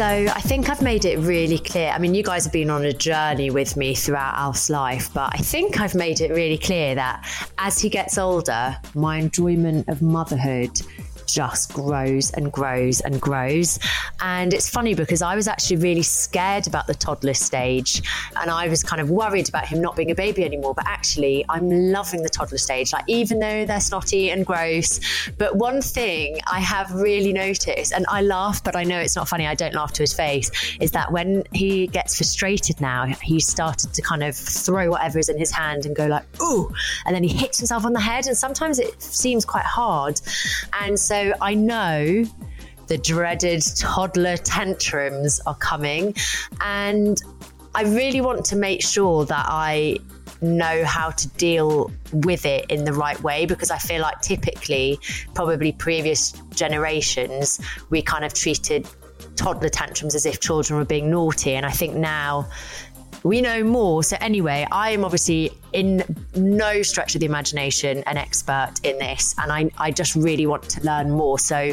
So 0.00 0.06
I 0.06 0.40
think 0.40 0.70
I've 0.70 0.80
made 0.80 1.04
it 1.04 1.18
really 1.18 1.58
clear. 1.58 1.90
I 1.90 1.98
mean, 1.98 2.14
you 2.14 2.22
guys 2.22 2.44
have 2.44 2.54
been 2.54 2.70
on 2.70 2.86
a 2.86 2.92
journey 2.94 3.50
with 3.50 3.76
me 3.76 3.94
throughout 3.94 4.32
Alf's 4.34 4.70
life, 4.70 5.12
but 5.12 5.30
I 5.34 5.36
think 5.36 5.78
I've 5.78 5.94
made 5.94 6.22
it 6.22 6.30
really 6.30 6.56
clear 6.56 6.94
that 6.94 7.28
as 7.58 7.78
he 7.78 7.90
gets 7.90 8.16
older, 8.16 8.74
my 8.94 9.18
enjoyment 9.18 9.86
of 9.90 10.00
motherhood 10.00 10.70
just 11.32 11.72
grows 11.72 12.30
and 12.32 12.52
grows 12.52 13.00
and 13.00 13.20
grows. 13.20 13.78
And 14.20 14.52
it's 14.52 14.68
funny 14.68 14.94
because 14.94 15.22
I 15.22 15.34
was 15.34 15.48
actually 15.48 15.76
really 15.76 16.02
scared 16.02 16.66
about 16.66 16.86
the 16.86 16.94
toddler 16.94 17.34
stage 17.34 18.02
and 18.40 18.50
I 18.50 18.68
was 18.68 18.82
kind 18.82 19.00
of 19.00 19.10
worried 19.10 19.48
about 19.48 19.66
him 19.66 19.80
not 19.80 19.96
being 19.96 20.10
a 20.10 20.14
baby 20.14 20.44
anymore. 20.44 20.74
But 20.74 20.86
actually, 20.86 21.44
I'm 21.48 21.68
loving 21.70 22.22
the 22.22 22.28
toddler 22.28 22.58
stage, 22.58 22.92
like 22.92 23.04
even 23.06 23.38
though 23.38 23.64
they're 23.64 23.80
snotty 23.80 24.30
and 24.30 24.44
gross. 24.44 25.00
But 25.38 25.56
one 25.56 25.82
thing 25.82 26.38
I 26.50 26.60
have 26.60 26.92
really 26.92 27.32
noticed, 27.32 27.92
and 27.92 28.06
I 28.08 28.22
laugh, 28.22 28.62
but 28.62 28.76
I 28.76 28.84
know 28.84 28.98
it's 28.98 29.16
not 29.16 29.28
funny, 29.28 29.46
I 29.46 29.54
don't 29.54 29.74
laugh 29.74 29.92
to 29.94 30.02
his 30.02 30.12
face, 30.12 30.50
is 30.80 30.92
that 30.92 31.12
when 31.12 31.44
he 31.52 31.86
gets 31.86 32.16
frustrated 32.16 32.80
now, 32.80 33.06
he's 33.22 33.46
started 33.46 33.92
to 33.94 34.02
kind 34.02 34.22
of 34.22 34.36
throw 34.36 34.90
whatever 34.90 35.18
is 35.18 35.28
in 35.28 35.38
his 35.38 35.50
hand 35.50 35.86
and 35.86 35.94
go 35.94 36.06
like, 36.06 36.24
ooh, 36.40 36.72
and 37.06 37.14
then 37.14 37.22
he 37.22 37.34
hits 37.34 37.58
himself 37.58 37.84
on 37.84 37.92
the 37.92 38.00
head. 38.00 38.26
And 38.26 38.36
sometimes 38.36 38.78
it 38.78 39.00
seems 39.02 39.44
quite 39.44 39.64
hard. 39.64 40.20
And 40.80 40.98
so 40.98 41.19
I 41.40 41.54
know 41.54 42.24
the 42.90 42.98
dreaded 42.98 43.62
toddler 43.76 44.36
tantrums 44.36 45.40
are 45.46 45.54
coming. 45.54 46.14
And 46.60 47.16
I 47.72 47.82
really 47.84 48.20
want 48.20 48.44
to 48.46 48.56
make 48.56 48.82
sure 48.82 49.24
that 49.26 49.46
I 49.48 49.98
know 50.42 50.84
how 50.84 51.10
to 51.10 51.28
deal 51.28 51.92
with 52.12 52.44
it 52.46 52.66
in 52.68 52.84
the 52.84 52.92
right 52.92 53.22
way 53.22 53.46
because 53.46 53.70
I 53.70 53.78
feel 53.78 54.02
like 54.02 54.20
typically, 54.22 54.98
probably 55.34 55.70
previous 55.70 56.32
generations, 56.54 57.60
we 57.90 58.02
kind 58.02 58.24
of 58.24 58.34
treated 58.34 58.88
toddler 59.36 59.68
tantrums 59.68 60.16
as 60.16 60.26
if 60.26 60.40
children 60.40 60.76
were 60.76 60.84
being 60.84 61.10
naughty. 61.10 61.54
And 61.54 61.64
I 61.64 61.70
think 61.70 61.94
now 61.94 62.48
we 63.22 63.40
know 63.40 63.62
more. 63.62 64.02
So, 64.02 64.16
anyway, 64.20 64.66
I 64.70 64.90
am 64.90 65.04
obviously 65.04 65.50
in 65.72 66.02
no 66.34 66.82
stretch 66.82 67.14
of 67.14 67.20
the 67.20 67.26
imagination 67.26 68.02
an 68.06 68.16
expert 68.16 68.74
in 68.82 68.98
this, 68.98 69.34
and 69.38 69.52
I, 69.52 69.70
I 69.78 69.90
just 69.90 70.14
really 70.14 70.46
want 70.46 70.64
to 70.70 70.82
learn 70.82 71.10
more. 71.10 71.38
So, 71.38 71.72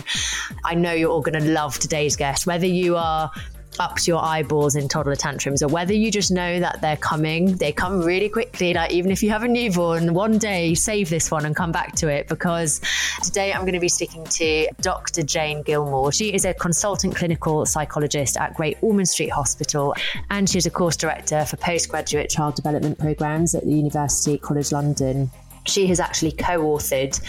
I 0.65 0.75
know 0.75 0.93
you're 0.93 1.11
all 1.11 1.21
going 1.21 1.41
to 1.41 1.51
love 1.51 1.79
today's 1.79 2.15
guest, 2.15 2.47
whether 2.47 2.67
you 2.67 2.95
are 2.97 3.31
up 3.79 3.95
to 3.97 4.11
your 4.11 4.23
eyeballs 4.23 4.75
in 4.75 4.87
toddler 4.87 5.15
tantrums 5.15 5.61
or 5.61 5.67
whether 5.67 5.93
you 5.93 6.11
just 6.11 6.31
know 6.31 6.59
that 6.59 6.81
they're 6.81 6.97
coming 6.97 7.55
they 7.57 7.71
come 7.71 8.01
really 8.01 8.29
quickly. 8.29 8.73
Like 8.73 8.91
even 8.91 9.11
if 9.11 9.23
you 9.23 9.29
have 9.29 9.43
a 9.43 9.47
newborn 9.47 10.13
one 10.13 10.37
day 10.37 10.73
save 10.73 11.09
this 11.09 11.31
one 11.31 11.45
and 11.45 11.55
come 11.55 11.71
back 11.71 11.95
to 11.95 12.07
it 12.07 12.27
because 12.27 12.81
today 13.23 13.53
i'm 13.53 13.61
going 13.61 13.73
to 13.73 13.79
be 13.79 13.89
speaking 13.89 14.23
to 14.25 14.67
dr 14.81 15.23
jane 15.23 15.61
gilmore. 15.63 16.11
She 16.11 16.33
is 16.33 16.45
a 16.45 16.53
consultant 16.53 17.15
clinical 17.15 17.65
psychologist 17.65 18.37
at 18.37 18.53
great 18.53 18.77
ormond 18.81 19.09
street 19.09 19.29
hospital 19.29 19.95
and 20.29 20.49
she's 20.49 20.65
a 20.65 20.71
course 20.71 20.97
director 20.97 21.45
for 21.45 21.57
postgraduate 21.57 22.29
child 22.29 22.55
development 22.55 22.97
programs 22.97 23.55
at 23.55 23.63
the 23.63 23.73
university 23.73 24.37
college 24.37 24.71
london 24.71 25.31
she 25.67 25.87
has 25.87 25.99
actually 25.99 26.31
co 26.31 26.59
authored 26.59 27.19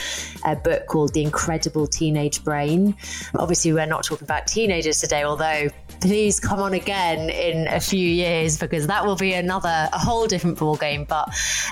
a 0.44 0.56
book 0.56 0.86
called 0.86 1.14
The 1.14 1.22
Incredible 1.22 1.86
Teenage 1.86 2.44
Brain. 2.44 2.96
Obviously, 3.36 3.72
we're 3.72 3.86
not 3.86 4.04
talking 4.04 4.24
about 4.24 4.46
teenagers 4.46 5.00
today, 5.00 5.24
although 5.24 5.68
please 6.00 6.38
come 6.38 6.60
on 6.60 6.74
again 6.74 7.30
in 7.30 7.66
a 7.68 7.80
few 7.80 8.06
years 8.06 8.58
because 8.58 8.86
that 8.86 9.04
will 9.04 9.16
be 9.16 9.32
another, 9.32 9.88
a 9.92 9.98
whole 9.98 10.26
different 10.26 10.58
ballgame. 10.58 11.06
But 11.06 11.28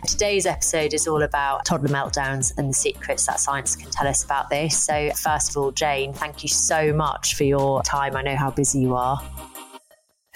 today's 0.06 0.46
episode 0.46 0.94
is 0.94 1.06
all 1.06 1.22
about 1.22 1.64
toddler 1.64 1.88
meltdowns 1.88 2.56
and 2.56 2.70
the 2.70 2.74
secrets 2.74 3.26
that 3.26 3.40
science 3.40 3.76
can 3.76 3.90
tell 3.90 4.06
us 4.06 4.24
about 4.24 4.50
this. 4.50 4.78
So, 4.78 5.10
first 5.12 5.50
of 5.50 5.56
all, 5.56 5.70
Jane, 5.72 6.12
thank 6.12 6.42
you 6.42 6.48
so 6.48 6.92
much 6.92 7.34
for 7.34 7.44
your 7.44 7.82
time. 7.82 8.16
I 8.16 8.22
know 8.22 8.36
how 8.36 8.50
busy 8.50 8.80
you 8.80 8.94
are. 8.94 9.22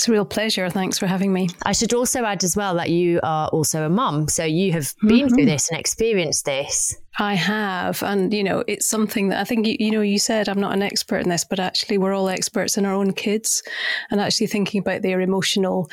It's 0.00 0.08
a 0.08 0.12
real 0.12 0.24
pleasure. 0.24 0.70
Thanks 0.70 0.96
for 0.96 1.06
having 1.06 1.30
me. 1.30 1.50
I 1.66 1.72
should 1.72 1.92
also 1.92 2.24
add 2.24 2.42
as 2.42 2.56
well 2.56 2.74
that 2.76 2.88
you 2.88 3.20
are 3.22 3.48
also 3.48 3.84
a 3.84 3.90
mum. 3.90 4.28
So 4.28 4.44
you 4.44 4.72
have 4.72 4.94
been 5.02 5.26
mm-hmm. 5.26 5.34
through 5.34 5.44
this 5.44 5.68
and 5.68 5.78
experienced 5.78 6.46
this. 6.46 6.96
I 7.18 7.34
have. 7.34 8.02
And, 8.02 8.32
you 8.32 8.42
know, 8.42 8.64
it's 8.66 8.86
something 8.86 9.28
that 9.28 9.40
I 9.40 9.44
think, 9.44 9.66
you, 9.66 9.76
you 9.78 9.90
know, 9.90 10.00
you 10.00 10.18
said 10.18 10.48
I'm 10.48 10.58
not 10.58 10.72
an 10.72 10.80
expert 10.80 11.18
in 11.18 11.28
this, 11.28 11.44
but 11.44 11.60
actually 11.60 11.98
we're 11.98 12.14
all 12.14 12.30
experts 12.30 12.78
in 12.78 12.86
our 12.86 12.94
own 12.94 13.12
kids. 13.12 13.62
And 14.10 14.22
actually 14.22 14.46
thinking 14.46 14.80
about 14.80 15.02
their 15.02 15.20
emotional 15.20 15.90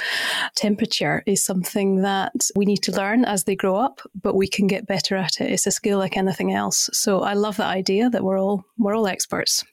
temperature 0.55 1.21
is 1.25 1.43
something 1.43 2.01
that 2.03 2.49
we 2.55 2.63
need 2.63 2.83
to 2.83 2.93
learn 2.93 3.25
as 3.25 3.43
they 3.43 3.57
grow 3.57 3.75
up, 3.75 3.99
but 4.15 4.35
we 4.35 4.47
can 4.47 4.67
get 4.67 4.87
better 4.87 5.17
at 5.17 5.41
it. 5.41 5.51
It's 5.51 5.67
a 5.67 5.71
skill 5.71 5.99
like 5.99 6.15
anything 6.15 6.53
else. 6.53 6.89
So 6.93 7.23
I 7.23 7.33
love 7.33 7.57
that 7.57 7.67
idea 7.75 8.09
that 8.11 8.23
we're 8.23 8.39
all, 8.39 8.63
we're 8.77 8.95
all 8.95 9.07
experts 9.07 9.65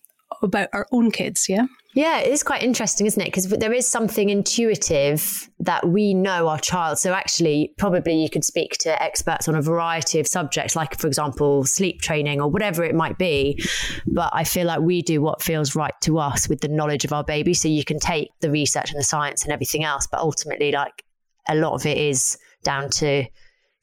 about 0.43 0.71
our 0.73 0.89
own 0.91 1.13
kids. 1.13 1.49
Yeah. 1.49 1.67
Yeah, 1.95 2.19
it 2.19 2.33
is 2.33 2.43
quite 2.43 2.65
interesting, 2.65 3.07
isn't 3.07 3.23
it? 3.23 3.27
Because 3.27 3.49
there 3.49 3.73
is 3.73 3.87
something 3.87 4.29
intuitive 4.29 5.49
that 5.61 5.89
we 5.89 6.13
know 6.13 6.49
our 6.49 6.59
child. 6.59 6.99
So, 6.99 7.13
actually, 7.13 7.73
probably 7.79 8.21
you 8.21 8.29
could 8.29 8.45
speak 8.45 8.73
to 8.79 9.01
experts 9.01 9.47
on 9.47 9.55
a 9.55 9.63
variety 9.63 10.19
of 10.19 10.27
subjects, 10.27 10.75
like, 10.75 10.99
for 10.99 11.07
example, 11.07 11.65
sleep 11.65 12.01
training 12.01 12.41
or 12.41 12.49
whatever 12.49 12.83
it 12.83 12.97
might 12.97 13.17
be. 13.17 13.65
But 14.09 14.31
I 14.33 14.43
feel 14.43 14.67
like 14.67 14.81
we 14.81 15.03
do 15.03 15.23
what 15.23 15.41
feels 15.41 15.77
right 15.77 15.95
to 16.03 16.19
us 16.19 16.49
with 16.49 16.61
the 16.61 16.69
knowledge 16.69 17.05
of 17.05 17.13
our 17.13 17.23
baby. 17.23 17.55
So, 17.55 17.69
you 17.69 17.85
can 17.85 18.01
take 18.01 18.31
the 18.41 18.51
research 18.51 18.91
and 18.91 18.99
the 18.99 19.05
science 19.05 19.45
and 19.45 19.53
everything 19.53 19.85
else, 19.85 20.09
but 20.09 20.19
ultimately, 20.19 20.73
like, 20.73 21.05
a 21.49 21.55
lot 21.55 21.75
of 21.75 21.87
it 21.87 21.97
is 21.97 22.37
down 22.65 22.91
to 22.91 23.25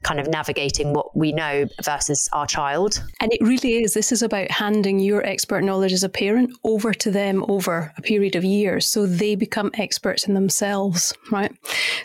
kind 0.03 0.19
of 0.19 0.27
navigating 0.27 0.93
what 0.93 1.15
we 1.15 1.31
know 1.31 1.67
versus 1.83 2.27
our 2.33 2.47
child. 2.47 3.03
And 3.19 3.31
it 3.31 3.41
really 3.41 3.83
is. 3.83 3.93
This 3.93 4.11
is 4.11 4.21
about 4.21 4.49
handing 4.49 4.99
your 4.99 5.25
expert 5.25 5.63
knowledge 5.63 5.93
as 5.93 6.03
a 6.03 6.09
parent 6.09 6.51
over 6.63 6.93
to 6.93 7.11
them 7.11 7.45
over 7.47 7.93
a 7.97 8.01
period 8.01 8.35
of 8.35 8.43
years 8.43 8.87
so 8.87 9.05
they 9.05 9.35
become 9.35 9.71
experts 9.75 10.27
in 10.27 10.33
themselves, 10.33 11.13
right? 11.31 11.51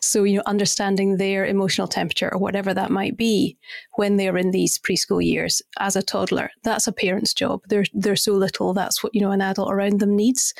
So, 0.02 0.24
you 0.24 0.36
know, 0.36 0.42
understanding 0.46 1.16
their 1.16 1.46
emotional 1.46 1.88
temperature 1.88 2.32
or 2.32 2.38
whatever 2.38 2.74
that 2.74 2.90
might 2.90 3.16
be 3.16 3.56
when 3.96 4.16
they're 4.16 4.36
in 4.36 4.50
these 4.50 4.78
preschool 4.78 5.24
years 5.24 5.62
as 5.78 5.96
a 5.96 6.02
toddler, 6.02 6.50
that's 6.62 6.86
a 6.86 6.92
parent's 6.92 7.32
job. 7.32 7.62
They're, 7.68 7.84
they're 7.94 8.16
so 8.16 8.32
little, 8.32 8.74
that's 8.74 9.02
what, 9.02 9.14
you 9.14 9.20
know, 9.20 9.30
an 9.30 9.40
adult 9.40 9.72
around 9.72 10.00
them 10.00 10.14
needs. 10.16 10.52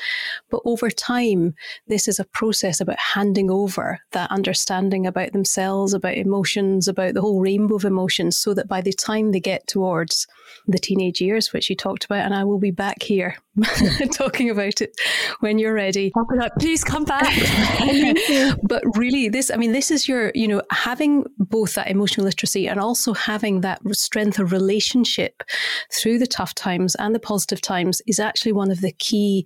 But 0.49 0.61
over 0.65 0.89
time, 0.89 1.53
this 1.87 2.07
is 2.07 2.19
a 2.19 2.25
process 2.25 2.81
about 2.81 2.99
handing 2.99 3.51
over 3.51 3.99
that 4.11 4.31
understanding 4.31 5.05
about 5.05 5.33
themselves, 5.33 5.93
about 5.93 6.15
emotions, 6.15 6.87
about 6.87 7.13
the 7.13 7.21
whole 7.21 7.26
rainbow 7.35 7.75
of 7.75 7.85
emotions 7.85 8.37
so 8.37 8.53
that 8.53 8.67
by 8.67 8.81
the 8.81 8.93
time 8.93 9.31
they 9.31 9.39
get 9.39 9.67
towards 9.67 10.27
the 10.67 10.79
teenage 10.79 11.21
years, 11.21 11.53
which 11.53 11.69
you 11.69 11.75
talked 11.75 12.05
about, 12.05 12.25
and 12.25 12.33
I 12.33 12.43
will 12.43 12.59
be 12.59 12.71
back 12.71 13.01
here 13.01 13.35
talking 14.13 14.49
about 14.49 14.81
it 14.81 14.95
when 15.39 15.57
you're 15.57 15.73
ready. 15.73 16.11
Please 16.59 16.83
come 16.83 17.03
back. 17.03 17.25
but 18.63 18.83
really, 18.95 19.29
this, 19.29 19.49
I 19.51 19.57
mean, 19.57 19.71
this 19.71 19.91
is 19.91 20.07
your, 20.07 20.31
you 20.35 20.47
know, 20.47 20.61
having 20.71 21.25
both 21.37 21.75
that 21.75 21.89
emotional 21.89 22.25
literacy 22.25 22.67
and 22.67 22.79
also 22.79 23.13
having 23.13 23.61
that 23.61 23.79
strength 23.95 24.39
of 24.39 24.51
relationship 24.51 25.43
through 25.93 26.19
the 26.19 26.27
tough 26.27 26.53
times 26.53 26.95
and 26.95 27.15
the 27.15 27.19
positive 27.19 27.61
times 27.61 28.01
is 28.07 28.19
actually 28.19 28.51
one 28.51 28.71
of 28.71 28.81
the 28.81 28.91
key 28.93 29.45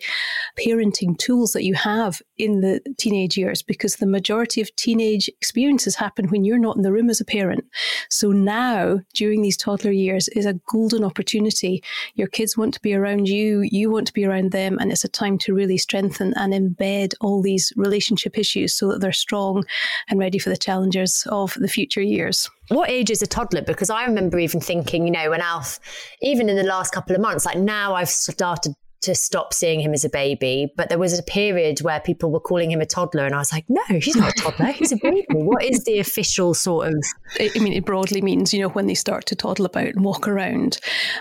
parenting 0.59 1.18
tools 1.18 1.53
that 1.53 1.63
you 1.63 1.74
have 1.74 2.21
in 2.38 2.62
the 2.62 2.81
teenage 2.98 3.38
years 3.38 3.62
because 3.62 3.98
the 3.98 4.07
majority 4.07 4.62
of 4.62 4.75
teenage 4.75 5.27
experiences 5.27 5.95
happen 5.95 6.27
when 6.27 6.44
you're 6.44 6.59
not 6.59 6.75
in 6.75 6.81
the 6.81 6.92
room 6.92 7.09
as 7.09 7.21
a 7.21 7.25
parent. 7.25 7.63
So 8.09 8.31
now, 8.31 9.00
during 9.13 9.42
these 9.42 9.57
toddler 9.57 9.92
years, 9.92 10.27
is 10.30 10.45
a 10.45 10.59
golden 10.69 10.90
opportunity. 11.03 11.83
Your 12.15 12.27
kids 12.27 12.57
want 12.57 12.73
to 12.73 12.81
be 12.81 12.93
around 12.93 13.27
you, 13.27 13.61
you 13.61 13.89
want 13.89 14.07
to 14.07 14.13
be 14.13 14.25
around 14.25 14.51
them, 14.51 14.77
and 14.79 14.91
it's 14.91 15.03
a 15.03 15.09
time 15.09 15.38
to 15.39 15.53
really 15.53 15.77
strengthen 15.77 16.33
and 16.35 16.53
embed 16.53 17.13
all 17.21 17.41
these 17.41 17.73
relationship 17.75 18.38
issues 18.38 18.73
so 18.73 18.89
that 18.89 19.01
they're 19.01 19.11
strong 19.11 19.63
and 20.09 20.19
ready 20.19 20.39
for 20.39 20.49
the 20.49 20.57
challenges 20.57 21.25
of 21.29 21.53
the 21.55 21.67
future 21.67 22.01
years 22.01 22.49
what 22.71 22.89
age 22.89 23.11
is 23.11 23.21
a 23.21 23.27
toddler? 23.27 23.61
Because 23.61 23.89
I 23.89 24.05
remember 24.05 24.39
even 24.39 24.61
thinking, 24.61 25.05
you 25.05 25.11
know, 25.11 25.29
when 25.29 25.41
Alf, 25.41 25.79
even 26.21 26.49
in 26.49 26.55
the 26.55 26.63
last 26.63 26.93
couple 26.93 27.15
of 27.15 27.21
months, 27.21 27.45
like 27.45 27.57
now 27.57 27.93
I've 27.93 28.09
started 28.09 28.73
to 29.01 29.15
stop 29.15 29.53
seeing 29.53 29.80
him 29.80 29.94
as 29.94 30.06
a 30.06 30.09
baby. 30.09 30.71
But 30.77 30.89
there 30.89 31.00
was 31.00 31.18
a 31.18 31.24
period 31.24 31.81
where 31.81 32.00
people 32.00 32.31
were 32.31 32.39
calling 32.39 32.71
him 32.71 32.81
a 32.81 32.86
toddler, 32.86 33.25
and 33.25 33.33
I 33.33 33.39
was 33.39 33.51
like, 33.51 33.65
no, 33.68 33.81
he's 33.89 34.15
not 34.15 34.30
a 34.30 34.42
toddler. 34.42 34.68
He's 34.68 34.92
a 34.92 34.98
baby. 34.98 35.25
what 35.30 35.63
is 35.63 35.83
the 35.83 36.00
official 36.00 36.53
sort 36.53 36.88
of? 36.88 37.03
I 37.39 37.51
mean, 37.59 37.74
it 37.74 37.86
broadly 37.86 38.21
means, 38.21 38.53
you 38.53 38.62
know, 38.62 38.69
when 38.69 38.88
they 38.88 38.94
start 38.94 39.25
to 39.27 39.36
toddle 39.36 39.65
about 39.65 39.88
and 39.88 40.03
walk 40.03 40.27
around. 40.27 40.80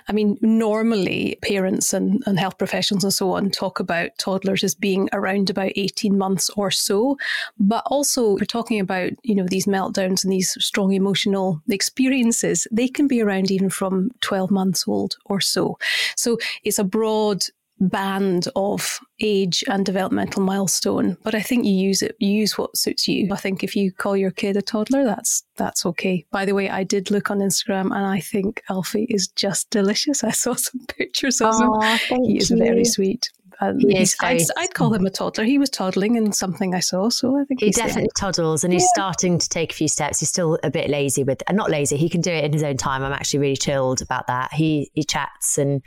I 0.08 0.12
mean, 0.12 0.38
normally 0.40 1.38
parents 1.42 1.92
and, 1.92 2.22
and 2.26 2.38
health 2.38 2.58
professionals 2.58 3.04
and 3.04 3.12
so 3.12 3.32
on 3.32 3.50
talk 3.50 3.80
about 3.80 4.10
toddlers 4.18 4.62
as 4.62 4.74
being 4.74 5.08
around 5.12 5.50
about 5.50 5.72
18 5.76 6.16
months 6.16 6.50
or 6.50 6.70
so. 6.70 7.16
But 7.58 7.82
also, 7.86 8.32
we're 8.32 8.44
talking 8.44 8.80
about, 8.80 9.12
you 9.22 9.34
know, 9.34 9.46
these 9.46 9.66
meltdowns 9.66 10.22
and 10.22 10.32
these 10.32 10.56
strong 10.60 10.92
emotional 10.92 11.62
experiences. 11.70 12.66
They 12.70 12.88
can 12.88 13.08
be 13.08 13.22
around 13.22 13.50
even 13.50 13.70
from 13.70 14.10
12 14.20 14.50
months 14.50 14.86
old 14.86 15.16
or 15.24 15.40
so. 15.40 15.78
So 16.16 16.38
it's 16.64 16.78
a 16.78 16.84
broad 16.84 17.44
band 17.80 18.48
of 18.56 19.00
age 19.20 19.64
and 19.68 19.84
developmental 19.84 20.42
milestone. 20.42 21.16
But 21.22 21.34
I 21.34 21.40
think 21.40 21.64
you 21.64 21.72
use 21.72 22.02
it, 22.02 22.14
you 22.18 22.30
use 22.30 22.56
what 22.58 22.76
suits 22.76 23.08
you. 23.08 23.28
I 23.32 23.36
think 23.36 23.64
if 23.64 23.74
you 23.74 23.92
call 23.92 24.16
your 24.16 24.30
kid 24.30 24.56
a 24.56 24.62
toddler, 24.62 25.04
that's 25.04 25.42
that's 25.56 25.84
okay. 25.86 26.24
By 26.30 26.44
the 26.44 26.54
way, 26.54 26.68
I 26.68 26.84
did 26.84 27.10
look 27.10 27.30
on 27.30 27.38
Instagram 27.38 27.94
and 27.94 28.06
I 28.06 28.20
think 28.20 28.62
Alfie 28.68 29.06
is 29.08 29.28
just 29.28 29.70
delicious. 29.70 30.24
I 30.30 30.30
saw 30.30 30.54
some 30.54 30.84
pictures 30.86 31.40
of 31.40 31.54
him. 31.60 32.22
He 32.24 32.38
is 32.38 32.50
you. 32.50 32.58
very 32.58 32.84
sweet. 32.84 33.30
Um, 33.60 33.78
yes, 33.78 34.16
I'd, 34.20 34.40
I'd, 34.56 34.74
call 34.74 34.94
him 34.94 35.04
a 35.04 35.10
toddler. 35.10 35.44
He 35.44 35.58
was 35.58 35.68
toddling 35.68 36.14
in 36.14 36.32
something 36.32 36.74
I 36.74 36.80
saw, 36.80 37.10
so 37.10 37.38
I 37.38 37.44
think 37.44 37.60
he 37.60 37.70
definitely 37.70 38.10
toddles, 38.16 38.64
and 38.64 38.72
he's 38.72 38.82
yeah. 38.82 38.94
starting 38.94 39.38
to 39.38 39.48
take 39.48 39.72
a 39.72 39.74
few 39.74 39.88
steps. 39.88 40.20
He's 40.20 40.30
still 40.30 40.58
a 40.62 40.70
bit 40.70 40.88
lazy 40.88 41.24
with, 41.24 41.42
and 41.46 41.56
not 41.56 41.70
lazy. 41.70 41.96
He 41.96 42.08
can 42.08 42.22
do 42.22 42.30
it 42.30 42.44
in 42.44 42.52
his 42.52 42.62
own 42.62 42.78
time. 42.78 43.02
I'm 43.02 43.12
actually 43.12 43.40
really 43.40 43.56
chilled 43.56 44.00
about 44.00 44.26
that. 44.28 44.52
He 44.52 44.90
he 44.94 45.04
chats, 45.04 45.58
and 45.58 45.82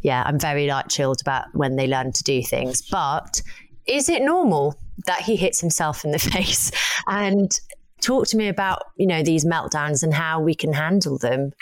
yeah, 0.00 0.22
I'm 0.26 0.38
very 0.38 0.66
like 0.66 0.88
chilled 0.88 1.20
about 1.20 1.46
when 1.52 1.76
they 1.76 1.86
learn 1.86 2.12
to 2.12 2.22
do 2.22 2.42
things. 2.42 2.80
But 2.82 3.42
is 3.86 4.08
it 4.08 4.22
normal 4.22 4.78
that 5.06 5.20
he 5.20 5.36
hits 5.36 5.60
himself 5.60 6.04
in 6.04 6.12
the 6.12 6.18
face 6.18 6.70
and 7.06 7.60
talk 8.00 8.26
to 8.28 8.36
me 8.36 8.48
about 8.48 8.82
you 8.96 9.06
know 9.06 9.22
these 9.22 9.44
meltdowns 9.44 10.02
and 10.02 10.14
how 10.14 10.40
we 10.40 10.54
can 10.54 10.72
handle 10.72 11.18
them. 11.18 11.52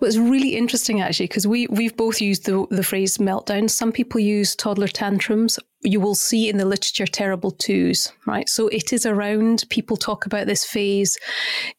Well 0.00 0.08
it's 0.08 0.16
really 0.16 0.56
interesting 0.56 1.00
actually 1.00 1.26
because 1.26 1.46
we 1.46 1.66
we've 1.68 1.96
both 1.96 2.20
used 2.20 2.46
the, 2.46 2.66
the 2.70 2.82
phrase 2.82 3.18
meltdown. 3.18 3.68
Some 3.70 3.92
people 3.92 4.20
use 4.20 4.56
toddler 4.56 4.88
tantrums 4.88 5.58
you 5.82 5.98
will 5.98 6.14
see 6.14 6.48
in 6.48 6.58
the 6.58 6.66
literature 6.66 7.06
terrible 7.06 7.50
twos, 7.50 8.12
right? 8.26 8.48
So 8.50 8.68
it 8.68 8.92
is 8.92 9.06
around, 9.06 9.64
people 9.70 9.96
talk 9.96 10.26
about 10.26 10.46
this 10.46 10.64
phase 10.64 11.18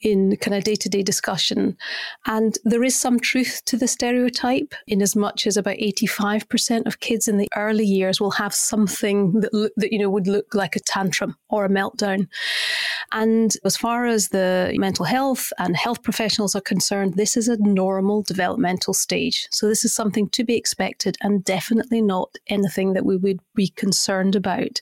in 0.01 0.38
kind 0.38 0.56
of 0.56 0.63
day 0.63 0.75
to 0.75 0.89
day 0.89 1.03
discussion. 1.03 1.77
And 2.25 2.57
there 2.63 2.83
is 2.83 3.00
some 3.00 3.19
truth 3.19 3.62
to 3.65 3.77
the 3.77 3.88
stereotype, 3.88 4.74
in 4.88 5.03
as 5.03 5.15
much 5.15 5.45
as 5.45 5.56
about 5.56 5.77
85% 5.77 6.88
of 6.88 7.00
kids 7.00 7.27
in 7.27 7.38
the 7.38 7.48
early 7.56 7.86
years 7.86 8.19
will 8.19 8.31
have 8.31 8.56
something 8.56 9.33
that, 9.33 9.71
that, 9.77 9.92
you 9.92 10.00
know, 10.00 10.09
would 10.09 10.27
look 10.27 10.56
like 10.56 10.75
a 10.75 10.80
tantrum 10.80 11.36
or 11.50 11.65
a 11.65 11.69
meltdown. 11.69 12.27
And 13.12 13.53
as 13.65 13.77
far 13.77 14.07
as 14.07 14.30
the 14.30 14.74
mental 14.77 15.06
health 15.06 15.53
and 15.59 15.75
health 15.75 16.01
professionals 16.01 16.56
are 16.56 16.62
concerned, 16.62 17.15
this 17.15 17.38
is 17.38 17.48
a 17.48 17.62
normal 17.62 18.24
developmental 18.24 18.95
stage. 18.95 19.48
So 19.51 19.68
this 19.68 19.86
is 19.86 19.94
something 19.94 20.30
to 20.30 20.44
be 20.44 20.56
expected 20.56 21.18
and 21.21 21.44
definitely 21.44 22.01
not 22.01 22.36
anything 22.48 22.94
that 22.94 23.06
we 23.06 23.18
would 23.18 23.39
be 23.53 23.68
concerned 23.68 23.90
about. 24.35 24.79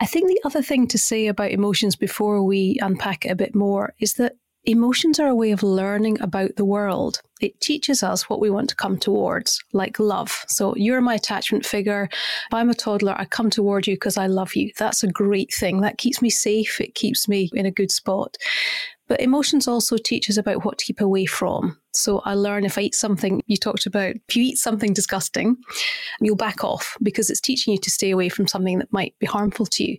I 0.00 0.06
think 0.06 0.28
the 0.28 0.40
other 0.44 0.62
thing 0.62 0.86
to 0.88 0.98
say 0.98 1.26
about 1.26 1.50
emotions 1.50 1.96
before 1.96 2.42
we 2.42 2.78
unpack 2.80 3.24
it 3.24 3.30
a 3.30 3.36
bit 3.36 3.54
more 3.54 3.94
is 4.00 4.14
that 4.14 4.36
Emotions 4.64 5.18
are 5.18 5.26
a 5.26 5.34
way 5.34 5.50
of 5.50 5.64
learning 5.64 6.20
about 6.20 6.54
the 6.54 6.64
world. 6.64 7.20
It 7.40 7.60
teaches 7.60 8.04
us 8.04 8.30
what 8.30 8.38
we 8.38 8.48
want 8.48 8.68
to 8.68 8.76
come 8.76 8.96
towards, 8.96 9.60
like 9.72 9.98
love. 9.98 10.44
So 10.46 10.72
you're 10.76 11.00
my 11.00 11.16
attachment 11.16 11.66
figure. 11.66 12.08
If 12.12 12.54
I'm 12.54 12.70
a 12.70 12.74
toddler, 12.74 13.16
I 13.18 13.24
come 13.24 13.50
toward 13.50 13.88
you 13.88 13.96
because 13.96 14.16
I 14.16 14.28
love 14.28 14.54
you. 14.54 14.70
That's 14.78 15.02
a 15.02 15.08
great 15.08 15.52
thing. 15.52 15.80
That 15.80 15.98
keeps 15.98 16.22
me 16.22 16.30
safe. 16.30 16.80
It 16.80 16.94
keeps 16.94 17.26
me 17.26 17.50
in 17.54 17.66
a 17.66 17.72
good 17.72 17.90
spot. 17.90 18.36
But 19.08 19.20
emotions 19.20 19.68
also 19.68 19.96
teach 19.96 20.30
us 20.30 20.36
about 20.36 20.64
what 20.64 20.78
to 20.78 20.84
keep 20.84 21.00
away 21.00 21.26
from. 21.26 21.78
So 21.94 22.20
I 22.20 22.34
learn 22.34 22.64
if 22.64 22.78
I 22.78 22.82
eat 22.82 22.94
something, 22.94 23.42
you 23.46 23.56
talked 23.56 23.84
about, 23.84 24.14
if 24.28 24.36
you 24.36 24.42
eat 24.44 24.58
something 24.58 24.94
disgusting, 24.94 25.56
you'll 26.20 26.36
back 26.36 26.64
off 26.64 26.96
because 27.02 27.28
it's 27.28 27.40
teaching 27.40 27.72
you 27.72 27.78
to 27.80 27.90
stay 27.90 28.10
away 28.10 28.28
from 28.28 28.46
something 28.46 28.78
that 28.78 28.92
might 28.92 29.14
be 29.18 29.26
harmful 29.26 29.66
to 29.66 29.84
you. 29.84 29.98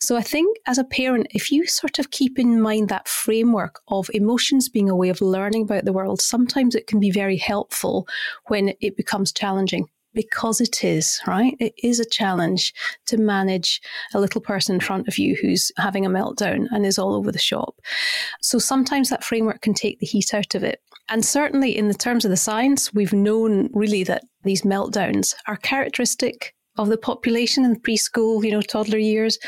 So 0.00 0.16
I 0.16 0.22
think 0.22 0.58
as 0.66 0.78
a 0.78 0.84
parent, 0.84 1.28
if 1.30 1.50
you 1.50 1.66
sort 1.66 1.98
of 1.98 2.10
keep 2.10 2.38
in 2.38 2.60
mind 2.60 2.88
that 2.88 3.08
framework 3.08 3.80
of 3.88 4.10
emotions 4.12 4.68
being 4.68 4.90
a 4.90 4.96
way 4.96 5.08
of 5.08 5.20
learning 5.20 5.62
about 5.62 5.84
the 5.84 5.92
world, 5.92 6.20
sometimes 6.20 6.74
it 6.74 6.86
can 6.86 7.00
be 7.00 7.10
very 7.10 7.36
helpful 7.36 8.06
when 8.48 8.74
it 8.80 8.96
becomes 8.96 9.32
challenging 9.32 9.88
because 10.14 10.60
it 10.60 10.84
is, 10.84 11.20
right? 11.26 11.56
It 11.60 11.74
is 11.82 12.00
a 12.00 12.08
challenge 12.08 12.72
to 13.06 13.16
manage 13.16 13.80
a 14.14 14.20
little 14.20 14.40
person 14.40 14.74
in 14.74 14.80
front 14.80 15.08
of 15.08 15.18
you 15.18 15.36
who's 15.40 15.70
having 15.76 16.04
a 16.04 16.10
meltdown 16.10 16.66
and 16.70 16.84
is 16.84 16.98
all 16.98 17.14
over 17.14 17.30
the 17.30 17.38
shop. 17.38 17.76
So 18.40 18.58
sometimes 18.58 19.08
that 19.10 19.24
framework 19.24 19.60
can 19.60 19.74
take 19.74 20.00
the 20.00 20.06
heat 20.06 20.34
out 20.34 20.54
of 20.54 20.64
it. 20.64 20.80
And 21.08 21.24
certainly 21.24 21.76
in 21.76 21.88
the 21.88 21.94
terms 21.94 22.24
of 22.24 22.30
the 22.30 22.36
science, 22.36 22.94
we've 22.94 23.12
known 23.12 23.68
really 23.72 24.04
that 24.04 24.24
these 24.44 24.62
meltdowns 24.62 25.34
are 25.46 25.56
characteristic 25.56 26.54
of 26.78 26.88
the 26.88 26.96
population 26.96 27.64
in 27.64 27.76
preschool, 27.80 28.44
you 28.44 28.50
know, 28.52 28.62
toddler 28.62 28.98
years. 28.98 29.38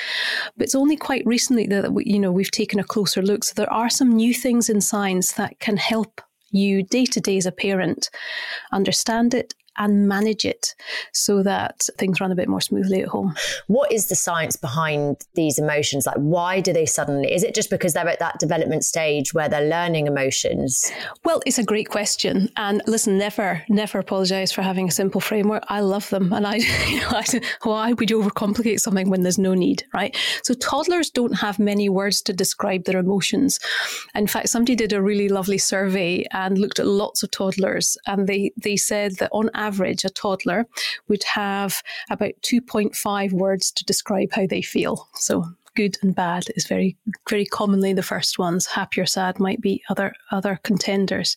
But 0.56 0.64
it's 0.64 0.74
only 0.74 0.96
quite 0.96 1.22
recently 1.24 1.66
that, 1.68 1.90
you 2.04 2.18
know, 2.18 2.32
we've 2.32 2.50
taken 2.50 2.80
a 2.80 2.84
closer 2.84 3.22
look. 3.22 3.44
So 3.44 3.52
there 3.56 3.72
are 3.72 3.88
some 3.88 4.10
new 4.10 4.34
things 4.34 4.68
in 4.68 4.80
science 4.80 5.32
that 5.32 5.58
can 5.60 5.76
help 5.76 6.20
you 6.50 6.82
day 6.82 7.06
to 7.06 7.20
day 7.20 7.38
as 7.38 7.46
a 7.46 7.52
parent 7.52 8.10
understand 8.72 9.32
it 9.32 9.54
and 9.78 10.08
manage 10.08 10.44
it 10.44 10.74
so 11.12 11.42
that 11.42 11.88
things 11.98 12.20
run 12.20 12.32
a 12.32 12.36
bit 12.36 12.48
more 12.48 12.60
smoothly 12.60 13.02
at 13.02 13.08
home. 13.08 13.34
What 13.66 13.90
is 13.92 14.08
the 14.08 14.14
science 14.14 14.56
behind 14.56 15.24
these 15.34 15.58
emotions? 15.58 16.06
Like, 16.06 16.16
why 16.16 16.60
do 16.60 16.72
they 16.72 16.86
suddenly? 16.86 17.32
Is 17.32 17.42
it 17.42 17.54
just 17.54 17.70
because 17.70 17.92
they're 17.94 18.08
at 18.08 18.18
that 18.18 18.38
development 18.38 18.84
stage 18.84 19.34
where 19.34 19.48
they're 19.48 19.68
learning 19.68 20.06
emotions? 20.06 20.90
Well, 21.24 21.40
it's 21.46 21.58
a 21.58 21.64
great 21.64 21.88
question. 21.88 22.48
And 22.56 22.82
listen, 22.86 23.18
never, 23.18 23.62
never 23.68 23.98
apologize 23.98 24.52
for 24.52 24.62
having 24.62 24.88
a 24.88 24.90
simple 24.92 25.20
framework. 25.20 25.64
I 25.68 25.80
love 25.80 26.08
them. 26.10 26.32
And 26.32 26.46
I, 26.46 26.56
you 26.88 27.00
know, 27.00 27.10
I 27.10 27.24
why 27.62 27.92
would 27.92 28.10
you 28.10 28.22
overcomplicate 28.22 28.80
something 28.80 29.10
when 29.10 29.22
there's 29.22 29.38
no 29.38 29.54
need, 29.54 29.84
right? 29.94 30.16
So 30.42 30.54
toddlers 30.54 31.10
don't 31.10 31.34
have 31.34 31.58
many 31.58 31.88
words 31.88 32.22
to 32.22 32.32
describe 32.32 32.84
their 32.84 32.98
emotions. 32.98 33.58
In 34.14 34.26
fact, 34.26 34.48
somebody 34.48 34.74
did 34.74 34.92
a 34.92 35.02
really 35.02 35.28
lovely 35.28 35.58
survey 35.58 36.26
and 36.32 36.58
looked 36.58 36.78
at 36.78 36.86
lots 36.86 37.22
of 37.22 37.30
toddlers 37.30 37.96
and 38.06 38.26
they, 38.26 38.52
they 38.56 38.76
said 38.76 39.16
that 39.16 39.30
on 39.32 39.50
average, 39.62 40.04
a 40.04 40.10
toddler 40.10 40.66
would 41.08 41.24
have 41.24 41.82
about 42.10 42.32
2.5 42.42 43.32
words 43.32 43.70
to 43.72 43.84
describe 43.84 44.32
how 44.32 44.46
they 44.46 44.62
feel. 44.62 45.08
So 45.14 45.44
good 45.74 45.96
and 46.02 46.14
bad 46.14 46.44
is 46.56 46.66
very 46.66 46.96
very 47.28 47.46
commonly 47.46 47.92
the 47.92 48.02
first 48.02 48.38
ones. 48.38 48.66
Happy 48.66 49.00
or 49.00 49.06
sad 49.06 49.40
might 49.40 49.60
be 49.60 49.82
other 49.88 50.12
other 50.30 50.58
contenders. 50.62 51.36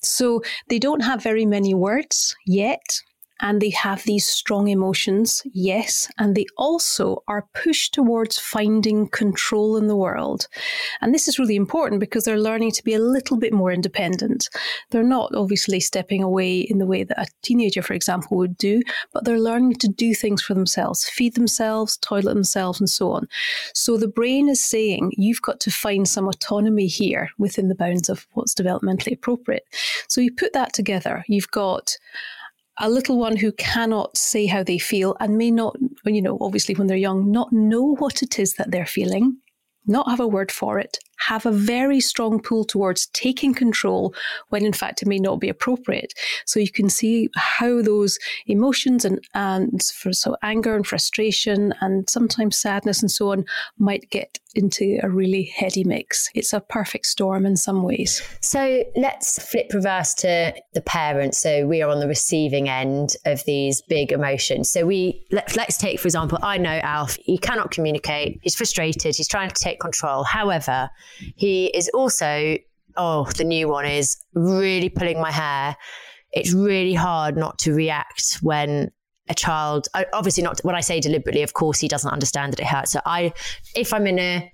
So 0.00 0.42
they 0.68 0.78
don't 0.78 1.00
have 1.00 1.22
very 1.22 1.46
many 1.46 1.74
words 1.74 2.36
yet 2.46 3.00
and 3.42 3.60
they 3.60 3.70
have 3.70 4.04
these 4.04 4.26
strong 4.26 4.68
emotions, 4.68 5.42
yes, 5.52 6.08
and 6.18 6.34
they 6.34 6.46
also 6.56 7.22
are 7.26 7.48
pushed 7.54 7.92
towards 7.92 8.38
finding 8.38 9.08
control 9.08 9.76
in 9.76 9.88
the 9.88 9.96
world. 9.96 10.46
And 11.00 11.12
this 11.12 11.26
is 11.26 11.40
really 11.40 11.56
important 11.56 12.00
because 12.00 12.24
they're 12.24 12.38
learning 12.38 12.70
to 12.72 12.84
be 12.84 12.94
a 12.94 13.00
little 13.00 13.36
bit 13.36 13.52
more 13.52 13.72
independent. 13.72 14.48
They're 14.90 15.02
not 15.02 15.34
obviously 15.34 15.80
stepping 15.80 16.22
away 16.22 16.60
in 16.60 16.78
the 16.78 16.86
way 16.86 17.02
that 17.02 17.20
a 17.20 17.26
teenager, 17.42 17.82
for 17.82 17.94
example, 17.94 18.36
would 18.36 18.56
do, 18.56 18.80
but 19.12 19.24
they're 19.24 19.40
learning 19.40 19.74
to 19.74 19.88
do 19.88 20.14
things 20.14 20.40
for 20.40 20.54
themselves, 20.54 21.08
feed 21.08 21.34
themselves, 21.34 21.96
toilet 21.96 22.34
themselves, 22.34 22.78
and 22.78 22.88
so 22.88 23.10
on. 23.10 23.26
So 23.74 23.96
the 23.96 24.06
brain 24.06 24.48
is 24.48 24.64
saying, 24.64 25.12
you've 25.16 25.42
got 25.42 25.58
to 25.60 25.70
find 25.70 26.06
some 26.06 26.28
autonomy 26.28 26.86
here 26.86 27.30
within 27.38 27.66
the 27.66 27.74
bounds 27.74 28.08
of 28.08 28.26
what's 28.34 28.54
developmentally 28.54 29.14
appropriate. 29.14 29.66
So 30.06 30.20
you 30.20 30.32
put 30.32 30.52
that 30.52 30.72
together, 30.72 31.24
you've 31.26 31.50
got 31.50 31.96
a 32.80 32.88
little 32.88 33.18
one 33.18 33.36
who 33.36 33.52
cannot 33.52 34.16
say 34.16 34.46
how 34.46 34.62
they 34.62 34.78
feel 34.78 35.16
and 35.20 35.36
may 35.36 35.50
not, 35.50 35.76
you 36.04 36.22
know, 36.22 36.38
obviously 36.40 36.74
when 36.74 36.86
they're 36.86 36.96
young, 36.96 37.30
not 37.30 37.52
know 37.52 37.94
what 37.96 38.22
it 38.22 38.38
is 38.38 38.54
that 38.54 38.70
they're 38.70 38.86
feeling, 38.86 39.36
not 39.86 40.08
have 40.08 40.20
a 40.20 40.26
word 40.26 40.50
for 40.50 40.78
it, 40.78 40.98
have 41.18 41.46
a 41.46 41.52
very 41.52 42.00
strong 42.00 42.40
pull 42.40 42.64
towards 42.64 43.06
taking 43.08 43.54
control 43.54 44.14
when 44.48 44.64
in 44.64 44.72
fact 44.72 45.02
it 45.02 45.08
may 45.08 45.18
not 45.18 45.40
be 45.40 45.48
appropriate. 45.48 46.12
So 46.46 46.60
you 46.60 46.70
can 46.70 46.90
see 46.90 47.28
how 47.36 47.82
those 47.82 48.18
emotions 48.46 49.04
and, 49.04 49.20
and 49.34 49.82
for, 49.82 50.12
so 50.12 50.36
anger 50.42 50.74
and 50.74 50.86
frustration 50.86 51.72
and 51.80 52.08
sometimes 52.08 52.58
sadness 52.58 53.02
and 53.02 53.10
so 53.10 53.32
on 53.32 53.44
might 53.78 54.10
get 54.10 54.38
into 54.54 54.98
a 55.02 55.08
really 55.08 55.44
heady 55.44 55.82
mix. 55.82 56.28
It's 56.34 56.52
a 56.52 56.60
perfect 56.60 57.06
storm 57.06 57.46
in 57.46 57.56
some 57.56 57.82
ways. 57.82 58.20
So 58.40 58.84
let's 58.96 59.42
flip 59.42 59.72
reverse 59.72 60.12
to 60.14 60.54
the 60.74 60.82
parents. 60.82 61.38
So 61.38 61.66
we 61.66 61.80
are 61.80 61.88
on 61.88 62.00
the 62.00 62.08
receiving 62.08 62.68
end 62.68 63.16
of 63.24 63.42
these 63.44 63.80
big 63.82 64.12
emotions. 64.12 64.70
So 64.70 64.84
we 64.84 65.24
let, 65.30 65.56
let's 65.56 65.78
take 65.78 66.00
for 66.00 66.08
example, 66.08 66.38
I 66.42 66.58
know 66.58 66.80
Alf. 66.82 67.16
He 67.22 67.38
cannot 67.38 67.70
communicate. 67.70 68.40
He's 68.42 68.54
frustrated. 68.54 69.16
He's 69.16 69.28
trying 69.28 69.48
to 69.48 69.54
take 69.54 69.80
control. 69.80 70.24
However, 70.24 70.90
he 71.36 71.66
is 71.66 71.88
also, 71.90 72.56
oh, 72.96 73.24
the 73.36 73.44
new 73.44 73.68
one 73.68 73.86
is 73.86 74.16
really 74.34 74.88
pulling 74.88 75.20
my 75.20 75.30
hair. 75.30 75.76
It's 76.32 76.52
really 76.52 76.94
hard 76.94 77.36
not 77.36 77.58
to 77.60 77.74
react 77.74 78.38
when 78.42 78.90
a 79.28 79.34
child, 79.34 79.88
obviously 80.12 80.42
not 80.42 80.60
when 80.60 80.74
I 80.74 80.80
say 80.80 81.00
deliberately, 81.00 81.42
of 81.42 81.52
course, 81.52 81.78
he 81.78 81.88
doesn't 81.88 82.10
understand 82.10 82.52
that 82.52 82.60
it 82.60 82.66
hurts. 82.66 82.92
So 82.92 83.00
I, 83.04 83.32
if 83.74 83.92
I'm 83.92 84.06
in 84.06 84.18
a, 84.18 84.52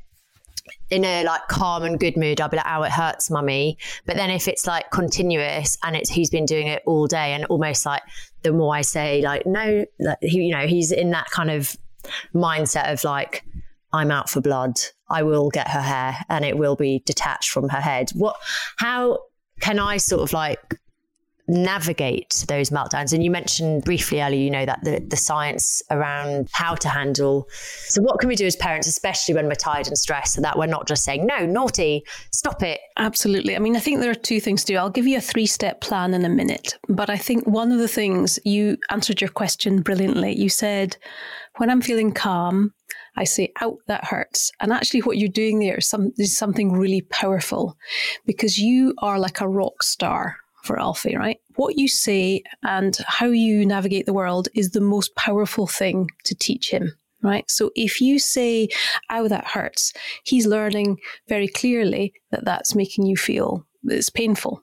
in 0.90 1.04
a 1.04 1.24
like 1.24 1.48
calm 1.48 1.82
and 1.84 1.98
good 1.98 2.16
mood, 2.16 2.40
I'll 2.40 2.48
be 2.48 2.56
like, 2.56 2.66
"Oh, 2.68 2.82
it 2.82 2.92
hurts, 2.92 3.30
mummy." 3.30 3.78
But 4.06 4.16
then 4.16 4.30
if 4.30 4.48
it's 4.48 4.66
like 4.66 4.90
continuous 4.90 5.78
and 5.82 5.96
it's 5.96 6.10
he's 6.10 6.30
been 6.30 6.44
doing 6.44 6.66
it 6.66 6.82
all 6.86 7.06
day, 7.06 7.32
and 7.32 7.44
almost 7.46 7.86
like 7.86 8.02
the 8.42 8.52
more 8.52 8.74
I 8.74 8.82
say, 8.82 9.22
like, 9.22 9.46
no, 9.46 9.84
like, 9.98 10.18
he, 10.20 10.42
you 10.42 10.54
know, 10.54 10.66
he's 10.66 10.92
in 10.92 11.10
that 11.10 11.30
kind 11.30 11.50
of 11.50 11.76
mindset 12.34 12.92
of 12.92 13.02
like, 13.04 13.44
I'm 13.92 14.10
out 14.10 14.28
for 14.28 14.40
blood. 14.40 14.74
I 15.10 15.22
will 15.22 15.50
get 15.50 15.68
her 15.68 15.80
hair 15.80 16.16
and 16.28 16.44
it 16.44 16.58
will 16.58 16.76
be 16.76 17.02
detached 17.06 17.50
from 17.50 17.68
her 17.68 17.80
head. 17.80 18.10
What, 18.10 18.36
how 18.76 19.20
can 19.60 19.78
I 19.78 19.96
sort 19.96 20.22
of 20.22 20.32
like 20.32 20.78
navigate 21.48 22.44
those 22.48 22.70
meltdowns? 22.70 23.12
And 23.12 23.24
you 23.24 23.30
mentioned 23.30 23.84
briefly 23.84 24.20
earlier, 24.20 24.40
you 24.40 24.50
know, 24.50 24.66
that 24.66 24.84
the, 24.84 25.00
the 25.00 25.16
science 25.16 25.82
around 25.90 26.48
how 26.52 26.74
to 26.76 26.88
handle. 26.88 27.48
So, 27.50 28.02
what 28.02 28.20
can 28.20 28.28
we 28.28 28.36
do 28.36 28.46
as 28.46 28.56
parents, 28.56 28.86
especially 28.86 29.34
when 29.34 29.46
we're 29.46 29.54
tired 29.54 29.88
and 29.88 29.98
stressed, 29.98 30.34
so 30.34 30.42
that 30.42 30.58
we're 30.58 30.66
not 30.66 30.86
just 30.86 31.04
saying, 31.04 31.26
no, 31.26 31.46
naughty, 31.46 32.04
stop 32.32 32.62
it? 32.62 32.80
Absolutely. 32.98 33.56
I 33.56 33.58
mean, 33.58 33.76
I 33.76 33.80
think 33.80 34.00
there 34.00 34.10
are 34.10 34.14
two 34.14 34.40
things 34.40 34.64
to 34.64 34.74
do. 34.74 34.78
I'll 34.78 34.90
give 34.90 35.06
you 35.06 35.18
a 35.18 35.22
three 35.22 35.46
step 35.46 35.80
plan 35.80 36.14
in 36.14 36.24
a 36.24 36.28
minute. 36.28 36.78
But 36.88 37.10
I 37.10 37.16
think 37.16 37.46
one 37.46 37.72
of 37.72 37.78
the 37.78 37.88
things 37.88 38.38
you 38.44 38.76
answered 38.90 39.20
your 39.20 39.30
question 39.30 39.80
brilliantly. 39.82 40.38
You 40.38 40.48
said, 40.50 40.96
when 41.56 41.70
I'm 41.70 41.80
feeling 41.80 42.12
calm, 42.12 42.74
I 43.18 43.24
say, 43.24 43.52
out, 43.60 43.78
that 43.88 44.04
hurts. 44.04 44.52
And 44.60 44.72
actually, 44.72 45.00
what 45.00 45.18
you're 45.18 45.28
doing 45.28 45.58
there 45.58 45.78
is, 45.78 45.88
some, 45.88 46.12
is 46.18 46.36
something 46.36 46.72
really 46.72 47.02
powerful 47.02 47.76
because 48.24 48.58
you 48.58 48.94
are 48.98 49.18
like 49.18 49.40
a 49.40 49.48
rock 49.48 49.82
star 49.82 50.36
for 50.62 50.78
Alfie, 50.78 51.16
right? 51.16 51.38
What 51.56 51.76
you 51.78 51.88
say 51.88 52.42
and 52.62 52.96
how 53.06 53.26
you 53.26 53.66
navigate 53.66 54.06
the 54.06 54.12
world 54.12 54.48
is 54.54 54.70
the 54.70 54.80
most 54.80 55.14
powerful 55.16 55.66
thing 55.66 56.08
to 56.24 56.34
teach 56.34 56.70
him. 56.70 56.92
Right. 57.20 57.50
So 57.50 57.72
if 57.74 58.00
you 58.00 58.20
say, 58.20 58.68
ow, 59.10 59.26
that 59.26 59.48
hurts, 59.48 59.92
he's 60.22 60.46
learning 60.46 60.98
very 61.28 61.48
clearly 61.48 62.12
that 62.30 62.44
that's 62.44 62.76
making 62.76 63.06
you 63.06 63.16
feel 63.16 63.66
it's 63.84 64.08
painful. 64.08 64.62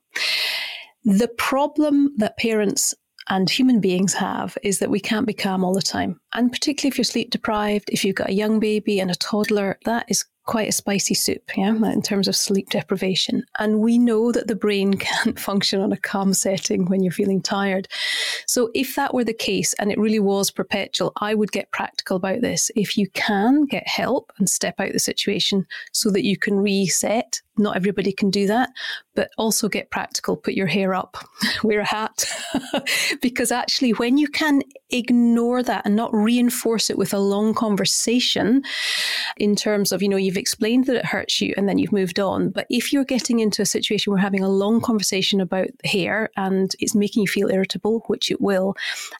The 1.04 1.28
problem 1.28 2.14
that 2.18 2.38
parents 2.38 2.96
and 3.30 3.50
human 3.50 3.80
beings 3.80 4.14
have 4.14 4.58
is 4.64 4.80
that 4.80 4.92
we 4.92 5.00
can't 5.00 5.28
be 5.28 5.34
calm 5.34 5.64
all 5.64 5.74
the 5.74 5.82
time. 5.82 6.20
And 6.34 6.52
particularly 6.52 6.90
if 6.90 6.98
you're 6.98 7.06
sleep 7.06 7.32
deprived, 7.32 7.90
if 7.92 8.04
you've 8.04 8.16
got 8.16 8.30
a 8.30 8.34
young 8.34 8.60
baby 8.60 9.00
and 9.00 9.10
a 9.10 9.16
toddler, 9.16 9.80
that 9.86 10.06
is 10.10 10.26
quite 10.46 10.70
a 10.70 10.72
spicy 10.72 11.16
soup, 11.16 11.42
yeah, 11.58 11.74
in 11.92 12.02
terms 12.02 12.28
of 12.28 12.36
sleep 12.36 12.70
deprivation. 12.70 13.44
And 13.58 13.80
we 13.80 13.98
know 13.98 14.32
that 14.32 14.48
the 14.48 14.56
brain 14.56 14.94
can't 14.98 15.40
function 15.40 15.82
on 15.82 15.92
a 15.92 15.98
calm 15.98 16.34
setting 16.34 16.86
when 16.86 17.02
you're 17.02 17.12
feeling 17.12 17.42
tired. 17.42 17.88
So 18.48 18.70
if 18.74 18.96
that 18.96 19.14
were 19.14 19.24
the 19.24 19.34
case 19.34 19.74
and 19.76 19.92
it 19.92 20.00
really 20.00 20.20
was 20.20 20.52
perpetual, 20.52 21.14
I 21.18 21.34
would 21.34 21.52
get 21.52 21.72
practical 21.72 22.18
about 22.18 22.42
this. 22.42 22.70
If 22.76 22.98
you 22.98 23.10
can 23.12 23.66
get 23.66 23.88
help 23.88 24.32
and 24.38 24.50
step 24.50 24.80
out 24.80 24.94
the 24.94 25.00
situation 25.00 25.66
so 25.94 26.12
that 26.12 26.24
you 26.24 26.38
can 26.38 26.56
reset, 26.58 27.42
not 27.58 27.76
everybody 27.76 28.12
can 28.12 28.30
do 28.30 28.48
that, 28.48 28.70
but 29.16 29.30
also 29.38 29.70
get 29.70 29.92
practical, 29.92 30.36
put 30.36 30.54
your 30.54 30.68
hair 30.68 30.94
up, 30.94 31.18
wear 31.64 31.80
a 31.80 31.86
hat. 31.86 32.26
because 33.22 33.52
actually, 33.52 33.92
when 33.92 34.18
you 34.18 34.28
can 34.28 34.62
ignore 34.90 35.64
that 35.64 35.86
and 35.86 35.96
not 35.96 36.14
reinforce 36.14 36.90
it 36.90 36.98
with 36.98 37.14
a 37.14 37.20
long 37.20 37.54
conversation 37.54 38.62
in 39.38 39.56
terms 39.56 39.92
of, 39.92 40.02
you 40.02 40.10
know, 40.10 40.18
you've 40.18 40.38
explained 40.38 40.86
that 40.86 40.96
it 40.96 41.06
hurts 41.06 41.42
you 41.42 41.54
and 41.58 41.68
then 41.68 41.78
you've 41.78 41.92
moved 41.92 42.20
on. 42.20 42.50
But 42.50 42.68
if 42.70 42.92
you're 42.94 43.06
getting 43.06 43.40
into 43.40 43.62
a 43.62 43.66
situation 43.66 44.12
where 44.12 44.22
having 44.22 44.44
a 44.44 44.50
long 44.50 44.82
conversation 44.82 45.42
about 45.42 45.68
hair 45.84 46.30
and 46.38 46.74
it's 46.80 46.96
making 46.96 47.22
you 47.22 47.28
feel 47.28 47.50
irritable, 47.50 48.04
which 48.08 48.32
it 48.32 48.42
will, 48.42 48.76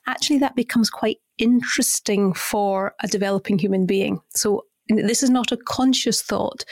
actually 0.06 0.38
that 0.38 0.56
becomes 0.56 0.90
quite 0.90 1.18
interesting 1.38 2.32
for 2.32 2.94
a 3.02 3.08
developing 3.08 3.58
human 3.58 3.86
being. 3.86 4.20
So 4.34 4.64
this 4.88 5.22
is 5.22 5.30
not 5.30 5.52
a 5.52 5.56
conscious 5.56 6.22
thought, 6.22 6.64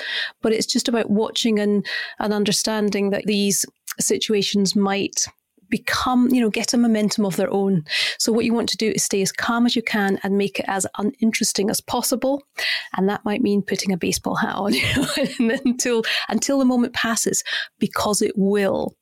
but 0.43 0.53
it's 0.53 0.67
just 0.67 0.89
about 0.89 1.11
watching 1.11 1.59
and, 1.59 1.87
and 2.19 2.33
understanding 2.33 3.11
that 3.11 3.25
these 3.27 3.65
situations 3.99 4.77
might 4.77 5.27
become, 5.71 6.29
you 6.31 6.41
know, 6.41 6.51
get 6.51 6.73
a 6.73 6.79
momentum 6.79 7.25
of 7.25 7.37
their 7.37 7.51
own. 7.51 7.85
So 8.19 8.33
what 8.33 8.45
you 8.45 8.53
want 8.53 8.69
to 8.69 8.77
do 8.77 8.93
is 8.95 9.03
stay 9.03 9.23
as 9.23 9.33
calm 9.33 9.67
as 9.67 9.75
you 9.75 9.83
can 9.83 10.21
and 10.23 10.39
make 10.39 10.61
it 10.61 10.67
as 10.69 10.87
uninteresting 10.99 11.71
as 11.71 11.81
possible. 11.81 12.43
And 12.97 13.09
that 13.09 13.25
might 13.25 13.43
mean 13.43 13.63
putting 13.63 13.93
a 13.93 13.97
baseball 13.97 14.37
hat 14.37 14.55
on, 14.55 14.75
you 14.75 14.83
know, 14.97 15.59
until 15.65 16.03
until 16.29 16.59
the 16.59 16.65
moment 16.65 16.93
passes, 16.93 17.43
because 17.79 18.23
it 18.23 18.35
will. 18.37 18.95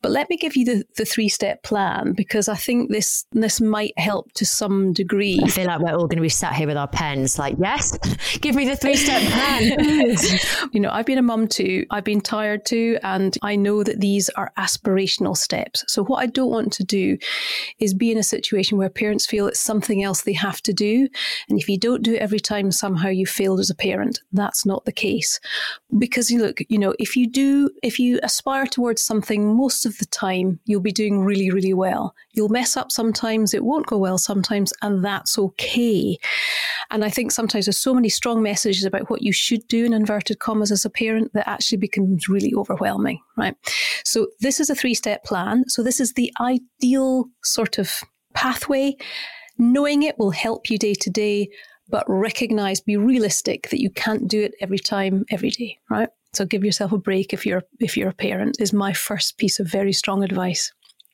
But 0.00 0.10
let 0.10 0.28
me 0.30 0.36
give 0.36 0.56
you 0.56 0.64
the, 0.64 0.84
the 0.96 1.04
three 1.04 1.28
step 1.28 1.62
plan 1.62 2.12
because 2.12 2.48
I 2.48 2.56
think 2.56 2.90
this 2.90 3.24
this 3.32 3.60
might 3.60 3.98
help 3.98 4.32
to 4.32 4.46
some 4.46 4.92
degree. 4.92 5.40
I 5.42 5.48
feel 5.48 5.66
like 5.66 5.80
we're 5.80 5.92
all 5.92 6.06
going 6.06 6.16
to 6.16 6.22
be 6.22 6.28
sat 6.28 6.54
here 6.54 6.66
with 6.66 6.76
our 6.76 6.88
pens, 6.88 7.38
like, 7.38 7.56
yes, 7.58 7.96
give 8.40 8.54
me 8.54 8.66
the 8.66 8.76
three 8.76 8.96
step 8.96 9.22
plan. 9.32 10.16
you 10.72 10.80
know, 10.80 10.90
I've 10.90 11.06
been 11.06 11.18
a 11.18 11.22
mum 11.22 11.48
too. 11.48 11.86
I've 11.90 12.04
been 12.04 12.20
tired 12.20 12.64
too, 12.64 12.98
and 13.02 13.36
I 13.42 13.56
know 13.56 13.82
that 13.82 14.00
these 14.00 14.28
are 14.30 14.52
aspirational 14.58 15.36
steps. 15.36 15.84
So 15.88 16.04
what 16.04 16.18
I 16.18 16.26
don't 16.26 16.50
want 16.50 16.72
to 16.74 16.84
do 16.84 17.18
is 17.78 17.94
be 17.94 18.10
in 18.10 18.18
a 18.18 18.22
situation 18.22 18.78
where 18.78 18.90
parents 18.90 19.26
feel 19.26 19.46
it's 19.46 19.60
something 19.60 20.02
else 20.02 20.22
they 20.22 20.32
have 20.32 20.60
to 20.62 20.72
do, 20.72 21.08
and 21.48 21.58
if 21.58 21.68
you 21.68 21.78
don't 21.78 22.02
do 22.02 22.14
it 22.14 22.22
every 22.22 22.40
time, 22.40 22.70
somehow 22.70 23.08
you 23.08 23.26
failed 23.26 23.60
as 23.60 23.70
a 23.70 23.74
parent. 23.74 24.20
That's 24.32 24.66
not 24.66 24.84
the 24.84 24.92
case, 24.92 25.40
because 25.98 26.30
you 26.30 26.40
look, 26.40 26.58
you 26.68 26.78
know, 26.78 26.94
if 26.98 27.16
you 27.16 27.28
do, 27.28 27.70
if 27.82 27.98
you 27.98 28.20
aspire 28.22 28.66
towards 28.66 29.02
something 29.02 29.41
something 29.42 29.56
most 29.56 29.86
of 29.86 29.98
the 29.98 30.06
time 30.06 30.60
you'll 30.64 30.80
be 30.80 30.92
doing 30.92 31.20
really, 31.20 31.50
really 31.50 31.74
well. 31.74 32.14
You'll 32.32 32.48
mess 32.48 32.76
up 32.76 32.90
sometimes, 32.90 33.54
it 33.54 33.64
won't 33.64 33.86
go 33.86 33.98
well 33.98 34.18
sometimes, 34.18 34.72
and 34.82 35.04
that's 35.04 35.38
okay. 35.38 36.18
And 36.90 37.04
I 37.04 37.10
think 37.10 37.32
sometimes 37.32 37.66
there's 37.66 37.78
so 37.78 37.94
many 37.94 38.08
strong 38.08 38.42
messages 38.42 38.84
about 38.84 39.10
what 39.10 39.22
you 39.22 39.32
should 39.32 39.66
do 39.68 39.84
in 39.84 39.92
inverted 39.92 40.38
commas 40.38 40.70
as 40.70 40.84
a 40.84 40.90
parent 40.90 41.32
that 41.34 41.48
actually 41.48 41.78
becomes 41.78 42.28
really 42.28 42.52
overwhelming, 42.54 43.20
right? 43.36 43.56
So 44.04 44.28
this 44.40 44.60
is 44.60 44.70
a 44.70 44.74
three 44.74 44.94
step 44.94 45.24
plan. 45.24 45.64
So 45.68 45.82
this 45.82 46.00
is 46.00 46.14
the 46.14 46.32
ideal 46.40 47.26
sort 47.42 47.78
of 47.78 48.00
pathway. 48.34 48.96
Knowing 49.58 50.02
it 50.02 50.18
will 50.18 50.30
help 50.30 50.70
you 50.70 50.78
day 50.78 50.94
to 50.94 51.10
day, 51.10 51.48
but 51.88 52.04
recognize, 52.08 52.80
be 52.80 52.96
realistic 52.96 53.68
that 53.68 53.80
you 53.80 53.90
can't 53.90 54.26
do 54.26 54.42
it 54.42 54.54
every 54.60 54.78
time, 54.78 55.24
every 55.30 55.50
day, 55.50 55.78
right? 55.90 56.08
So 56.34 56.46
give 56.46 56.64
yourself 56.64 56.92
a 56.92 56.98
break 56.98 57.32
if 57.32 57.44
you're 57.44 57.62
if 57.78 57.96
you're 57.96 58.08
a 58.08 58.14
parent 58.14 58.56
is 58.58 58.72
my 58.72 58.92
first 58.92 59.36
piece 59.36 59.60
of 59.60 59.66
very 59.66 59.92
strong 59.92 60.24
advice. 60.24 60.72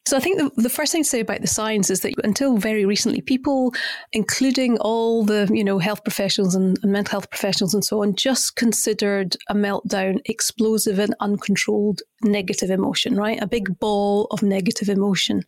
So 0.08 0.16
I 0.16 0.20
think 0.20 0.38
the, 0.38 0.62
the 0.62 0.70
first 0.70 0.90
thing 0.90 1.02
to 1.02 1.08
say 1.08 1.20
about 1.20 1.42
the 1.42 1.46
science 1.46 1.90
is 1.90 2.00
that 2.00 2.14
until 2.24 2.56
very 2.56 2.86
recently, 2.86 3.20
people, 3.20 3.74
including 4.14 4.78
all 4.78 5.22
the 5.22 5.46
you 5.52 5.62
know 5.62 5.78
health 5.78 6.02
professionals 6.02 6.54
and, 6.54 6.78
and 6.82 6.90
mental 6.90 7.10
health 7.10 7.28
professionals 7.28 7.74
and 7.74 7.84
so 7.84 8.02
on, 8.02 8.14
just 8.14 8.56
considered 8.56 9.36
a 9.50 9.54
meltdown 9.54 10.20
explosive 10.24 10.98
and 10.98 11.14
uncontrolled 11.20 12.00
negative 12.22 12.70
emotion, 12.70 13.16
right? 13.16 13.38
A 13.42 13.46
big 13.46 13.78
ball 13.78 14.28
of 14.30 14.42
negative 14.42 14.88
emotion. 14.88 15.44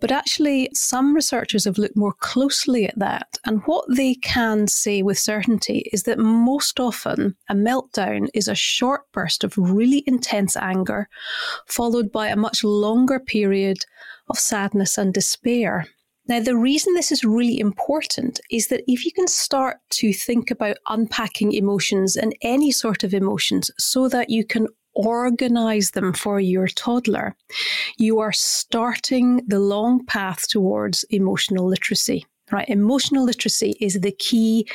But 0.00 0.10
actually, 0.10 0.70
some 0.74 1.14
researchers 1.14 1.64
have 1.64 1.78
looked 1.78 1.96
more 1.96 2.14
closely 2.14 2.86
at 2.86 2.98
that. 2.98 3.38
And 3.44 3.62
what 3.66 3.84
they 3.94 4.16
can 4.16 4.66
say 4.66 5.02
with 5.02 5.18
certainty 5.18 5.88
is 5.92 6.02
that 6.02 6.18
most 6.18 6.80
often 6.80 7.36
a 7.48 7.54
meltdown 7.54 8.28
is 8.34 8.48
a 8.48 8.54
short 8.54 9.10
burst 9.12 9.44
of 9.44 9.56
really 9.56 10.02
intense 10.06 10.56
anger, 10.56 11.08
followed 11.66 12.10
by 12.10 12.28
a 12.28 12.36
much 12.36 12.64
longer 12.64 13.20
period 13.20 13.83
of 14.28 14.38
sadness 14.38 14.98
and 14.98 15.12
despair. 15.12 15.86
Now, 16.26 16.40
the 16.40 16.56
reason 16.56 16.94
this 16.94 17.12
is 17.12 17.22
really 17.22 17.60
important 17.60 18.40
is 18.50 18.68
that 18.68 18.82
if 18.90 19.04
you 19.04 19.12
can 19.12 19.28
start 19.28 19.76
to 19.90 20.12
think 20.12 20.50
about 20.50 20.78
unpacking 20.88 21.52
emotions 21.52 22.16
and 22.16 22.34
any 22.40 22.72
sort 22.72 23.04
of 23.04 23.12
emotions 23.12 23.70
so 23.78 24.08
that 24.08 24.30
you 24.30 24.44
can 24.44 24.68
organize 24.94 25.90
them 25.90 26.14
for 26.14 26.40
your 26.40 26.68
toddler, 26.68 27.36
you 27.98 28.20
are 28.20 28.32
starting 28.32 29.42
the 29.46 29.58
long 29.58 30.04
path 30.06 30.48
towards 30.48 31.04
emotional 31.10 31.66
literacy. 31.66 32.24
Right? 32.50 32.68
Emotional 32.68 33.24
literacy 33.24 33.74
is 33.80 34.00
the 34.00 34.12
key 34.12 34.68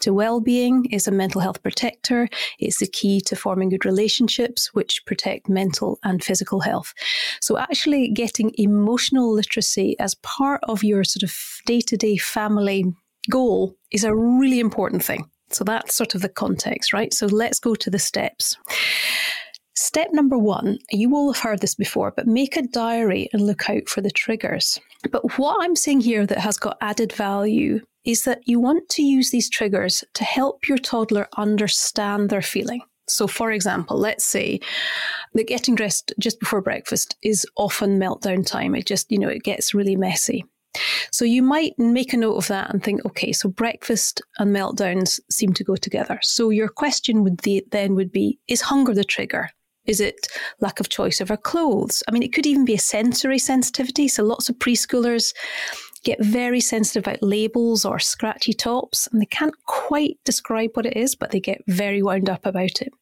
to 0.00 0.12
well-being 0.12 0.86
is 0.86 1.06
a 1.06 1.12
mental 1.12 1.40
health 1.40 1.62
protector. 1.62 2.28
It's 2.58 2.78
the 2.78 2.86
key 2.86 3.20
to 3.22 3.36
forming 3.36 3.70
good 3.70 3.84
relationships 3.84 4.72
which 4.74 5.04
protect 5.06 5.48
mental 5.48 5.98
and 6.04 6.22
physical 6.22 6.60
health. 6.60 6.94
So 7.40 7.58
actually 7.58 8.08
getting 8.10 8.52
emotional 8.58 9.32
literacy 9.32 9.98
as 9.98 10.14
part 10.16 10.60
of 10.64 10.84
your 10.84 11.04
sort 11.04 11.22
of 11.22 11.34
day-to-day 11.66 12.18
family 12.18 12.84
goal 13.30 13.74
is 13.90 14.04
a 14.04 14.14
really 14.14 14.60
important 14.60 15.04
thing. 15.04 15.28
So 15.50 15.64
that's 15.64 15.94
sort 15.94 16.14
of 16.14 16.22
the 16.22 16.28
context 16.28 16.92
right? 16.92 17.12
So 17.12 17.26
let's 17.26 17.58
go 17.58 17.74
to 17.74 17.90
the 17.90 17.98
steps 17.98 18.56
Step 19.80 20.08
number 20.12 20.36
one, 20.36 20.76
you 20.90 21.08
will 21.08 21.32
have 21.32 21.40
heard 21.40 21.60
this 21.60 21.76
before, 21.76 22.10
but 22.10 22.26
make 22.26 22.56
a 22.56 22.62
diary 22.62 23.28
and 23.32 23.46
look 23.46 23.70
out 23.70 23.88
for 23.88 24.00
the 24.00 24.10
triggers. 24.10 24.80
But 25.12 25.38
what 25.38 25.56
I'm 25.60 25.76
saying 25.76 26.00
here 26.00 26.26
that 26.26 26.38
has 26.38 26.56
got 26.56 26.78
added 26.80 27.12
value 27.12 27.80
is 28.04 28.24
that 28.24 28.40
you 28.44 28.58
want 28.58 28.88
to 28.88 29.04
use 29.04 29.30
these 29.30 29.48
triggers 29.48 30.02
to 30.14 30.24
help 30.24 30.66
your 30.68 30.78
toddler 30.78 31.28
understand 31.36 32.28
their 32.28 32.42
feeling. 32.42 32.82
So, 33.06 33.28
for 33.28 33.52
example, 33.52 33.96
let's 33.96 34.24
say 34.24 34.58
that 35.34 35.46
getting 35.46 35.76
dressed 35.76 36.12
just 36.18 36.40
before 36.40 36.60
breakfast 36.60 37.16
is 37.22 37.46
often 37.56 38.00
meltdown 38.00 38.44
time. 38.44 38.74
It 38.74 38.84
just, 38.84 39.12
you 39.12 39.18
know, 39.20 39.28
it 39.28 39.44
gets 39.44 39.74
really 39.74 39.94
messy. 39.94 40.44
So 41.12 41.24
you 41.24 41.40
might 41.40 41.78
make 41.78 42.12
a 42.12 42.16
note 42.16 42.36
of 42.36 42.48
that 42.48 42.70
and 42.70 42.82
think, 42.82 43.04
okay, 43.06 43.32
so 43.32 43.48
breakfast 43.48 44.22
and 44.38 44.54
meltdowns 44.54 45.20
seem 45.30 45.52
to 45.54 45.62
go 45.62 45.76
together. 45.76 46.18
So 46.24 46.50
your 46.50 46.68
question 46.68 47.22
would 47.22 47.40
be, 47.42 47.62
then 47.70 47.94
would 47.94 48.10
be, 48.10 48.40
is 48.48 48.60
hunger 48.60 48.92
the 48.92 49.04
trigger? 49.04 49.50
Is 49.88 50.00
it 50.00 50.28
lack 50.60 50.78
of 50.78 50.90
choice 50.90 51.20
of 51.20 51.30
our 51.30 51.36
clothes? 51.36 52.02
I 52.06 52.12
mean, 52.12 52.22
it 52.22 52.32
could 52.32 52.46
even 52.46 52.64
be 52.64 52.74
a 52.74 52.78
sensory 52.78 53.38
sensitivity. 53.38 54.06
So 54.06 54.22
lots 54.22 54.48
of 54.48 54.56
preschoolers 54.58 55.34
get 56.04 56.22
very 56.22 56.60
sensitive 56.60 57.02
about 57.02 57.22
labels 57.22 57.84
or 57.84 57.98
scratchy 57.98 58.52
tops, 58.52 59.08
and 59.08 59.20
they 59.20 59.26
can't 59.26 59.54
quite 59.66 60.16
describe 60.24 60.70
what 60.74 60.86
it 60.86 60.96
is, 60.96 61.16
but 61.16 61.32
they 61.32 61.40
get 61.40 61.62
very 61.66 62.02
wound 62.02 62.30
up 62.30 62.46
about 62.46 62.80
it. 62.80 62.92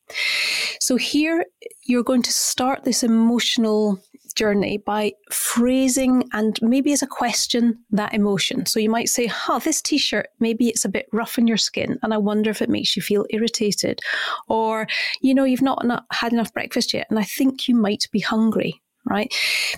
So 0.80 0.96
here 0.96 1.44
you're 1.84 2.02
going 2.02 2.22
to 2.22 2.32
start 2.32 2.84
this 2.84 3.02
emotional 3.02 4.00
journey 4.36 4.78
by 4.78 5.12
phrasing 5.30 6.28
and 6.32 6.58
maybe 6.62 6.92
as 6.92 7.02
a 7.02 7.06
question 7.06 7.78
that 7.90 8.14
emotion. 8.14 8.66
So 8.66 8.78
you 8.78 8.90
might 8.90 9.08
say, 9.08 9.26
"Huh, 9.26 9.58
this 9.58 9.82
t-shirt 9.82 10.28
maybe 10.38 10.68
it's 10.68 10.84
a 10.84 10.88
bit 10.88 11.06
rough 11.12 11.38
on 11.38 11.46
your 11.46 11.56
skin, 11.56 11.98
and 12.02 12.14
I 12.14 12.18
wonder 12.18 12.50
if 12.50 12.62
it 12.62 12.70
makes 12.70 12.94
you 12.94 13.02
feel 13.02 13.26
irritated," 13.30 14.00
or 14.48 14.86
you 15.20 15.34
know, 15.34 15.44
you've 15.44 15.62
not 15.62 15.84
had 16.12 16.32
enough 16.32 16.52
breakfast 16.52 16.94
yet, 16.94 17.06
and 17.10 17.18
I 17.18 17.24
think 17.24 17.66
you 17.66 17.74
might 17.74 18.04
be 18.12 18.20
hungry 18.20 18.80
right? 19.08 19.32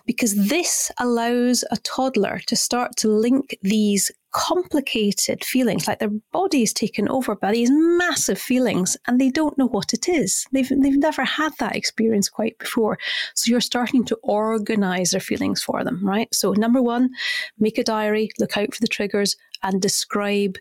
Because 0.06 0.48
this 0.48 0.90
allows 0.98 1.64
a 1.70 1.76
toddler 1.78 2.40
to 2.46 2.56
start 2.56 2.96
to 2.96 3.08
link 3.08 3.56
these 3.62 4.10
complicated 4.32 5.44
feelings, 5.44 5.86
like 5.86 5.98
their 5.98 6.10
body 6.32 6.62
is 6.62 6.72
taken 6.72 7.08
over 7.08 7.34
by 7.34 7.52
these 7.52 7.70
massive 7.72 8.38
feelings 8.38 8.96
and 9.06 9.20
they 9.20 9.30
don't 9.30 9.56
know 9.58 9.68
what 9.68 9.92
it 9.92 10.08
is. 10.08 10.46
They've, 10.52 10.68
they've 10.68 10.98
never 10.98 11.24
had 11.24 11.52
that 11.58 11.76
experience 11.76 12.28
quite 12.28 12.58
before. 12.58 12.98
So 13.34 13.50
you're 13.50 13.60
starting 13.60 14.04
to 14.06 14.18
organize 14.22 15.10
their 15.10 15.20
feelings 15.20 15.62
for 15.62 15.84
them, 15.84 16.06
right? 16.06 16.28
So, 16.34 16.52
number 16.52 16.82
one, 16.82 17.10
make 17.58 17.78
a 17.78 17.84
diary, 17.84 18.30
look 18.38 18.56
out 18.56 18.74
for 18.74 18.80
the 18.80 18.88
triggers, 18.88 19.36
and 19.62 19.80
describe 19.80 20.56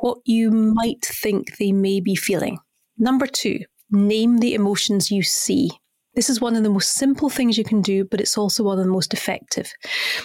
what 0.00 0.18
you 0.24 0.50
might 0.50 1.04
think 1.04 1.56
they 1.58 1.72
may 1.72 2.00
be 2.00 2.14
feeling. 2.14 2.58
Number 2.98 3.26
two, 3.26 3.60
name 3.90 4.38
the 4.38 4.54
emotions 4.54 5.10
you 5.10 5.22
see. 5.22 5.70
This 6.14 6.28
is 6.28 6.40
one 6.40 6.56
of 6.56 6.62
the 6.62 6.70
most 6.70 6.92
simple 6.92 7.30
things 7.30 7.56
you 7.56 7.64
can 7.64 7.80
do, 7.80 8.04
but 8.04 8.20
it's 8.20 8.36
also 8.36 8.64
one 8.64 8.78
of 8.78 8.84
the 8.84 8.90
most 8.90 9.14
effective. 9.14 9.72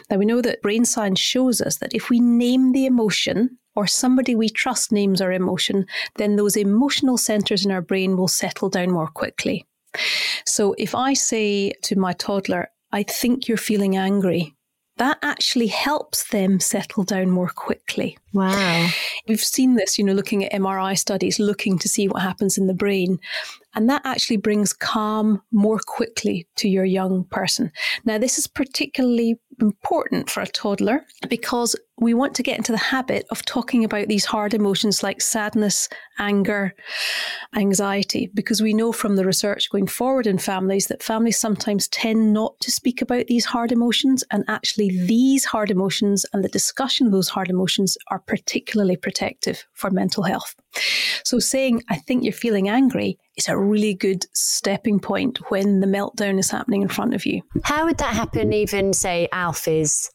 Now, 0.10 0.18
we 0.18 0.26
know 0.26 0.42
that 0.42 0.62
brain 0.62 0.84
science 0.86 1.20
shows 1.20 1.62
us 1.62 1.78
that 1.78 1.94
if 1.94 2.10
we 2.10 2.20
name 2.20 2.74
the 2.74 2.86
emotion, 2.86 3.58
or 3.78 3.86
somebody 3.86 4.36
we 4.36 4.50
trust 4.50 4.92
names 4.92 5.22
our 5.22 5.32
emotion, 5.32 5.86
then 6.16 6.36
those 6.36 6.58
emotional 6.58 7.16
centers 7.16 7.64
in 7.64 7.72
our 7.72 7.82
brain 7.82 8.18
will 8.18 8.28
settle 8.28 8.70
down 8.70 8.90
more 8.90 9.08
quickly. 9.08 9.66
So 10.46 10.74
if 10.80 10.96
I 10.96 11.14
say 11.14 11.74
to 11.84 11.96
my 11.96 12.14
toddler, 12.14 12.70
I 12.92 13.04
think 13.04 13.48
you're 13.48 13.58
feeling 13.58 13.96
angry, 13.96 14.56
that 14.98 15.20
actually 15.22 15.68
helps 15.68 16.30
them 16.30 16.60
settle 16.60 17.04
down 17.04 17.30
more 17.30 17.50
quickly. 17.50 18.18
Wow. 18.34 18.90
We've 19.28 19.40
seen 19.40 19.76
this, 19.76 20.00
you 20.00 20.04
know, 20.04 20.14
looking 20.14 20.44
at 20.44 20.60
MRI 20.60 20.98
studies, 20.98 21.40
looking 21.40 21.78
to 21.78 21.88
see 21.88 22.08
what 22.08 22.24
happens 22.24 22.58
in 22.58 22.66
the 22.66 22.74
brain. 22.74 23.20
And 23.78 23.88
that 23.92 24.02
actually 24.06 24.38
brings 24.38 24.74
calm 24.74 25.40
more 25.52 25.80
quickly 25.86 26.48
to 26.56 26.68
your 26.68 26.84
young 26.84 27.26
person. 27.26 27.72
Now, 28.06 28.18
this 28.18 28.40
is 28.40 28.48
particularly 28.48 29.36
important 29.62 30.32
for 30.32 30.42
a 30.42 30.48
toddler 30.48 31.06
because 31.30 31.76
we 32.00 32.16
want 32.16 32.34
to 32.36 32.44
get 32.44 32.58
into 32.58 32.72
the 32.72 32.80
habit 32.80 33.28
of 33.30 33.46
talking 33.46 33.84
about 33.84 34.08
these 34.08 34.26
hard 34.26 34.56
emotions 34.56 35.04
like 35.04 35.22
sadness, 35.22 35.90
anger, 36.18 36.74
anxiety, 37.56 38.32
because 38.34 38.64
we 38.64 38.74
know 38.74 38.92
from 38.92 39.16
the 39.16 39.26
research 39.26 39.70
going 39.70 39.86
forward 39.86 40.26
in 40.26 40.40
families 40.40 40.88
that 40.88 41.04
families 41.04 41.38
sometimes 41.38 41.88
tend 41.90 42.34
not 42.34 42.60
to 42.62 42.72
speak 42.72 43.04
about 43.04 43.28
these 43.28 43.46
hard 43.46 43.72
emotions. 43.72 44.24
And 44.32 44.44
actually, 44.48 44.90
these 45.06 45.46
hard 45.46 45.70
emotions 45.70 46.26
and 46.34 46.44
the 46.44 46.50
discussion 46.50 47.06
of 47.06 47.14
those 47.14 47.30
hard 47.30 47.50
emotions 47.50 47.96
are 48.08 48.20
particularly 48.20 48.98
protective 48.98 49.68
for 49.74 49.92
mental 49.92 50.24
health. 50.24 50.56
So, 51.24 51.38
saying, 51.38 51.84
I 51.90 51.98
think 51.98 52.24
you're 52.24 52.34
feeling 52.34 52.70
angry 52.70 53.20
is 53.38 53.48
a 53.48 53.58
really 53.58 53.94
good 53.94 54.26
stepping 54.34 55.00
point 55.00 55.38
when 55.50 55.80
the 55.80 55.88
meltdown 55.88 56.40
is 56.40 56.50
happening 56.50 56.82
in 56.82 56.88
front 56.88 57.14
of 57.14 57.26
you. 57.26 57.42
How 57.64 57.86
would 57.86 57.98
that 58.00 58.14
happen, 58.14 58.52
even 58.52 58.94
say 58.94 59.30
Alf 59.32 59.68
is 59.68 60.10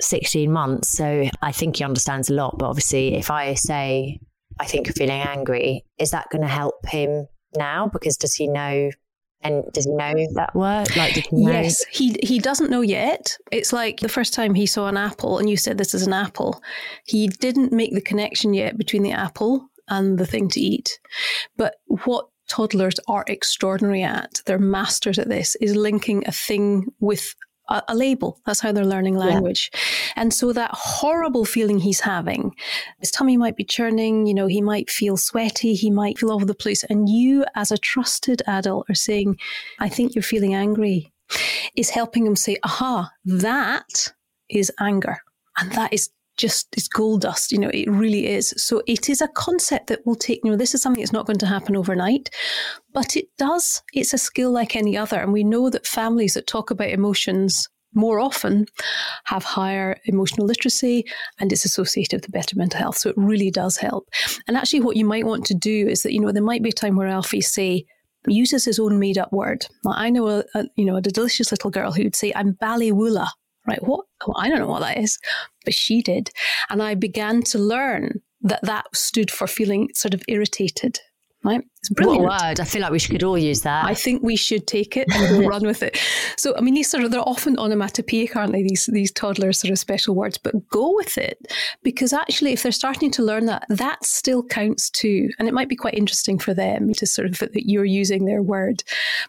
16 0.00 0.50
months? 0.50 0.88
So, 0.88 1.28
I 1.42 1.52
think 1.52 1.76
he 1.76 1.84
understands 1.84 2.30
a 2.30 2.34
lot. 2.34 2.58
But 2.58 2.66
obviously, 2.66 3.14
if 3.14 3.30
I 3.30 3.54
say, 3.54 4.20
I 4.58 4.66
think 4.66 4.86
you're 4.86 4.94
feeling 4.94 5.20
angry, 5.20 5.84
is 5.98 6.12
that 6.12 6.28
going 6.30 6.42
to 6.42 6.48
help 6.48 6.86
him 6.86 7.26
now? 7.56 7.88
Because 7.88 8.16
does 8.16 8.34
he 8.34 8.46
know 8.46 8.90
and 9.42 9.64
does 9.72 9.86
he 9.86 9.92
know 9.92 10.12
that 10.34 10.54
word? 10.54 10.94
Like, 10.96 11.14
did 11.14 11.26
he? 11.26 11.42
Yes, 11.44 11.84
he 11.90 12.16
he 12.22 12.38
doesn't 12.38 12.70
know 12.70 12.82
yet. 12.82 13.36
It's 13.50 13.72
like 13.72 14.00
the 14.00 14.08
first 14.08 14.34
time 14.34 14.54
he 14.54 14.66
saw 14.66 14.86
an 14.86 14.96
apple, 14.96 15.38
and 15.38 15.48
you 15.48 15.56
said 15.56 15.78
this 15.78 15.94
is 15.94 16.06
an 16.06 16.12
apple. 16.12 16.62
He 17.06 17.28
didn't 17.28 17.72
make 17.72 17.94
the 17.94 18.02
connection 18.02 18.54
yet 18.54 18.76
between 18.76 19.02
the 19.02 19.12
apple 19.12 19.66
and 19.88 20.18
the 20.18 20.26
thing 20.26 20.48
to 20.50 20.60
eat. 20.60 21.00
But 21.56 21.76
what 22.04 22.26
toddlers 22.50 22.96
are 23.06 23.24
extraordinary 23.28 24.02
at, 24.02 24.42
they're 24.44 24.58
masters 24.58 25.18
at 25.18 25.28
this, 25.28 25.56
is 25.60 25.74
linking 25.76 26.24
a 26.26 26.32
thing 26.32 26.92
with 26.98 27.34
a, 27.68 27.82
a 27.88 27.94
label. 27.94 28.40
That's 28.44 28.60
how 28.60 28.72
they're 28.72 28.84
learning 28.84 29.16
language. 29.16 29.70
Yeah. 29.72 29.80
And 30.16 30.34
so 30.34 30.52
that 30.52 30.70
horrible 30.72 31.44
feeling 31.44 31.78
he's 31.78 32.00
having, 32.00 32.52
his 32.98 33.10
tummy 33.12 33.36
might 33.36 33.56
be 33.56 33.64
churning, 33.64 34.26
you 34.26 34.34
know, 34.34 34.48
he 34.48 34.60
might 34.60 34.90
feel 34.90 35.16
sweaty, 35.16 35.74
he 35.74 35.90
might 35.90 36.18
feel 36.18 36.30
all 36.30 36.36
over 36.36 36.44
the 36.44 36.54
place. 36.54 36.84
And 36.84 37.08
you, 37.08 37.44
as 37.54 37.70
a 37.70 37.78
trusted 37.78 38.42
adult, 38.46 38.90
are 38.90 38.94
saying, 38.94 39.38
I 39.78 39.88
think 39.88 40.14
you're 40.14 40.22
feeling 40.22 40.54
angry, 40.54 41.12
is 41.76 41.90
helping 41.90 42.26
him 42.26 42.36
say, 42.36 42.56
aha, 42.64 43.10
that 43.24 44.12
is 44.48 44.72
anger. 44.80 45.18
And 45.56 45.70
that 45.72 45.92
is 45.92 46.10
just 46.40 46.68
it's 46.76 46.88
gold 46.88 47.20
dust 47.22 47.52
you 47.52 47.58
know 47.58 47.70
it 47.72 47.88
really 47.88 48.26
is. 48.26 48.54
So 48.56 48.82
it 48.86 49.08
is 49.08 49.20
a 49.20 49.28
concept 49.28 49.88
that 49.88 50.04
will 50.06 50.16
take 50.16 50.40
you 50.42 50.50
know 50.50 50.56
this 50.56 50.74
is 50.74 50.82
something 50.82 51.02
that's 51.02 51.12
not 51.12 51.26
going 51.26 51.38
to 51.38 51.46
happen 51.46 51.76
overnight 51.76 52.30
but 52.92 53.16
it 53.16 53.26
does 53.38 53.82
it's 53.92 54.14
a 54.14 54.18
skill 54.18 54.50
like 54.50 54.74
any 54.76 54.96
other. 54.96 55.20
And 55.20 55.32
we 55.32 55.44
know 55.44 55.70
that 55.70 55.86
families 55.86 56.34
that 56.34 56.46
talk 56.46 56.70
about 56.70 56.90
emotions 56.90 57.68
more 57.94 58.20
often 58.20 58.66
have 59.24 59.42
higher 59.42 59.96
emotional 60.04 60.46
literacy 60.46 61.04
and 61.40 61.52
it's 61.52 61.64
associated 61.64 62.20
with 62.22 62.32
better 62.32 62.56
mental 62.56 62.78
health. 62.78 62.96
So 62.98 63.10
it 63.10 63.16
really 63.16 63.50
does 63.50 63.76
help. 63.76 64.08
And 64.46 64.56
actually 64.56 64.80
what 64.80 64.96
you 64.96 65.04
might 65.04 65.26
want 65.26 65.44
to 65.46 65.54
do 65.54 65.88
is 65.88 66.02
that 66.02 66.12
you 66.12 66.20
know 66.20 66.32
there 66.32 66.42
might 66.42 66.62
be 66.62 66.70
a 66.70 66.72
time 66.72 66.96
where 66.96 67.08
alfie 67.08 67.40
say 67.40 67.84
uses 68.26 68.64
his 68.64 68.78
own 68.78 68.98
made 68.98 69.18
up 69.18 69.32
word. 69.32 69.66
I 69.86 70.10
know 70.10 70.28
a, 70.28 70.44
a, 70.54 70.64
you 70.76 70.84
know 70.84 70.96
a 70.96 71.02
delicious 71.02 71.50
little 71.50 71.70
girl 71.70 71.92
who'd 71.92 72.16
say 72.16 72.32
I'm 72.34 72.54
ballywoola 72.54 73.28
right? 73.70 73.82
What? 73.82 74.04
Well, 74.26 74.36
I 74.38 74.48
don't 74.48 74.58
know 74.58 74.66
what 74.66 74.80
that 74.80 74.98
is, 74.98 75.18
but 75.64 75.74
she 75.74 76.02
did. 76.02 76.30
And 76.68 76.82
I 76.82 76.94
began 76.94 77.42
to 77.44 77.58
learn 77.58 78.20
that 78.42 78.60
that 78.62 78.86
stood 78.94 79.30
for 79.30 79.46
feeling 79.46 79.88
sort 79.94 80.14
of 80.14 80.22
irritated. 80.28 81.00
Right? 81.42 81.62
It's 81.78 81.88
brilliant. 81.88 82.24
What 82.24 82.42
word? 82.42 82.60
I 82.60 82.64
feel 82.64 82.82
like 82.82 82.92
we 82.92 83.00
could 83.00 83.22
all 83.22 83.38
use 83.38 83.62
that. 83.62 83.86
I 83.86 83.94
think 83.94 84.22
we 84.22 84.36
should 84.36 84.66
take 84.66 84.94
it 84.94 85.08
and 85.10 85.46
run 85.48 85.66
with 85.66 85.82
it. 85.82 85.98
So, 86.36 86.54
I 86.54 86.60
mean, 86.60 86.74
these 86.74 86.90
sort 86.90 87.02
of, 87.02 87.10
they're 87.10 87.26
often 87.26 87.58
onomatopoeic, 87.58 88.36
aren't 88.36 88.52
they? 88.52 88.62
These, 88.62 88.90
these 88.92 89.10
toddler 89.10 89.54
sort 89.54 89.72
of 89.72 89.78
special 89.78 90.14
words, 90.14 90.36
but 90.36 90.68
go 90.68 90.94
with 90.94 91.16
it 91.16 91.38
because 91.82 92.12
actually, 92.12 92.52
if 92.52 92.62
they're 92.62 92.72
starting 92.72 93.10
to 93.12 93.22
learn 93.22 93.46
that, 93.46 93.64
that 93.70 94.04
still 94.04 94.42
counts 94.42 94.90
too. 94.90 95.30
And 95.38 95.48
it 95.48 95.54
might 95.54 95.70
be 95.70 95.76
quite 95.76 95.94
interesting 95.94 96.38
for 96.38 96.52
them 96.52 96.92
to 96.92 97.06
sort 97.06 97.26
of, 97.26 97.38
that 97.38 97.70
you're 97.70 97.86
using 97.86 98.26
their 98.26 98.42
word 98.42 98.84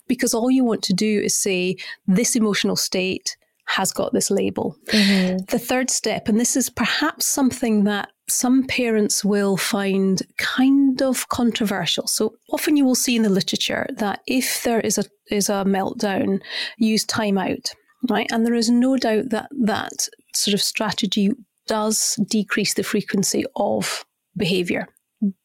because 0.10 0.34
all 0.34 0.52
you 0.52 0.66
want 0.66 0.84
to 0.84 0.94
do 0.94 1.22
is 1.22 1.38
say, 1.38 1.78
this 2.08 2.36
emotional 2.36 2.76
state 2.76 3.38
has 3.76 3.92
got 3.92 4.14
this 4.14 4.30
label. 4.30 4.76
Mm-hmm. 4.88 5.46
The 5.50 5.60
third 5.60 5.90
step, 5.90 6.28
and 6.28 6.40
this 6.40 6.56
is 6.56 6.70
perhaps 6.70 7.26
something 7.26 7.86
that 7.86 8.10
some 8.30 8.66
parents 8.66 9.26
will 9.26 9.58
find 9.58 10.22
kind 10.38 11.02
of 11.02 11.28
controversial. 11.30 12.08
So 12.08 12.34
often 12.52 12.78
you 12.78 12.86
will 12.86 12.96
see 12.96 13.16
in 13.16 13.24
the 13.24 13.30
literature 13.30 13.88
that 13.98 14.22
if 14.28 14.64
there 14.64 14.80
is 14.80 14.98
a 14.98 15.06
is 15.30 15.50
a 15.50 15.64
meltdown, 15.66 16.42
use 16.78 17.06
timeout, 17.06 17.72
right? 18.10 18.28
And 18.32 18.46
there 18.46 18.54
is 18.54 18.70
no 18.70 18.98
doubt 18.98 19.30
that 19.30 19.50
that 19.64 20.08
sort 20.34 20.54
of 20.54 20.62
strategy 20.62 21.32
does 21.68 22.20
decrease 22.28 22.74
the 22.74 22.84
frequency 22.84 23.46
of 23.56 24.06
behavior. 24.36 24.88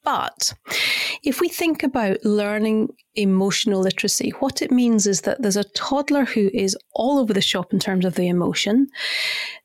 But 0.05 0.55
if 1.23 1.41
we 1.41 1.49
think 1.49 1.83
about 1.83 2.25
learning 2.25 2.89
emotional 3.15 3.81
literacy, 3.81 4.31
what 4.39 4.63
it 4.63 4.71
means 4.71 5.07
is 5.07 5.23
that 5.23 5.43
there's 5.43 5.57
a 5.57 5.65
toddler 5.65 6.25
who 6.25 6.51
is 6.55 6.77
all 6.95 7.19
over 7.19 7.33
the 7.33 7.41
shop 7.41 7.73
in 7.73 7.79
terms 7.79 8.05
of 8.05 8.15
the 8.15 8.29
emotion. 8.29 8.87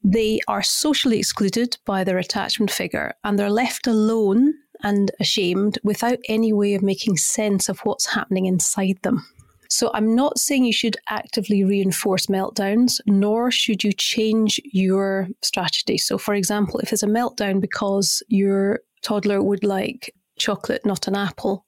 They 0.04 0.40
are 0.48 0.64
socially 0.64 1.20
excluded 1.20 1.78
by 1.86 2.04
their 2.04 2.18
attachment 2.18 2.72
figure 2.72 3.14
and 3.24 3.38
they're 3.38 3.50
left 3.50 3.88
alone 3.88 4.54
and 4.84 5.12
ashamed 5.20 5.78
without 5.84 6.20
any 6.28 6.52
way 6.52 6.74
of 6.74 6.82
making 6.82 7.18
sense 7.18 7.70
of 7.70 7.80
what's 7.82 8.08
happening 8.08 8.48
inside 8.48 8.98
them. 9.04 9.26
So 9.70 9.90
I'm 9.94 10.16
not 10.16 10.38
saying 10.38 10.66
you 10.66 10.74
should 10.74 10.98
actively 11.08 11.64
reinforce 11.64 12.26
meltdowns, 12.26 13.00
nor 13.06 13.52
should 13.52 13.86
you 13.86 13.94
change 13.94 14.60
your 14.66 15.30
strategy. 15.42 15.98
So, 15.98 16.18
for 16.18 16.34
example, 16.34 16.82
if 16.82 16.90
there's 16.90 17.04
a 17.04 17.08
meltdown 17.08 17.62
because 17.62 18.22
your 18.28 18.82
toddler 19.02 19.42
would 19.42 19.64
like 19.64 20.14
chocolate, 20.38 20.86
not 20.86 21.08
an 21.08 21.16
apple, 21.16 21.66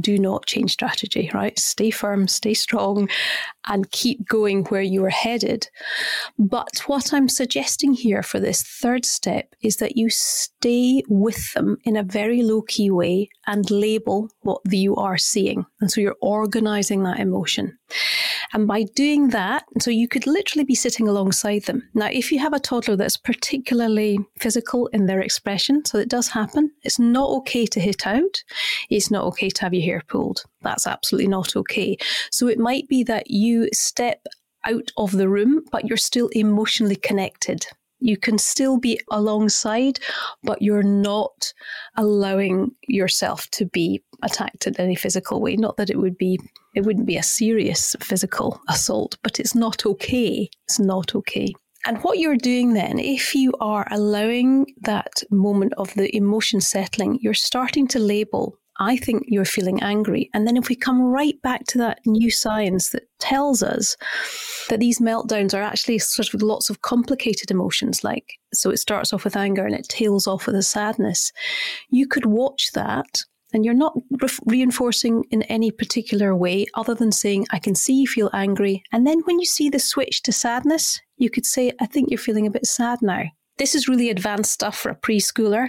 do 0.00 0.18
not 0.18 0.46
change 0.46 0.72
strategy, 0.72 1.30
right? 1.32 1.56
Stay 1.58 1.90
firm, 1.90 2.26
stay 2.26 2.54
strong, 2.54 3.08
and 3.66 3.90
keep 3.90 4.26
going 4.28 4.64
where 4.64 4.82
you 4.82 5.04
are 5.04 5.10
headed. 5.10 5.68
But 6.38 6.82
what 6.86 7.12
I'm 7.12 7.28
suggesting 7.28 7.92
here 7.92 8.22
for 8.22 8.40
this 8.40 8.62
third 8.62 9.04
step 9.04 9.54
is 9.62 9.76
that 9.76 9.96
you 9.96 10.10
stay 10.10 11.02
with 11.08 11.52
them 11.54 11.78
in 11.84 11.96
a 11.96 12.02
very 12.02 12.42
low 12.42 12.62
key 12.62 12.90
way 12.90 13.28
and 13.46 13.70
label 13.70 14.30
what 14.42 14.60
you 14.70 14.96
are 14.96 15.18
seeing. 15.18 15.64
And 15.80 15.90
so 15.90 16.00
you're 16.00 16.16
organizing 16.20 17.02
that 17.04 17.20
emotion. 17.20 17.76
And 18.52 18.66
by 18.66 18.84
doing 18.94 19.28
that, 19.28 19.64
so 19.80 19.90
you 19.90 20.08
could 20.08 20.26
literally 20.26 20.64
be 20.64 20.74
sitting 20.74 21.08
alongside 21.08 21.64
them. 21.64 21.88
Now, 21.94 22.06
if 22.06 22.32
you 22.32 22.38
have 22.38 22.52
a 22.52 22.60
toddler 22.60 22.96
that's 22.96 23.16
particularly 23.16 24.18
physical 24.40 24.86
in 24.88 25.06
their 25.06 25.20
expression, 25.20 25.84
so 25.84 25.98
it 25.98 26.08
does 26.08 26.28
happen, 26.28 26.70
it's 26.82 26.98
not 26.98 27.28
okay 27.30 27.66
to 27.66 27.80
hit 27.80 28.06
out. 28.06 28.42
It's 28.90 29.10
not 29.10 29.24
okay 29.24 29.50
to 29.50 29.62
have 29.62 29.74
your 29.74 29.84
hair 29.84 30.02
pulled. 30.08 30.44
That's 30.66 30.86
absolutely 30.86 31.28
not 31.28 31.54
okay. 31.56 31.96
So 32.30 32.48
it 32.48 32.58
might 32.58 32.88
be 32.88 33.04
that 33.04 33.30
you 33.30 33.68
step 33.72 34.26
out 34.66 34.90
of 34.96 35.12
the 35.12 35.28
room, 35.28 35.62
but 35.70 35.86
you're 35.86 35.96
still 35.96 36.28
emotionally 36.32 36.96
connected. 36.96 37.64
You 38.00 38.16
can 38.16 38.36
still 38.36 38.78
be 38.78 39.00
alongside, 39.10 40.00
but 40.42 40.60
you're 40.60 40.82
not 40.82 41.52
allowing 41.96 42.72
yourself 42.88 43.48
to 43.52 43.64
be 43.66 44.02
attacked 44.22 44.66
in 44.66 44.78
any 44.78 44.96
physical 44.96 45.40
way. 45.40 45.56
Not 45.56 45.76
that 45.76 45.88
it 45.88 45.98
would 45.98 46.18
be, 46.18 46.38
it 46.74 46.84
wouldn't 46.84 47.06
be 47.06 47.16
a 47.16 47.22
serious 47.22 47.94
physical 48.00 48.60
assault, 48.68 49.16
but 49.22 49.40
it's 49.40 49.54
not 49.54 49.86
okay. 49.86 50.50
It's 50.64 50.80
not 50.80 51.14
okay. 51.14 51.54
And 51.86 51.98
what 51.98 52.18
you're 52.18 52.36
doing 52.36 52.74
then, 52.74 52.98
if 52.98 53.34
you 53.36 53.54
are 53.60 53.86
allowing 53.92 54.66
that 54.80 55.22
moment 55.30 55.72
of 55.78 55.94
the 55.94 56.14
emotion 56.14 56.60
settling, 56.60 57.20
you're 57.22 57.34
starting 57.34 57.86
to 57.88 58.00
label 58.00 58.58
I 58.78 58.96
think 58.96 59.24
you're 59.26 59.44
feeling 59.44 59.82
angry. 59.82 60.30
And 60.34 60.46
then 60.46 60.56
if 60.56 60.68
we 60.68 60.76
come 60.76 61.00
right 61.02 61.40
back 61.42 61.64
to 61.68 61.78
that 61.78 62.00
new 62.06 62.30
science 62.30 62.90
that 62.90 63.04
tells 63.18 63.62
us 63.62 63.96
that 64.68 64.80
these 64.80 65.00
meltdowns 65.00 65.54
are 65.54 65.62
actually 65.62 65.98
sort 65.98 66.34
of 66.34 66.42
lots 66.42 66.70
of 66.70 66.82
complicated 66.82 67.50
emotions, 67.50 68.04
like 68.04 68.34
so 68.52 68.70
it 68.70 68.78
starts 68.78 69.12
off 69.12 69.24
with 69.24 69.36
anger 69.36 69.64
and 69.64 69.74
it 69.74 69.88
tails 69.88 70.26
off 70.26 70.46
with 70.46 70.56
a 70.56 70.62
sadness, 70.62 71.32
you 71.90 72.06
could 72.06 72.26
watch 72.26 72.70
that 72.74 73.22
and 73.52 73.64
you're 73.64 73.74
not 73.74 73.94
re- 74.20 74.28
reinforcing 74.44 75.24
in 75.30 75.42
any 75.44 75.70
particular 75.70 76.34
way 76.34 76.66
other 76.74 76.94
than 76.94 77.12
saying, 77.12 77.46
I 77.50 77.58
can 77.58 77.74
see 77.74 77.94
you 77.94 78.06
feel 78.06 78.30
angry. 78.32 78.82
And 78.92 79.06
then 79.06 79.20
when 79.20 79.38
you 79.38 79.46
see 79.46 79.70
the 79.70 79.78
switch 79.78 80.22
to 80.22 80.32
sadness, 80.32 81.00
you 81.16 81.30
could 81.30 81.46
say, 81.46 81.72
I 81.80 81.86
think 81.86 82.10
you're 82.10 82.18
feeling 82.18 82.46
a 82.46 82.50
bit 82.50 82.66
sad 82.66 82.98
now. 83.02 83.22
This 83.58 83.74
is 83.74 83.88
really 83.88 84.10
advanced 84.10 84.52
stuff 84.52 84.76
for 84.76 84.90
a 84.90 84.96
preschooler, 84.96 85.68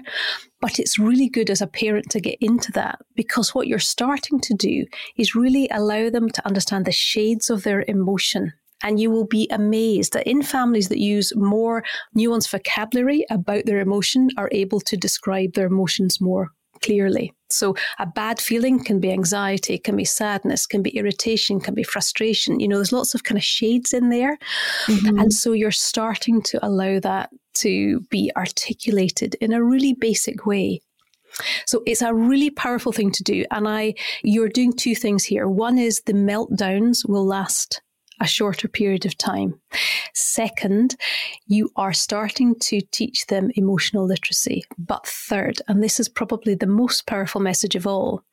but 0.62 0.80
it's 0.80 1.00
really 1.00 1.30
good 1.30 1.50
as 1.50 1.62
a 1.62 1.67
parent 1.67 2.10
to 2.12 2.20
get 2.20 2.38
into 2.41 2.72
that 2.74 3.00
because 3.15 3.54
what 3.54 3.67
you're 3.67 3.80
starting 3.80 4.39
to 4.41 4.54
do 4.54 4.86
is 5.17 5.36
really 5.36 5.67
allow 5.72 6.10
them 6.10 6.30
to 6.30 6.46
understand 6.46 6.86
the 6.86 6.91
shades 6.91 7.50
of 7.50 7.63
their 7.63 7.84
emotion. 7.88 8.54
And 8.84 9.00
you 9.00 9.10
will 9.10 9.26
be 9.26 9.48
amazed 9.50 10.13
that 10.13 10.28
in 10.28 10.43
families 10.43 10.89
that 10.89 11.00
use 11.00 11.34
more 11.36 11.84
nuanced 12.15 12.50
vocabulary 12.50 13.26
about 13.30 13.65
their 13.65 13.80
emotion 13.80 14.30
are 14.38 14.50
able 14.52 14.80
to 14.82 14.96
describe 14.96 15.54
their 15.54 15.65
emotions 15.65 16.22
more 16.22 16.52
clearly. 16.82 17.34
So 17.50 17.76
a 18.00 18.06
bad 18.06 18.42
feeling 18.42 18.84
can 18.84 19.00
be 19.00 19.12
anxiety, 19.12 19.78
can 19.78 19.96
be 19.96 20.06
sadness, 20.06 20.66
can 20.66 20.82
be 20.82 20.98
irritation, 20.98 21.60
can 21.60 21.74
be 21.74 21.84
frustration. 21.84 22.60
You 22.60 22.68
know, 22.68 22.76
there's 22.76 22.92
lots 22.92 23.16
of 23.16 23.24
kind 23.24 23.38
of 23.38 23.44
shades 23.44 23.94
in 23.94 24.10
there. 24.10 24.38
Mm-hmm. 24.88 25.20
And 25.20 25.34
so 25.34 25.54
you're 25.54 25.72
starting 25.72 26.42
to 26.44 26.66
allow 26.66 27.00
that 27.00 27.30
to 27.56 28.02
be 28.10 28.32
articulated 28.36 29.36
in 29.36 29.54
a 29.54 29.63
really 29.63 29.94
basic 29.94 30.46
way. 30.46 30.82
So 31.66 31.84
it's 31.86 32.02
a 32.02 32.13
really 32.13 32.50
powerful 32.50 32.92
thing 32.92 33.12
to 33.12 33.24
do. 33.24 33.46
And 33.52 33.68
I, 33.68 33.94
you're 34.24 34.50
doing 34.50 34.74
two 34.74 34.96
things 34.96 35.24
here. 35.24 35.48
One 35.48 35.78
is 35.78 36.02
the 36.02 36.13
meltdowns 36.13 37.08
will 37.08 37.26
last 37.26 37.82
a 38.20 38.28
shorter 38.28 38.68
period 38.68 39.06
of 39.06 39.18
time. 39.18 39.60
Second, 40.14 40.96
you 41.46 41.70
are 41.76 41.94
starting 41.94 42.56
to 42.60 42.82
teach 42.92 43.28
them 43.28 43.52
emotional 43.56 44.06
literacy. 44.06 44.64
But 44.78 45.06
third, 45.06 45.62
and 45.68 45.84
this 45.84 46.00
is 46.00 46.10
probably 46.10 46.56
the 46.56 46.68
most 46.68 47.06
powerful 47.06 47.42
message 47.42 47.76
of 47.76 47.86
all, 47.86 48.24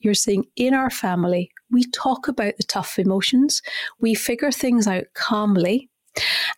you're 0.00 0.14
saying 0.14 0.44
in 0.56 0.74
our 0.74 0.90
family, 0.90 1.50
we 1.70 1.84
talk 1.90 2.28
about 2.28 2.56
the 2.56 2.64
tough 2.64 2.98
emotions, 2.98 3.62
we 4.00 4.14
figure 4.14 4.52
things 4.52 4.86
out 4.86 5.04
calmly, 5.14 5.88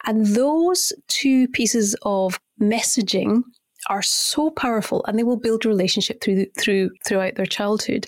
and 0.07 0.27
those 0.27 0.93
two 1.09 1.49
pieces 1.49 1.95
of 2.03 2.39
messaging 2.61 3.43
are 3.89 4.03
so 4.03 4.51
powerful 4.51 5.05
and 5.07 5.19
they 5.19 5.23
will 5.23 5.37
build 5.37 5.65
a 5.65 5.69
relationship 5.69 6.23
through 6.23 6.47
through 6.59 6.91
throughout 7.07 7.35
their 7.37 7.47
childhood. 7.47 8.07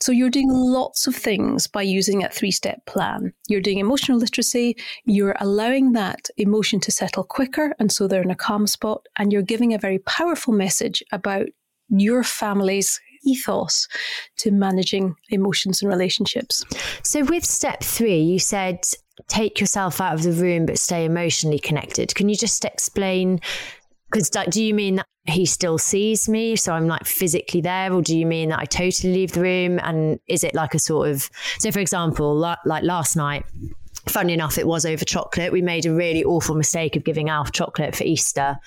So 0.00 0.12
you're 0.12 0.30
doing 0.30 0.50
lots 0.50 1.06
of 1.06 1.14
things 1.14 1.66
by 1.66 1.82
using 1.82 2.22
a 2.22 2.28
three-step 2.28 2.86
plan. 2.86 3.32
You're 3.48 3.60
doing 3.60 3.78
emotional 3.78 4.18
literacy, 4.18 4.76
you're 5.04 5.36
allowing 5.40 5.92
that 5.92 6.28
emotion 6.36 6.80
to 6.80 6.92
settle 6.92 7.24
quicker 7.24 7.74
and 7.78 7.90
so 7.90 8.06
they're 8.06 8.22
in 8.22 8.30
a 8.30 8.36
calm 8.36 8.66
spot 8.66 9.06
and 9.18 9.32
you're 9.32 9.42
giving 9.42 9.74
a 9.74 9.78
very 9.78 9.98
powerful 10.00 10.52
message 10.52 11.02
about 11.12 11.46
your 11.88 12.22
family's 12.22 13.00
ethos 13.24 13.88
to 14.36 14.50
managing 14.50 15.14
emotions 15.30 15.82
and 15.82 15.90
relationships. 15.90 16.64
So 17.02 17.24
with 17.24 17.44
step 17.44 17.82
3 17.82 18.20
you 18.20 18.38
said 18.38 18.80
take 19.26 19.58
yourself 19.60 20.00
out 20.00 20.14
of 20.14 20.22
the 20.22 20.32
room 20.32 20.66
but 20.66 20.78
stay 20.78 21.04
emotionally 21.04 21.58
connected. 21.58 22.14
Can 22.14 22.28
you 22.28 22.36
just 22.36 22.64
explain? 22.64 23.40
Because 24.10 24.30
do 24.30 24.62
you 24.62 24.74
mean 24.74 24.96
that 24.96 25.06
he 25.26 25.44
still 25.44 25.76
sees 25.76 26.28
me, 26.28 26.56
so 26.56 26.72
I'm 26.72 26.86
like 26.86 27.04
physically 27.04 27.60
there, 27.60 27.92
or 27.92 28.00
do 28.00 28.16
you 28.16 28.24
mean 28.24 28.48
that 28.48 28.58
I 28.58 28.64
totally 28.64 29.12
leave 29.12 29.32
the 29.32 29.42
room? 29.42 29.78
And 29.82 30.18
is 30.26 30.44
it 30.44 30.54
like 30.54 30.74
a 30.74 30.78
sort 30.78 31.08
of 31.08 31.28
so? 31.58 31.70
For 31.70 31.80
example, 31.80 32.34
like 32.34 32.58
last 32.64 33.16
night, 33.16 33.44
Funny 34.08 34.32
enough, 34.32 34.58
it 34.58 34.66
was 34.66 34.86
over 34.86 35.04
chocolate. 35.04 35.52
We 35.52 35.60
made 35.60 35.84
a 35.84 35.92
really 35.92 36.24
awful 36.24 36.54
mistake 36.54 36.96
of 36.96 37.04
giving 37.04 37.28
Alf 37.28 37.52
chocolate 37.52 37.94
for 37.94 38.04
Easter, 38.04 38.58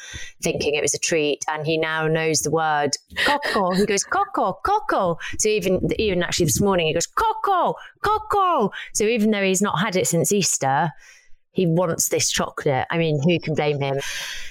thinking 0.42 0.76
it 0.76 0.82
was 0.82 0.94
a 0.94 1.00
treat, 1.00 1.44
and 1.50 1.66
he 1.66 1.78
now 1.78 2.08
knows 2.08 2.42
the 2.42 2.52
word 2.52 2.92
coco. 3.26 3.72
He 3.72 3.86
goes 3.86 4.04
coco, 4.04 4.60
coco. 4.64 5.18
So 5.40 5.50
even 5.50 5.90
even 5.98 6.22
actually 6.22 6.46
this 6.46 6.62
morning 6.62 6.88
he 6.88 6.94
goes 6.94 7.08
coco, 7.08 7.76
coco. 8.02 8.72
So 8.94 9.06
even 9.06 9.32
though 9.32 9.44
he's 9.44 9.62
not 9.62 9.80
had 9.80 9.96
it 9.96 10.08
since 10.08 10.32
Easter, 10.32 10.92
he 11.52 11.68
wants 11.68 12.10
this 12.10 12.32
chocolate. 12.32 12.88
I 12.90 12.98
mean, 12.98 13.22
who 13.22 13.40
can 13.40 13.56
blame 13.56 13.80
him? 13.80 14.00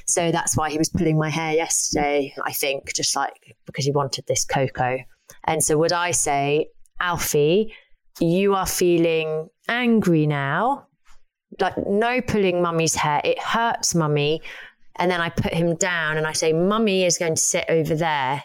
So 0.07 0.31
that's 0.31 0.57
why 0.57 0.71
he 0.71 0.79
was 0.79 0.89
pulling 0.89 1.19
my 1.19 1.31
hair 1.31 1.55
yesterday. 1.55 2.35
I 2.45 2.53
think 2.53 2.93
just 2.95 3.17
like 3.17 3.57
because 3.67 3.85
he 3.85 3.93
wanted 3.93 4.27
this 4.27 4.45
cocoa. 4.45 4.99
And 5.45 5.63
so 5.65 5.79
would 5.79 5.93
I 5.93 6.11
say, 6.11 6.69
Alfie? 7.01 7.73
you 8.21 8.55
are 8.55 8.67
feeling 8.67 9.49
angry 9.69 10.27
now. 10.27 10.87
Like, 11.59 11.75
no 11.87 12.21
pulling 12.21 12.63
mummy's 12.63 12.95
hair. 12.95 13.21
It 13.25 13.39
hurts 13.39 13.95
mummy. 13.95 14.43
And 14.97 15.11
then 15.11 15.21
I 15.21 15.31
put 15.31 15.53
him 15.53 15.77
down 15.77 16.17
and 16.17 16.27
I 16.27 16.33
say, 16.33 16.53
Mummy 16.53 17.05
is 17.05 17.19
going 17.19 17.35
to 17.35 17.41
sit 17.41 17.65
over 17.69 17.95
there 17.95 18.43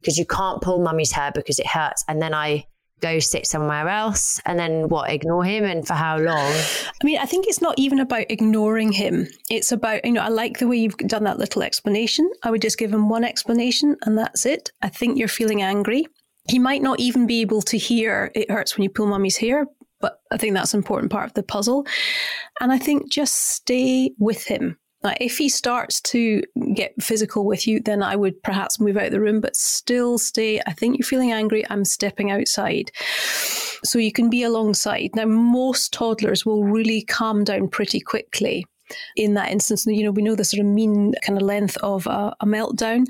because 0.00 0.18
you 0.18 0.26
can't 0.26 0.60
pull 0.60 0.82
mummy's 0.82 1.12
hair 1.12 1.30
because 1.32 1.58
it 1.58 1.66
hurts. 1.66 2.04
And 2.08 2.20
then 2.20 2.34
I 2.34 2.66
go 3.02 3.18
sit 3.18 3.46
somewhere 3.46 3.88
else 3.88 4.40
and 4.46 4.58
then 4.58 4.88
what 4.88 5.10
ignore 5.10 5.44
him? 5.44 5.64
And 5.64 5.86
for 5.86 5.94
how 5.94 6.16
long? 6.16 6.52
I 6.52 7.04
mean 7.04 7.18
i 7.18 7.26
think 7.26 7.46
it's 7.46 7.60
not 7.60 7.74
even 7.78 8.00
about 8.00 8.30
ignoring 8.30 8.92
him. 8.92 9.28
It's 9.50 9.72
about 9.72 10.04
you 10.04 10.12
know 10.12 10.22
i 10.22 10.28
like 10.28 10.58
the 10.58 10.68
way 10.68 10.76
you've 10.76 10.96
done 10.96 11.24
that 11.24 11.38
little 11.38 11.62
explanation. 11.62 12.30
I 12.42 12.50
would 12.50 12.62
just 12.62 12.78
give 12.78 12.92
him 12.92 13.08
one 13.08 13.24
explanation 13.24 13.96
and 14.02 14.16
that's 14.16 14.46
it. 14.46 14.70
I 14.80 14.88
think 14.88 15.18
you're 15.18 15.28
feeling 15.28 15.62
angry. 15.62 16.06
He 16.48 16.58
might 16.58 16.82
not 16.82 16.98
even 17.00 17.26
be 17.26 17.40
able 17.40 17.62
to 17.62 17.76
hear 17.76 18.32
it 18.34 18.50
hurts 18.50 18.76
when 18.76 18.82
you 18.82 18.90
pull 18.90 19.06
mummy's 19.06 19.36
hair, 19.36 19.66
but 20.00 20.20
I 20.32 20.36
think 20.36 20.54
that's 20.54 20.74
an 20.74 20.78
important 20.78 21.12
part 21.12 21.26
of 21.26 21.34
the 21.34 21.42
puzzle. 21.42 21.86
And 22.60 22.72
I 22.72 22.78
think 22.78 23.10
just 23.10 23.34
stay 23.34 24.12
with 24.18 24.44
him. 24.44 24.76
Like 25.02 25.18
if 25.20 25.38
he 25.38 25.48
starts 25.48 26.00
to 26.02 26.42
get 26.74 27.00
physical 27.00 27.44
with 27.44 27.66
you, 27.66 27.80
then 27.80 28.02
I 28.02 28.16
would 28.16 28.42
perhaps 28.42 28.80
move 28.80 28.96
out 28.96 29.06
of 29.06 29.12
the 29.12 29.20
room, 29.20 29.40
but 29.40 29.56
still 29.56 30.18
stay. 30.18 30.60
I 30.66 30.72
think 30.72 30.98
you're 30.98 31.06
feeling 31.06 31.32
angry. 31.32 31.64
I'm 31.70 31.84
stepping 31.84 32.30
outside. 32.30 32.90
So 33.84 33.98
you 33.98 34.12
can 34.12 34.30
be 34.30 34.44
alongside. 34.44 35.10
Now, 35.14 35.26
most 35.26 35.92
toddlers 35.92 36.46
will 36.46 36.64
really 36.64 37.02
calm 37.02 37.42
down 37.44 37.68
pretty 37.68 38.00
quickly 38.00 38.64
in 39.16 39.34
that 39.34 39.50
instance. 39.50 39.86
You 39.86 40.04
know, 40.04 40.12
we 40.12 40.22
know 40.22 40.36
the 40.36 40.44
sort 40.44 40.60
of 40.60 40.66
mean 40.66 41.14
kind 41.24 41.40
of 41.40 41.46
length 41.46 41.76
of 41.78 42.06
a, 42.06 42.34
a 42.40 42.46
meltdown 42.46 43.06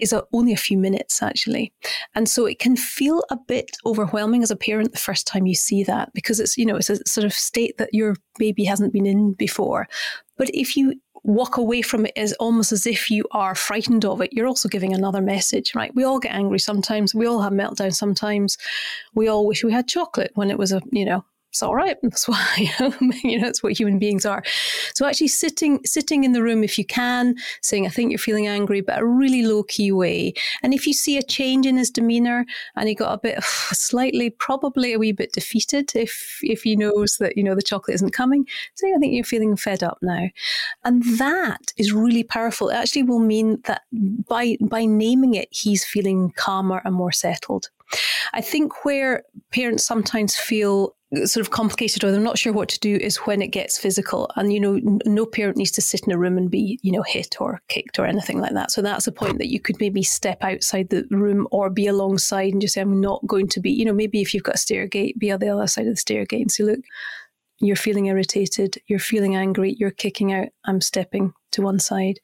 is 0.00 0.12
a, 0.12 0.24
only 0.32 0.52
a 0.52 0.56
few 0.56 0.78
minutes 0.78 1.22
actually. 1.22 1.72
And 2.14 2.28
so 2.28 2.46
it 2.46 2.58
can 2.58 2.76
feel 2.76 3.22
a 3.30 3.36
bit 3.36 3.76
overwhelming 3.86 4.42
as 4.42 4.50
a 4.50 4.56
parent 4.56 4.92
the 4.92 4.98
first 4.98 5.26
time 5.26 5.46
you 5.46 5.54
see 5.54 5.84
that 5.84 6.10
because 6.14 6.40
it's, 6.40 6.56
you 6.56 6.66
know, 6.66 6.76
it's 6.76 6.90
a 6.90 6.96
sort 7.06 7.24
of 7.24 7.32
state 7.32 7.76
that 7.78 7.90
your 7.92 8.16
baby 8.38 8.64
hasn't 8.64 8.92
been 8.92 9.06
in 9.06 9.34
before. 9.34 9.86
But 10.36 10.50
if 10.54 10.76
you 10.76 10.94
walk 11.22 11.56
away 11.56 11.82
from 11.82 12.06
it 12.06 12.12
as 12.16 12.32
almost 12.34 12.72
as 12.72 12.86
if 12.86 13.10
you 13.10 13.24
are 13.32 13.54
frightened 13.54 14.04
of 14.04 14.20
it, 14.20 14.32
you're 14.32 14.46
also 14.46 14.68
giving 14.68 14.92
another 14.92 15.20
message, 15.20 15.74
right? 15.74 15.94
We 15.94 16.04
all 16.04 16.18
get 16.18 16.34
angry 16.34 16.58
sometimes. 16.58 17.14
We 17.14 17.26
all 17.26 17.40
have 17.40 17.52
meltdowns 17.52 17.94
sometimes. 17.94 18.56
We 19.14 19.28
all 19.28 19.46
wish 19.46 19.64
we 19.64 19.72
had 19.72 19.88
chocolate 19.88 20.32
when 20.34 20.50
it 20.50 20.58
was 20.58 20.72
a, 20.72 20.80
you 20.90 21.04
know, 21.04 21.24
it's 21.50 21.64
all 21.64 21.74
right. 21.74 21.96
That's 22.02 22.28
why 22.28 22.70
you 23.24 23.38
know 23.38 23.44
that's 23.44 23.62
what 23.62 23.78
human 23.78 23.98
beings 23.98 24.24
are. 24.24 24.42
So 24.94 25.06
actually 25.06 25.28
sitting 25.28 25.80
sitting 25.84 26.24
in 26.24 26.32
the 26.32 26.42
room 26.42 26.62
if 26.62 26.78
you 26.78 26.84
can, 26.84 27.34
saying 27.60 27.86
I 27.86 27.90
think 27.90 28.10
you're 28.10 28.18
feeling 28.18 28.46
angry, 28.46 28.80
but 28.80 29.00
a 29.00 29.04
really 29.04 29.42
low 29.42 29.64
key 29.64 29.90
way. 29.90 30.32
And 30.62 30.72
if 30.72 30.86
you 30.86 30.92
see 30.92 31.18
a 31.18 31.22
change 31.22 31.66
in 31.66 31.76
his 31.76 31.90
demeanor 31.90 32.46
and 32.76 32.88
he 32.88 32.94
got 32.94 33.12
a 33.12 33.18
bit 33.18 33.42
slightly, 33.44 34.30
probably 34.30 34.92
a 34.92 34.98
wee 34.98 35.12
bit 35.12 35.32
defeated, 35.32 35.90
if 35.94 36.38
if 36.42 36.62
he 36.62 36.76
knows 36.76 37.16
that 37.18 37.36
you 37.36 37.42
know 37.42 37.54
the 37.54 37.62
chocolate 37.62 37.96
isn't 37.96 38.12
coming, 38.12 38.46
say 38.74 38.92
I 38.94 38.98
think 38.98 39.14
you're 39.14 39.24
feeling 39.24 39.56
fed 39.56 39.82
up 39.82 39.98
now, 40.02 40.28
and 40.84 41.02
that 41.18 41.72
is 41.76 41.92
really 41.92 42.22
powerful. 42.24 42.68
It 42.68 42.76
actually 42.76 43.02
will 43.02 43.18
mean 43.18 43.60
that 43.64 43.82
by 43.92 44.56
by 44.60 44.84
naming 44.84 45.34
it, 45.34 45.48
he's 45.50 45.84
feeling 45.84 46.32
calmer 46.36 46.80
and 46.84 46.94
more 46.94 47.12
settled. 47.12 47.70
I 48.32 48.40
think 48.40 48.84
where 48.84 49.24
parents 49.50 49.84
sometimes 49.84 50.36
feel 50.36 50.94
sort 51.24 51.44
of 51.44 51.50
complicated 51.50 52.04
or 52.04 52.10
they're 52.10 52.20
not 52.20 52.38
sure 52.38 52.52
what 52.52 52.68
to 52.68 52.78
do 52.78 52.96
is 52.96 53.16
when 53.18 53.42
it 53.42 53.48
gets 53.48 53.78
physical. 53.78 54.30
And 54.36 54.52
you 54.52 54.60
know 54.60 54.80
no 55.04 55.26
parent 55.26 55.56
needs 55.56 55.72
to 55.72 55.82
sit 55.82 56.06
in 56.06 56.12
a 56.12 56.18
room 56.18 56.38
and 56.38 56.50
be 56.50 56.78
you 56.82 56.92
know 56.92 57.02
hit 57.02 57.40
or 57.40 57.60
kicked 57.68 57.98
or 57.98 58.06
anything 58.06 58.40
like 58.40 58.54
that. 58.54 58.70
So 58.70 58.82
that's 58.82 59.06
a 59.06 59.12
point 59.12 59.38
that 59.38 59.50
you 59.50 59.60
could 59.60 59.80
maybe 59.80 60.02
step 60.02 60.38
outside 60.42 60.88
the 60.90 61.06
room 61.10 61.48
or 61.50 61.70
be 61.70 61.86
alongside 61.86 62.52
and 62.52 62.60
just 62.60 62.74
say 62.74 62.80
i'm 62.80 63.00
not 63.00 63.26
going 63.26 63.48
to 63.48 63.60
be 63.60 63.70
you 63.70 63.84
know 63.84 63.92
maybe 63.92 64.20
if 64.20 64.32
you've 64.32 64.42
got 64.42 64.54
a 64.56 64.58
stair 64.58 64.86
gate 64.86 65.18
be 65.18 65.30
on 65.30 65.40
the 65.40 65.48
other 65.48 65.66
side 65.66 65.86
of 65.86 65.92
the 65.92 65.96
stair 65.96 66.24
gate 66.24 66.42
and 66.42 66.52
say 66.52 66.64
look 66.64 66.80
you're 67.58 67.76
feeling 67.76 68.06
irritated 68.06 68.76
you're 68.86 68.98
feeling 68.98 69.36
angry 69.36 69.76
you're 69.78 69.90
kicking 69.90 70.32
out 70.32 70.48
i'm 70.64 70.80
stepping 70.80 71.32
to 71.52 71.62
one 71.62 71.78
side. 71.78 72.18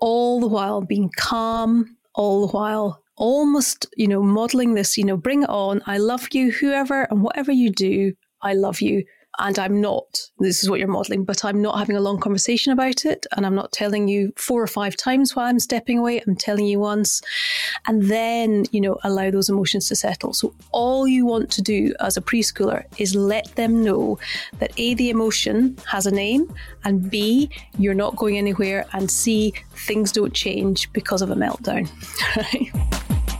All 0.00 0.40
the 0.40 0.48
while 0.48 0.80
being 0.80 1.10
calm 1.16 1.96
all 2.14 2.46
the 2.46 2.52
while 2.52 2.99
almost, 3.20 3.86
you 3.96 4.08
know, 4.08 4.22
modeling 4.22 4.74
this, 4.74 4.98
you 4.98 5.04
know, 5.04 5.16
bring 5.16 5.44
it 5.44 5.50
on. 5.50 5.82
I 5.86 5.98
love 5.98 6.28
you, 6.32 6.50
whoever 6.50 7.04
and 7.04 7.22
whatever 7.22 7.52
you 7.52 7.70
do, 7.70 8.14
I 8.42 8.54
love 8.54 8.80
you 8.80 9.04
and 9.38 9.58
I'm 9.58 9.80
not, 9.80 10.18
this 10.38 10.62
is 10.62 10.68
what 10.68 10.78
you're 10.78 10.88
modeling, 10.88 11.24
but 11.24 11.44
I'm 11.44 11.62
not 11.62 11.78
having 11.78 11.96
a 11.96 12.00
long 12.00 12.18
conversation 12.18 12.72
about 12.72 13.04
it. 13.04 13.26
And 13.36 13.46
I'm 13.46 13.54
not 13.54 13.72
telling 13.72 14.08
you 14.08 14.32
four 14.36 14.62
or 14.62 14.66
five 14.66 14.96
times 14.96 15.34
why 15.34 15.48
I'm 15.48 15.60
stepping 15.60 15.98
away. 15.98 16.22
I'm 16.26 16.36
telling 16.36 16.66
you 16.66 16.80
once. 16.80 17.22
And 17.86 18.04
then, 18.04 18.64
you 18.72 18.80
know, 18.80 18.98
allow 19.04 19.30
those 19.30 19.48
emotions 19.48 19.88
to 19.88 19.96
settle. 19.96 20.34
So 20.34 20.54
all 20.72 21.06
you 21.06 21.24
want 21.24 21.50
to 21.52 21.62
do 21.62 21.94
as 22.00 22.16
a 22.16 22.20
preschooler 22.20 22.84
is 22.98 23.14
let 23.14 23.54
them 23.56 23.82
know 23.84 24.18
that 24.58 24.72
A, 24.76 24.94
the 24.94 25.10
emotion 25.10 25.76
has 25.86 26.06
a 26.06 26.10
name, 26.10 26.52
and 26.84 27.10
B, 27.10 27.50
you're 27.78 27.94
not 27.94 28.16
going 28.16 28.36
anywhere, 28.36 28.86
and 28.92 29.10
C, 29.10 29.54
things 29.86 30.12
don't 30.12 30.34
change 30.34 30.92
because 30.92 31.22
of 31.22 31.30
a 31.30 31.34
meltdown. 31.34 31.88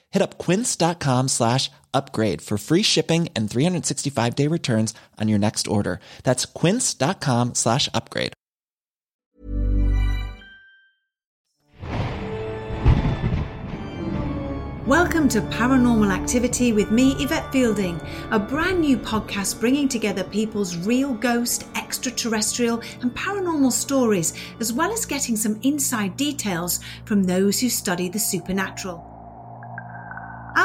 Hit 0.11 0.21
up 0.21 0.37
quince.com 0.37 1.29
slash 1.29 1.71
upgrade 1.93 2.41
for 2.41 2.57
free 2.57 2.83
shipping 2.83 3.29
and 3.35 3.49
365 3.49 4.35
day 4.35 4.47
returns 4.47 4.93
on 5.19 5.29
your 5.29 5.39
next 5.39 5.67
order. 5.67 5.99
That's 6.23 6.45
quince.com 6.45 7.55
slash 7.55 7.89
upgrade. 7.93 8.33
Welcome 14.87 15.29
to 15.29 15.41
Paranormal 15.41 16.11
Activity 16.11 16.73
with 16.73 16.91
me, 16.91 17.13
Yvette 17.19 17.49
Fielding, 17.53 18.01
a 18.31 18.39
brand 18.39 18.81
new 18.81 18.97
podcast 18.97 19.61
bringing 19.61 19.87
together 19.87 20.25
people's 20.25 20.75
real 20.75 21.13
ghost, 21.13 21.65
extraterrestrial, 21.75 22.81
and 22.99 23.15
paranormal 23.15 23.71
stories, 23.71 24.33
as 24.59 24.73
well 24.73 24.91
as 24.91 25.05
getting 25.05 25.37
some 25.37 25.61
inside 25.63 26.17
details 26.17 26.81
from 27.05 27.23
those 27.23 27.61
who 27.61 27.69
study 27.69 28.09
the 28.09 28.19
supernatural. 28.19 29.10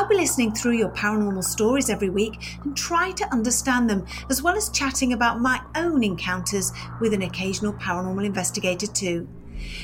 I'll 0.06 0.10
be 0.10 0.18
listening 0.18 0.52
through 0.52 0.76
your 0.76 0.90
paranormal 0.90 1.42
stories 1.42 1.90
every 1.90 2.10
week 2.10 2.38
and 2.62 2.76
try 2.76 3.10
to 3.10 3.24
understand 3.32 3.90
them, 3.90 4.06
as 4.30 4.40
well 4.40 4.54
as 4.54 4.70
chatting 4.70 5.12
about 5.12 5.40
my 5.40 5.60
own 5.74 6.04
encounters 6.04 6.72
with 7.00 7.12
an 7.12 7.22
occasional 7.22 7.72
paranormal 7.72 8.24
investigator, 8.24 8.86
too. 8.86 9.26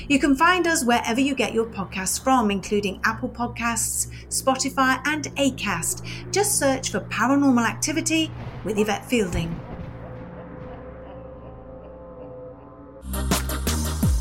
You 0.09 0.21
can 0.21 0.37
find 0.37 0.69
us 0.69 0.85
wherever 0.85 1.21
you 1.21 1.35
get 1.35 1.55
your 1.55 1.67
podcasts 1.67 2.23
from, 2.23 2.53
including 2.53 3.01
Apple 3.03 3.31
Podcasts, 3.31 4.13
Spotify, 4.29 5.03
and 5.07 5.25
Acast. 5.35 6.07
Just 6.31 6.57
search 6.57 6.93
for 6.93 7.01
Paranormal 7.01 7.69
Activity 7.69 8.31
with 8.63 8.79
Yvette 8.79 9.05
Fielding. 9.07 9.72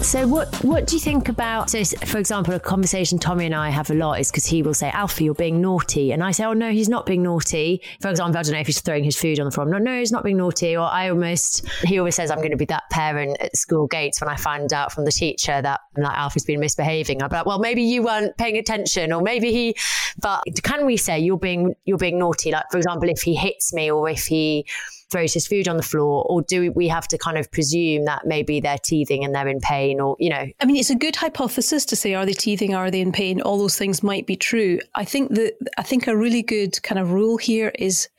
So, 0.04 0.26
what 0.28 0.54
what 0.64 0.88
do 0.88 0.96
you 0.96 1.00
think 1.00 1.30
about? 1.30 1.70
So, 1.70 1.84
for 1.84 2.18
example, 2.18 2.56
a 2.56 2.60
conversation 2.60 3.20
Tommy 3.20 3.46
and 3.46 3.54
I 3.54 3.70
have 3.70 3.92
a 3.92 3.94
lot 3.94 4.20
is 4.20 4.32
because 4.32 4.46
he 4.46 4.64
will 4.64 4.74
say, 4.74 4.90
"Alfie, 4.90 5.26
you're 5.26 5.36
being 5.36 5.62
naughty," 5.62 6.12
and 6.12 6.24
I 6.24 6.32
say, 6.32 6.44
"Oh 6.44 6.54
no, 6.54 6.72
he's 6.72 6.90
not 6.90 7.06
being 7.06 7.22
naughty." 7.22 7.82
For 8.02 8.10
example, 8.10 8.40
I 8.40 8.42
don't 8.42 8.54
know 8.54 8.60
if 8.60 8.66
he's 8.66 8.82
throwing 8.82 9.04
his 9.04 9.16
food 9.16 9.40
on 9.40 9.46
the 9.46 9.52
floor. 9.52 9.68
No, 9.68 9.78
no, 9.78 10.00
he's 10.00 10.12
not 10.12 10.24
being 10.24 10.38
naughty. 10.38 10.76
Or 10.76 10.86
I 10.86 11.10
almost 11.10 11.68
he 11.84 12.00
always 12.00 12.16
says, 12.16 12.32
"I'm 12.32 12.40
going 12.40 12.52
to 12.52 12.58
be 12.58 12.66
that 12.66 12.84
parent 12.90 13.38
at 13.40 13.56
school 13.56 13.86
gates 13.86 14.20
when 14.20 14.30
I 14.30 14.36
find 14.38 14.74
out 14.74 14.92
from 14.92 15.06
the 15.06 15.12
teacher 15.12 15.62
that 15.62 15.80
like 15.96 16.18
Alfie's 16.18 16.46
been 16.46 16.60
misbehaving." 16.60 17.20
Be 17.20 17.26
like, 17.26 17.46
"Well, 17.46 17.60
maybe 17.60 17.84
you 17.84 18.02
weren't 18.02 18.36
paying 18.38 18.58
attention, 18.58 19.14
or 19.14 19.22
maybe 19.22 19.52
he." 19.52 19.76
But 20.20 20.42
can 20.64 20.86
we 20.88 20.98
say 20.98 21.20
you're 21.20 21.38
being 21.38 21.76
you're 21.86 22.00
being 22.00 22.18
naughty? 22.18 22.52
Like, 22.52 22.66
for 22.72 22.78
example, 22.78 23.08
if 23.08 23.22
he 23.22 23.36
hits 23.36 23.72
me 23.72 23.92
or 23.92 24.10
if 24.10 24.26
he 24.26 24.66
throws 25.12 25.34
his 25.34 25.48
food 25.48 25.68
on 25.68 25.78
the 25.78 25.84
floor, 25.84 26.26
or 26.30 26.42
do 26.42 26.72
we 26.72 26.88
have 26.88 27.08
to 27.10 27.18
kind 27.18 27.38
of 27.38 27.52
presume 27.52 28.06
that 28.06 28.26
maybe 28.26 28.60
they're 28.60 28.78
teething 28.78 29.24
and 29.24 29.36
they're 29.36 29.48
in 29.48 29.60
pain, 29.60 30.00
or 30.00 30.16
you 30.20 30.30
know? 30.30 30.46
I 30.60 30.66
mean, 30.66 30.78
it's 30.78 30.90
a 30.90 30.96
good 30.96 31.16
hypothesis 31.16 31.86
to 31.86 31.96
say 31.96 32.14
are 32.14 32.26
they 32.26 32.34
teething, 32.34 32.74
are 32.74 32.90
they 32.90 33.02
in 33.02 33.12
pain? 33.12 33.42
All 33.42 33.58
those 33.58 33.78
things 33.78 34.02
might 34.02 34.26
be 34.26 34.36
true. 34.36 34.80
I 34.96 35.06
think 35.06 35.36
that 35.36 35.54
I 35.78 35.84
think 35.84 36.08
a 36.08 36.18
really 36.18 36.42
good 36.42 36.82
kind 36.84 37.00
of 37.00 37.12
rule 37.12 37.38
here 37.38 37.72
is 37.78 38.10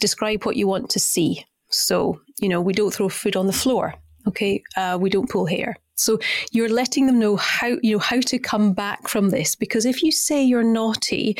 describe 0.00 0.44
what 0.44 0.56
you 0.56 0.66
want 0.66 0.90
to 0.90 1.00
see. 1.00 1.44
So 1.68 2.20
you 2.40 2.48
know, 2.48 2.60
we 2.60 2.72
don't 2.72 2.92
throw 2.92 3.08
food 3.08 3.36
on 3.36 3.46
the 3.46 3.52
floor. 3.52 3.94
Okay, 4.26 4.62
uh, 4.76 4.98
we 5.00 5.10
don't 5.10 5.30
pull 5.30 5.46
hair. 5.46 5.76
So 6.00 6.18
you're 6.52 6.68
letting 6.68 7.06
them 7.06 7.18
know 7.18 7.36
how 7.36 7.78
you 7.82 7.92
know 7.92 7.98
how 7.98 8.20
to 8.20 8.38
come 8.38 8.72
back 8.72 9.08
from 9.08 9.30
this 9.30 9.54
because 9.54 9.84
if 9.84 10.02
you 10.02 10.10
say 10.12 10.42
you're 10.42 10.62
naughty, 10.62 11.36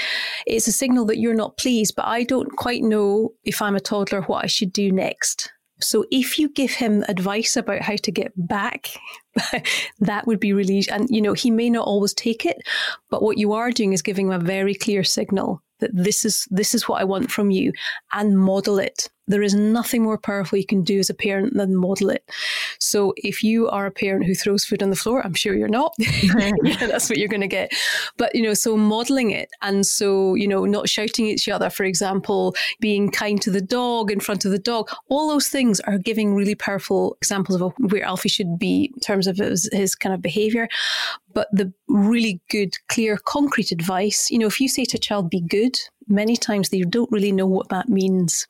it's 0.46 0.68
a 0.68 0.72
signal 0.72 1.06
that 1.06 1.18
you're 1.18 1.34
not 1.34 1.56
pleased. 1.56 1.94
But 1.96 2.06
I 2.06 2.24
don't 2.24 2.56
quite 2.56 2.82
know 2.82 3.32
if 3.44 3.62
I'm 3.62 3.76
a 3.76 3.80
toddler 3.80 4.22
what 4.22 4.44
I 4.44 4.48
should 4.48 4.72
do 4.72 4.92
next. 4.92 5.52
So 5.82 6.04
if 6.10 6.38
you 6.38 6.50
give 6.50 6.72
him 6.72 7.04
advice 7.08 7.56
about 7.56 7.80
how 7.80 7.96
to 7.96 8.12
get 8.12 8.32
back, 8.36 8.90
that 10.00 10.26
would 10.26 10.38
be 10.38 10.52
really 10.52 10.84
and 10.90 11.08
you 11.08 11.22
know 11.22 11.32
he 11.32 11.50
may 11.50 11.70
not 11.70 11.86
always 11.86 12.14
take 12.14 12.44
it, 12.44 12.58
but 13.10 13.22
what 13.22 13.38
you 13.38 13.52
are 13.52 13.70
doing 13.70 13.92
is 13.92 14.02
giving 14.02 14.26
him 14.26 14.32
a 14.32 14.44
very 14.44 14.74
clear 14.74 15.04
signal 15.04 15.62
that 15.80 15.90
this 15.94 16.24
is 16.24 16.46
this 16.50 16.74
is 16.74 16.88
what 16.88 17.00
I 17.00 17.04
want 17.04 17.30
from 17.30 17.50
you 17.50 17.72
and 18.12 18.38
model 18.38 18.78
it. 18.78 19.08
There 19.26 19.42
is 19.42 19.54
nothing 19.54 20.02
more 20.02 20.18
powerful 20.18 20.58
you 20.58 20.66
can 20.66 20.82
do 20.82 20.98
as 20.98 21.10
a 21.10 21.14
parent 21.14 21.54
than 21.54 21.76
model 21.76 22.10
it. 22.10 22.28
So 22.78 23.14
if 23.16 23.44
you 23.44 23.68
are 23.68 23.86
a 23.86 23.90
parent 23.90 24.26
who 24.26 24.34
throws 24.34 24.64
food 24.64 24.82
on 24.82 24.90
the 24.90 24.96
floor, 24.96 25.24
I'm 25.24 25.34
sure 25.34 25.54
you're 25.54 25.68
not. 25.68 25.94
yeah, 25.98 26.50
that's 26.80 27.08
what 27.08 27.18
you're 27.18 27.28
going 27.28 27.40
to 27.40 27.46
get. 27.46 27.72
But 28.16 28.34
you 28.34 28.42
know, 28.42 28.54
so 28.54 28.76
modeling 28.76 29.30
it, 29.30 29.50
and 29.62 29.86
so 29.86 30.34
you 30.34 30.48
know, 30.48 30.64
not 30.64 30.88
shouting 30.88 31.26
at 31.28 31.34
each 31.34 31.48
other, 31.48 31.70
for 31.70 31.84
example, 31.84 32.54
being 32.80 33.10
kind 33.10 33.40
to 33.42 33.50
the 33.50 33.60
dog 33.60 34.10
in 34.10 34.20
front 34.20 34.44
of 34.44 34.50
the 34.50 34.58
dog. 34.58 34.90
All 35.08 35.28
those 35.28 35.48
things 35.48 35.80
are 35.80 35.98
giving 35.98 36.34
really 36.34 36.54
powerful 36.54 37.16
examples 37.20 37.60
of 37.60 37.72
where 37.78 38.02
Alfie 38.02 38.28
should 38.28 38.58
be 38.58 38.90
in 38.94 39.00
terms 39.00 39.26
of 39.26 39.36
his, 39.36 39.68
his 39.72 39.94
kind 39.94 40.14
of 40.14 40.22
behavior. 40.22 40.68
But 41.32 41.48
the 41.52 41.72
really 41.88 42.40
good, 42.50 42.74
clear, 42.88 43.18
concrete 43.24 43.70
advice, 43.70 44.30
you 44.30 44.38
know, 44.38 44.46
if 44.46 44.60
you 44.60 44.68
say 44.68 44.84
to 44.86 44.96
a 44.96 45.00
child, 45.00 45.30
"Be 45.30 45.40
good," 45.40 45.78
many 46.10 46.36
times 46.36 46.68
they 46.68 46.80
don't 46.80 47.10
really 47.10 47.32
know 47.32 47.46
what 47.46 47.68
that 47.68 47.88
means. 47.88 48.46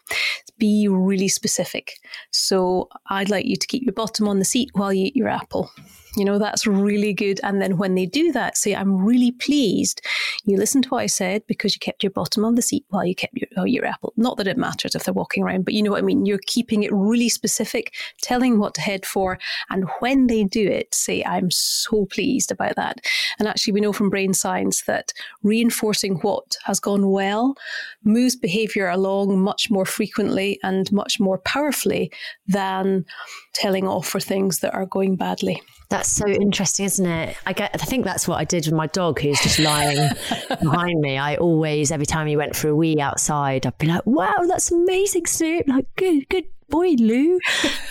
Be 0.58 0.88
really 0.88 1.28
specific. 1.28 1.98
So 2.30 2.88
I'd 3.08 3.30
like 3.30 3.46
you 3.46 3.56
to 3.56 3.66
keep 3.66 3.84
your 3.84 3.92
bottom 3.92 4.28
on 4.28 4.38
the 4.38 4.44
seat 4.44 4.70
while 4.72 4.92
you 4.92 5.06
eat 5.06 5.16
your 5.16 5.28
apple. 5.28 5.70
You 6.16 6.24
know, 6.24 6.38
that's 6.38 6.66
really 6.66 7.12
good. 7.12 7.40
And 7.42 7.62
then 7.62 7.76
when 7.76 7.94
they 7.94 8.06
do 8.06 8.32
that, 8.32 8.56
say, 8.56 8.74
I'm 8.74 9.04
really 9.04 9.32
pleased 9.32 10.02
you 10.44 10.56
listened 10.56 10.84
to 10.84 10.90
what 10.90 11.02
I 11.02 11.06
said 11.06 11.42
because 11.46 11.74
you 11.74 11.80
kept 11.80 12.02
your 12.02 12.10
bottom 12.10 12.44
on 12.44 12.54
the 12.54 12.62
seat 12.62 12.84
while 12.88 13.04
you 13.04 13.14
kept 13.14 13.34
your, 13.36 13.48
oh, 13.56 13.64
your 13.64 13.84
apple. 13.84 14.12
Not 14.16 14.36
that 14.38 14.46
it 14.46 14.56
matters 14.56 14.94
if 14.94 15.04
they're 15.04 15.14
walking 15.14 15.42
around, 15.42 15.64
but 15.64 15.74
you 15.74 15.82
know 15.82 15.90
what 15.90 15.98
I 15.98 16.02
mean? 16.02 16.24
You're 16.24 16.40
keeping 16.46 16.82
it 16.82 16.92
really 16.92 17.28
specific, 17.28 17.94
telling 18.22 18.58
what 18.58 18.74
to 18.74 18.80
head 18.80 19.04
for. 19.04 19.38
And 19.68 19.88
when 20.00 20.26
they 20.28 20.44
do 20.44 20.66
it, 20.66 20.94
say, 20.94 21.22
I'm 21.24 21.50
so 21.50 22.06
pleased 22.06 22.50
about 22.50 22.76
that. 22.76 23.04
And 23.38 23.48
actually, 23.48 23.74
we 23.74 23.80
know 23.80 23.92
from 23.92 24.10
brain 24.10 24.32
science 24.32 24.82
that 24.84 25.12
reinforcing 25.42 26.16
what 26.16 26.56
has 26.64 26.80
gone 26.80 27.10
well 27.10 27.54
moves 28.02 28.36
behavior 28.36 28.88
along 28.88 29.40
much 29.40 29.70
more 29.70 29.86
frequently 29.86 30.58
and 30.62 30.90
much 30.90 31.20
more 31.20 31.38
powerfully 31.38 32.10
than 32.46 33.04
telling 33.52 33.86
off 33.86 34.06
for 34.06 34.20
things 34.20 34.60
that 34.60 34.74
are 34.74 34.86
going 34.86 35.16
badly. 35.16 35.62
That's 35.90 36.08
so 36.08 36.26
interesting, 36.26 36.86
isn't 36.86 37.04
it? 37.04 37.36
I 37.44 37.52
get. 37.52 37.70
I 37.74 37.84
think 37.84 38.04
that's 38.04 38.28
what 38.28 38.38
I 38.38 38.44
did 38.44 38.64
with 38.64 38.74
my 38.74 38.86
dog, 38.86 39.20
who's 39.20 39.40
just 39.40 39.58
lying 39.58 40.08
behind 40.62 41.00
me. 41.00 41.18
I 41.18 41.34
always, 41.36 41.90
every 41.90 42.06
time 42.06 42.28
he 42.28 42.36
went 42.36 42.54
for 42.54 42.68
a 42.68 42.76
wee 42.76 43.00
outside, 43.00 43.66
I'd 43.66 43.76
be 43.76 43.88
like, 43.88 44.06
"Wow, 44.06 44.46
that's 44.46 44.70
amazing, 44.70 45.26
Snoop! 45.26 45.66
Like, 45.66 45.86
good, 45.96 46.28
good 46.28 46.44
boy, 46.70 46.90
Lou. 46.98 47.38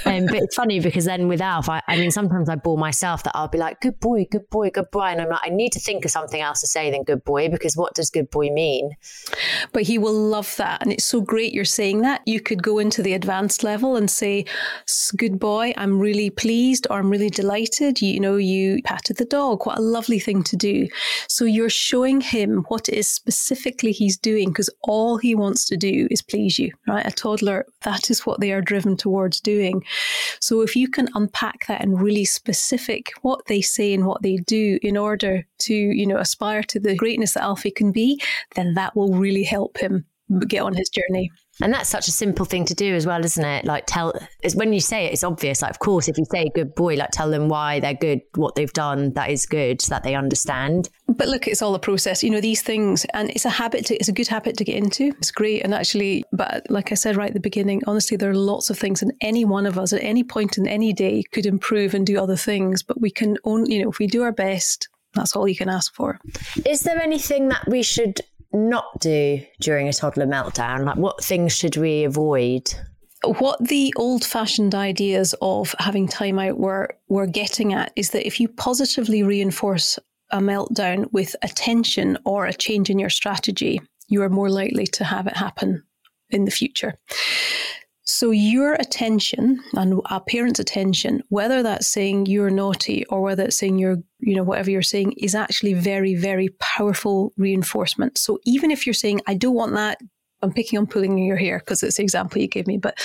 Um, 0.05 0.25
but 0.25 0.37
it's 0.37 0.55
funny 0.55 0.79
because 0.79 1.05
then 1.05 1.27
with 1.27 1.41
Alf, 1.41 1.69
I, 1.69 1.81
I, 1.87 1.97
mean, 1.97 2.11
sometimes 2.11 2.49
I 2.49 2.55
bore 2.55 2.77
myself 2.77 3.23
that 3.23 3.31
I'll 3.35 3.47
be 3.47 3.57
like, 3.57 3.81
good 3.81 3.99
boy, 3.99 4.25
good 4.29 4.49
boy, 4.49 4.69
good 4.69 4.89
boy. 4.91 5.07
And 5.07 5.21
I'm 5.21 5.29
like, 5.29 5.41
I 5.43 5.49
need 5.49 5.71
to 5.73 5.79
think 5.79 6.05
of 6.05 6.11
something 6.11 6.41
else 6.41 6.61
to 6.61 6.67
say 6.67 6.89
than 6.91 7.03
good 7.03 7.23
boy 7.23 7.49
because 7.49 7.75
what 7.75 7.93
does 7.93 8.09
good 8.09 8.29
boy 8.29 8.49
mean? 8.49 8.91
But 9.73 9.83
he 9.83 9.97
will 9.97 10.13
love 10.13 10.55
that. 10.57 10.81
And 10.81 10.91
it's 10.91 11.03
so 11.03 11.21
great 11.21 11.53
you're 11.53 11.65
saying 11.65 12.01
that. 12.01 12.21
You 12.25 12.39
could 12.39 12.63
go 12.63 12.79
into 12.79 13.03
the 13.03 13.13
advanced 13.13 13.63
level 13.63 13.95
and 13.95 14.09
say, 14.09 14.45
good 15.17 15.39
boy, 15.39 15.73
I'm 15.77 15.99
really 15.99 16.29
pleased 16.29 16.87
or 16.89 16.99
I'm 16.99 17.09
really 17.09 17.29
delighted. 17.29 18.01
You, 18.01 18.13
you 18.13 18.19
know, 18.19 18.37
you 18.37 18.81
patted 18.83 19.17
the 19.17 19.25
dog. 19.25 19.65
What 19.65 19.77
a 19.77 19.81
lovely 19.81 20.19
thing 20.19 20.43
to 20.43 20.57
do. 20.57 20.87
So 21.27 21.45
you're 21.45 21.69
showing 21.69 22.21
him 22.21 22.65
what 22.67 22.89
it 22.89 22.95
is 22.95 23.07
specifically 23.07 23.91
he's 23.91 24.17
doing 24.17 24.49
because 24.49 24.69
all 24.83 25.17
he 25.17 25.35
wants 25.35 25.65
to 25.65 25.77
do 25.77 26.07
is 26.11 26.21
please 26.21 26.59
you, 26.59 26.73
right? 26.87 27.05
A 27.05 27.11
toddler, 27.11 27.65
that 27.83 28.09
is 28.09 28.25
what 28.25 28.39
they 28.39 28.51
are 28.51 28.61
driven 28.69 28.95
towards 28.95 29.41
doing. 29.41 29.83
So 30.39 30.61
if 30.61 30.75
you 30.75 30.87
can 30.87 31.07
unpack 31.15 31.65
that 31.67 31.81
and 31.81 31.99
really 31.99 32.23
specific 32.23 33.11
what 33.23 33.47
they 33.47 33.61
say 33.61 33.93
and 33.95 34.05
what 34.05 34.21
they 34.21 34.37
do 34.37 34.77
in 34.83 34.95
order 34.95 35.43
to, 35.65 35.73
you 35.73 36.05
know, 36.05 36.17
aspire 36.17 36.61
to 36.63 36.79
the 36.79 36.95
greatness 36.95 37.33
that 37.33 37.43
Alfie 37.43 37.71
can 37.71 37.91
be, 37.91 38.21
then 38.55 38.75
that 38.75 38.95
will 38.95 39.13
really 39.15 39.43
help 39.43 39.79
him 39.79 40.05
get 40.47 40.61
on 40.61 40.75
his 40.75 40.89
journey. 40.89 41.31
And 41.61 41.73
that's 41.73 41.89
such 41.89 42.07
a 42.07 42.11
simple 42.11 42.45
thing 42.45 42.65
to 42.65 42.73
do 42.73 42.95
as 42.95 43.05
well, 43.05 43.23
isn't 43.23 43.43
it? 43.43 43.65
Like 43.65 43.85
tell 43.85 44.13
is 44.43 44.55
when 44.55 44.71
you 44.73 44.79
say 44.79 45.05
it, 45.05 45.13
it's 45.13 45.23
obvious. 45.23 45.61
Like 45.61 45.71
of 45.71 45.79
course, 45.79 46.07
if 46.07 46.17
you 46.17 46.25
say 46.31 46.49
good 46.53 46.73
boy, 46.75 46.95
like 46.95 47.11
tell 47.11 47.29
them 47.29 47.49
why 47.49 47.79
they're 47.79 47.93
good, 47.93 48.21
what 48.35 48.55
they've 48.55 48.71
done 48.71 49.13
that 49.13 49.29
is 49.29 49.45
good, 49.45 49.81
so 49.81 49.89
that 49.95 50.03
they 50.03 50.15
understand. 50.15 50.89
But 51.07 51.27
look, 51.27 51.47
it's 51.47 51.61
all 51.61 51.75
a 51.75 51.79
process. 51.79 52.23
You 52.23 52.29
know 52.29 52.41
these 52.41 52.61
things, 52.61 53.05
and 53.13 53.29
it's 53.31 53.45
a 53.45 53.49
habit. 53.49 53.85
To, 53.87 53.95
it's 53.95 54.07
a 54.07 54.13
good 54.13 54.27
habit 54.27 54.57
to 54.57 54.63
get 54.63 54.75
into. 54.75 55.07
It's 55.17 55.31
great, 55.31 55.63
and 55.63 55.73
actually, 55.73 56.23
but 56.31 56.69
like 56.69 56.91
I 56.91 56.95
said 56.95 57.17
right 57.17 57.29
at 57.29 57.33
the 57.33 57.39
beginning, 57.39 57.81
honestly, 57.87 58.15
there 58.15 58.29
are 58.29 58.35
lots 58.35 58.69
of 58.69 58.77
things, 58.77 59.01
and 59.01 59.11
any 59.21 59.45
one 59.45 59.65
of 59.65 59.77
us 59.77 59.91
at 59.91 60.03
any 60.03 60.23
point 60.23 60.57
in 60.57 60.67
any 60.67 60.93
day 60.93 61.23
could 61.31 61.45
improve 61.45 61.93
and 61.93 62.05
do 62.05 62.19
other 62.19 62.37
things. 62.37 62.83
But 62.83 63.01
we 63.01 63.11
can 63.11 63.37
only, 63.43 63.75
you 63.75 63.83
know, 63.83 63.89
if 63.89 63.99
we 63.99 64.07
do 64.07 64.23
our 64.23 64.31
best, 64.31 64.87
that's 65.13 65.35
all 65.35 65.47
you 65.47 65.55
can 65.55 65.69
ask 65.69 65.93
for. 65.93 66.19
Is 66.65 66.81
there 66.81 67.01
anything 67.01 67.49
that 67.49 67.67
we 67.67 67.83
should 67.83 68.21
not 68.51 68.99
do 68.99 69.41
during 69.59 69.87
a 69.87 69.93
toddler 69.93 70.25
meltdown? 70.25 70.85
Like, 70.85 70.97
what 70.97 71.23
things 71.23 71.55
should 71.55 71.77
we 71.77 72.03
avoid? 72.03 72.73
What 73.23 73.59
the 73.67 73.93
old 73.97 74.23
fashioned 74.23 74.73
ideas 74.73 75.35
of 75.41 75.75
having 75.79 76.07
time 76.07 76.39
out 76.39 76.57
were, 76.57 76.95
were 77.09 77.27
getting 77.27 77.73
at 77.73 77.91
is 77.95 78.11
that 78.11 78.25
if 78.25 78.39
you 78.39 78.47
positively 78.47 79.23
reinforce 79.23 79.99
a 80.31 80.39
meltdown 80.39 81.11
with 81.11 81.35
attention 81.41 82.17
or 82.23 82.45
a 82.45 82.53
change 82.53 82.89
in 82.89 82.99
your 82.99 83.09
strategy, 83.09 83.81
you 84.07 84.21
are 84.21 84.29
more 84.29 84.49
likely 84.49 84.87
to 84.87 85.03
have 85.03 85.27
it 85.27 85.35
happen 85.35 85.83
in 86.29 86.45
the 86.45 86.51
future. 86.51 86.97
So 88.11 88.31
your 88.31 88.73
attention 88.73 89.59
and 89.73 90.01
a 90.09 90.19
parent's 90.19 90.59
attention, 90.59 91.21
whether 91.29 91.61
that's 91.61 91.87
saying 91.87 92.25
you're 92.25 92.49
naughty 92.49 93.05
or 93.05 93.21
whether 93.21 93.43
it's 93.43 93.59
saying 93.59 93.77
you're, 93.77 93.97
you 94.17 94.35
know, 94.35 94.41
whatever 94.41 94.71
you're 94.71 94.81
saying, 94.81 95.13
is 95.19 95.35
actually 95.35 95.75
very, 95.75 96.15
very 96.15 96.49
powerful 96.59 97.33
reinforcement. 97.37 98.17
So 98.17 98.39
even 98.45 98.71
if 98.71 98.87
you're 98.87 98.95
saying, 98.95 99.21
I 99.27 99.35
don't 99.35 99.53
want 99.53 99.75
that, 99.75 99.99
I'm 100.41 100.51
picking 100.51 100.79
on 100.79 100.87
pulling 100.87 101.19
your 101.19 101.37
hair 101.37 101.59
because 101.59 101.83
it's 101.83 101.97
the 101.97 102.03
example 102.03 102.41
you 102.41 102.47
gave 102.47 102.65
me, 102.65 102.79
but 102.79 102.99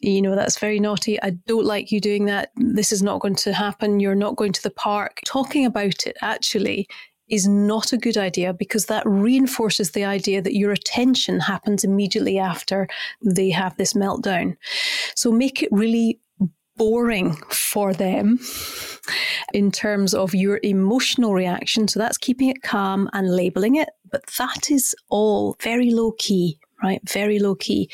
you 0.00 0.20
know, 0.20 0.34
that's 0.34 0.58
very 0.58 0.80
naughty. 0.80 1.22
I 1.22 1.30
don't 1.46 1.64
like 1.64 1.92
you 1.92 2.00
doing 2.00 2.24
that. 2.24 2.50
This 2.56 2.90
is 2.90 3.04
not 3.04 3.20
going 3.20 3.36
to 3.36 3.52
happen. 3.52 4.00
You're 4.00 4.16
not 4.16 4.34
going 4.34 4.52
to 4.52 4.62
the 4.64 4.70
park. 4.70 5.20
Talking 5.24 5.64
about 5.64 6.08
it 6.08 6.16
actually 6.22 6.88
is 7.28 7.48
not 7.48 7.92
a 7.92 7.98
good 7.98 8.16
idea 8.16 8.52
because 8.52 8.86
that 8.86 9.06
reinforces 9.06 9.92
the 9.92 10.04
idea 10.04 10.42
that 10.42 10.56
your 10.56 10.72
attention 10.72 11.40
happens 11.40 11.84
immediately 11.84 12.38
after 12.38 12.86
they 13.22 13.50
have 13.50 13.76
this 13.76 13.94
meltdown. 13.94 14.56
So 15.14 15.32
make 15.32 15.62
it 15.62 15.68
really 15.72 16.20
boring 16.76 17.36
for 17.50 17.92
them 17.94 18.38
in 19.52 19.70
terms 19.70 20.12
of 20.12 20.34
your 20.34 20.60
emotional 20.62 21.32
reaction. 21.32 21.88
So 21.88 21.98
that's 22.00 22.18
keeping 22.18 22.48
it 22.48 22.62
calm 22.62 23.08
and 23.12 23.34
labeling 23.34 23.76
it. 23.76 23.90
But 24.10 24.26
that 24.38 24.70
is 24.70 24.94
all 25.08 25.56
very 25.62 25.90
low 25.90 26.12
key, 26.18 26.58
right? 26.82 27.00
Very 27.08 27.38
low 27.38 27.54
key. 27.54 27.90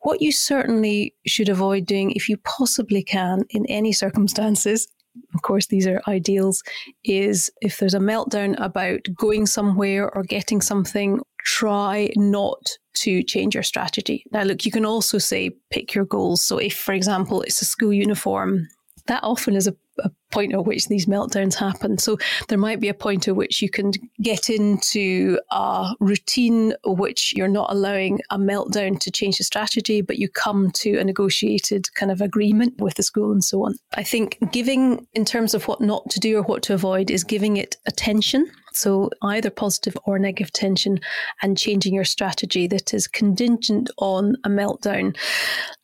What 0.00 0.20
you 0.20 0.32
certainly 0.32 1.14
should 1.26 1.48
avoid 1.48 1.86
doing, 1.86 2.10
if 2.10 2.28
you 2.28 2.36
possibly 2.38 3.02
can, 3.02 3.44
in 3.50 3.64
any 3.66 3.92
circumstances, 3.92 4.86
of 5.34 5.42
course, 5.42 5.66
these 5.66 5.86
are 5.86 6.02
ideals, 6.08 6.62
is 7.04 7.50
if 7.60 7.78
there's 7.78 7.94
a 7.94 7.98
meltdown 7.98 8.54
about 8.58 9.00
going 9.14 9.46
somewhere 9.46 10.10
or 10.14 10.22
getting 10.22 10.60
something, 10.60 11.20
try 11.44 12.10
not 12.16 12.78
to 12.94 13.22
change 13.22 13.54
your 13.54 13.62
strategy. 13.62 14.24
Now, 14.30 14.42
look, 14.42 14.64
you 14.64 14.70
can 14.70 14.86
also 14.86 15.18
say 15.18 15.50
pick 15.70 15.94
your 15.94 16.04
goals. 16.04 16.42
So, 16.42 16.58
if, 16.58 16.76
for 16.76 16.94
example, 16.94 17.42
it's 17.42 17.60
a 17.60 17.64
school 17.64 17.92
uniform, 17.92 18.68
that 19.06 19.22
often 19.22 19.56
is 19.56 19.66
a 19.66 19.74
a 19.98 20.10
point 20.30 20.52
at 20.52 20.64
which 20.64 20.88
these 20.88 21.06
meltdowns 21.06 21.54
happen. 21.54 21.98
So 21.98 22.18
there 22.48 22.58
might 22.58 22.80
be 22.80 22.88
a 22.88 22.94
point 22.94 23.28
at 23.28 23.36
which 23.36 23.62
you 23.62 23.70
can 23.70 23.92
get 24.20 24.50
into 24.50 25.38
a 25.50 25.92
routine 26.00 26.74
which 26.84 27.32
you're 27.36 27.48
not 27.48 27.72
allowing 27.72 28.20
a 28.30 28.38
meltdown 28.38 28.98
to 29.00 29.10
change 29.10 29.38
the 29.38 29.44
strategy, 29.44 30.00
but 30.00 30.18
you 30.18 30.28
come 30.28 30.70
to 30.72 30.98
a 30.98 31.04
negotiated 31.04 31.92
kind 31.94 32.10
of 32.10 32.20
agreement 32.20 32.80
with 32.80 32.94
the 32.94 33.02
school 33.02 33.32
and 33.32 33.44
so 33.44 33.64
on. 33.64 33.74
I 33.94 34.02
think 34.02 34.38
giving, 34.50 35.06
in 35.14 35.24
terms 35.24 35.54
of 35.54 35.68
what 35.68 35.80
not 35.80 36.10
to 36.10 36.20
do 36.20 36.38
or 36.38 36.42
what 36.42 36.62
to 36.64 36.74
avoid, 36.74 37.10
is 37.10 37.24
giving 37.24 37.56
it 37.56 37.76
attention 37.86 38.50
So, 38.76 39.10
either 39.22 39.50
positive 39.50 39.96
or 40.04 40.18
negative 40.18 40.52
tension, 40.52 41.00
and 41.42 41.56
changing 41.56 41.94
your 41.94 42.04
strategy 42.04 42.66
that 42.68 42.94
is 42.94 43.06
contingent 43.06 43.90
on 43.98 44.36
a 44.44 44.48
meltdown. 44.48 45.16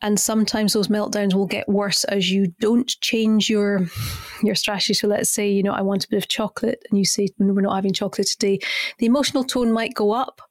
And 0.01 0.19
sometimes 0.19 0.73
those 0.73 0.87
meltdowns 0.87 1.33
will 1.33 1.45
get 1.45 1.67
worse 1.69 2.03
as 2.05 2.31
you 2.31 2.47
don't 2.59 2.87
change 3.01 3.49
your 3.49 3.87
your 4.43 4.55
strategy. 4.55 4.93
So, 4.93 5.07
let's 5.07 5.29
say 5.29 5.49
you 5.49 5.63
know 5.63 5.73
I 5.73 5.81
want 5.81 6.05
a 6.05 6.09
bit 6.09 6.17
of 6.17 6.27
chocolate, 6.27 6.83
and 6.89 6.99
you 6.99 7.05
say 7.05 7.27
no, 7.39 7.53
we're 7.53 7.61
not 7.61 7.75
having 7.75 7.93
chocolate 7.93 8.27
today. 8.27 8.59
The 8.97 9.05
emotional 9.05 9.43
tone 9.43 9.71
might 9.71 9.93
go 9.93 10.11
up. 10.11 10.41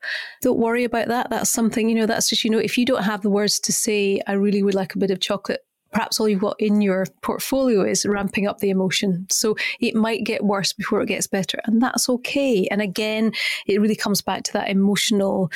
Don't 0.43 0.59
worry 0.59 0.85
about 0.85 1.09
that. 1.09 1.31
That's 1.31 1.51
something 1.51 1.89
you 1.89 1.95
know. 1.95 2.07
That's 2.07 2.29
just 2.29 2.45
you 2.45 2.51
know 2.51 2.59
if 2.59 2.77
you 2.79 2.85
don't 2.85 3.05
have 3.05 3.23
the 3.23 3.31
words 3.31 3.61
to 3.61 3.73
say, 3.73 4.21
I 4.27 4.33
really 4.33 4.63
would 4.63 4.75
like 4.75 4.95
a 4.95 4.99
bit 4.99 5.11
of 5.11 5.21
chocolate 5.21 5.61
perhaps 5.93 6.21
all 6.21 6.29
you've 6.29 6.41
got 6.41 6.57
in 6.59 6.81
your 6.81 7.07
portfolio 7.23 7.83
is 7.83 8.07
ramping 8.07 8.47
up 8.47 8.59
the 8.59 8.71
emotion. 8.71 9.27
So 9.31 9.57
it 9.81 9.95
might 9.95 10.25
get 10.25 10.45
worse 10.45 10.73
before 10.73 11.03
it 11.03 11.07
gets 11.07 11.27
better. 11.27 11.61
And 11.65 11.83
that's 11.83 12.09
okay. 12.09 12.67
And 12.71 12.81
again, 12.81 13.33
it 13.67 13.81
really 13.81 13.97
comes 13.97 14.23
back 14.23 14.45
to 14.45 14.53
that 14.55 14.71
emotional 14.71 15.51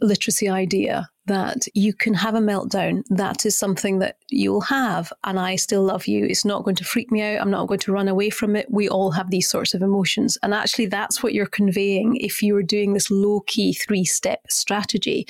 literacy 0.00 0.48
idea 0.48 1.08
that 1.26 1.66
you 1.74 1.92
can 1.92 2.14
have 2.14 2.34
a 2.34 2.40
meltdown. 2.40 3.02
That 3.10 3.44
is 3.44 3.58
something 3.58 3.98
that 3.98 4.16
you'll 4.30 4.60
have. 4.62 5.12
And 5.24 5.40
I 5.40 5.56
still 5.56 5.82
love 5.82 6.06
you. 6.06 6.24
It's 6.24 6.44
not 6.44 6.64
going 6.64 6.76
to 6.76 6.84
freak 6.84 7.10
me 7.10 7.22
out. 7.22 7.40
I'm 7.40 7.50
not 7.50 7.66
going 7.66 7.80
to 7.80 7.92
run 7.92 8.08
away 8.08 8.30
from 8.30 8.54
it. 8.54 8.66
We 8.70 8.88
all 8.88 9.10
have 9.10 9.30
these 9.30 9.48
sorts 9.48 9.74
of 9.74 9.82
emotions. 9.82 10.38
And 10.42 10.54
actually, 10.54 10.86
that's 10.86 11.22
what 11.22 11.34
you're 11.34 11.46
conveying 11.46 12.16
if 12.16 12.42
you're 12.42 12.62
doing 12.62 12.92
this 12.92 13.10
low 13.10 13.40
key 13.46 13.72
three 13.72 14.04
step 14.04 14.40
strategy. 14.48 15.26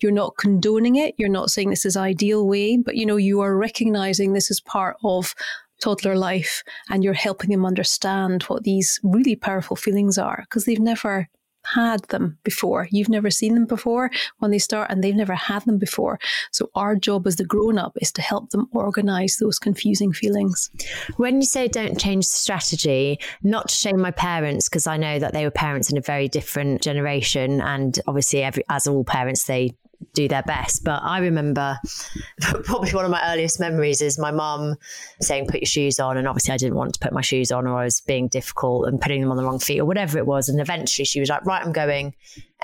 You're 0.00 0.12
not 0.12 0.36
condoning 0.36 0.96
it. 0.96 1.14
You're 1.18 1.28
not 1.28 1.50
saying 1.50 1.70
this 1.70 1.84
is 1.84 1.96
ideal 1.96 2.46
way, 2.46 2.76
but 2.76 2.96
you 2.96 3.06
know, 3.06 3.16
you 3.16 3.40
are 3.40 3.56
recognizing 3.56 4.32
this 4.32 4.50
is 4.50 4.60
part 4.60 4.96
of 5.02 5.34
toddler 5.80 6.16
life 6.16 6.62
and 6.88 7.02
you're 7.02 7.12
helping 7.12 7.50
them 7.50 7.66
understand 7.66 8.44
what 8.44 8.62
these 8.62 9.00
really 9.02 9.34
powerful 9.34 9.76
feelings 9.76 10.16
are 10.16 10.44
because 10.46 10.64
they've 10.64 10.78
never 10.78 11.28
had 11.64 12.04
them 12.04 12.38
before. 12.42 12.88
You've 12.90 13.08
never 13.08 13.30
seen 13.30 13.54
them 13.54 13.66
before 13.66 14.10
when 14.38 14.50
they 14.50 14.58
start, 14.58 14.90
and 14.90 15.02
they've 15.02 15.14
never 15.14 15.34
had 15.34 15.64
them 15.64 15.78
before. 15.78 16.18
So, 16.50 16.70
our 16.74 16.96
job 16.96 17.26
as 17.26 17.36
the 17.36 17.44
grown 17.44 17.78
up 17.78 17.96
is 18.00 18.12
to 18.12 18.22
help 18.22 18.50
them 18.50 18.68
organize 18.72 19.36
those 19.38 19.58
confusing 19.58 20.12
feelings. 20.12 20.70
When 21.16 21.36
you 21.36 21.46
say 21.46 21.68
don't 21.68 21.98
change 21.98 22.26
strategy, 22.26 23.18
not 23.42 23.68
to 23.68 23.74
shame 23.74 24.00
my 24.00 24.10
parents, 24.10 24.68
because 24.68 24.86
I 24.86 24.96
know 24.96 25.18
that 25.18 25.32
they 25.32 25.44
were 25.44 25.50
parents 25.50 25.90
in 25.90 25.98
a 25.98 26.02
very 26.02 26.28
different 26.28 26.82
generation. 26.82 27.60
And 27.60 27.98
obviously, 28.06 28.42
every, 28.42 28.64
as 28.68 28.86
all 28.86 29.04
parents, 29.04 29.44
they 29.44 29.74
do 30.12 30.28
their 30.28 30.42
best. 30.42 30.84
But 30.84 31.02
I 31.02 31.18
remember 31.18 31.78
probably 32.64 32.92
one 32.92 33.04
of 33.04 33.10
my 33.10 33.22
earliest 33.32 33.60
memories 33.60 34.00
is 34.00 34.18
my 34.18 34.30
mum 34.30 34.76
saying, 35.20 35.46
put 35.46 35.60
your 35.60 35.66
shoes 35.66 35.98
on. 36.00 36.16
And 36.16 36.28
obviously, 36.28 36.54
I 36.54 36.56
didn't 36.56 36.76
want 36.76 36.94
to 36.94 37.00
put 37.00 37.12
my 37.12 37.20
shoes 37.20 37.52
on, 37.52 37.66
or 37.66 37.78
I 37.78 37.84
was 37.84 38.00
being 38.00 38.28
difficult 38.28 38.88
and 38.88 39.00
putting 39.00 39.20
them 39.20 39.30
on 39.30 39.36
the 39.36 39.44
wrong 39.44 39.58
feet, 39.58 39.80
or 39.80 39.84
whatever 39.84 40.18
it 40.18 40.26
was. 40.26 40.48
And 40.48 40.60
eventually, 40.60 41.04
she 41.04 41.20
was 41.20 41.28
like, 41.28 41.44
right, 41.44 41.64
I'm 41.64 41.72
going. 41.72 42.14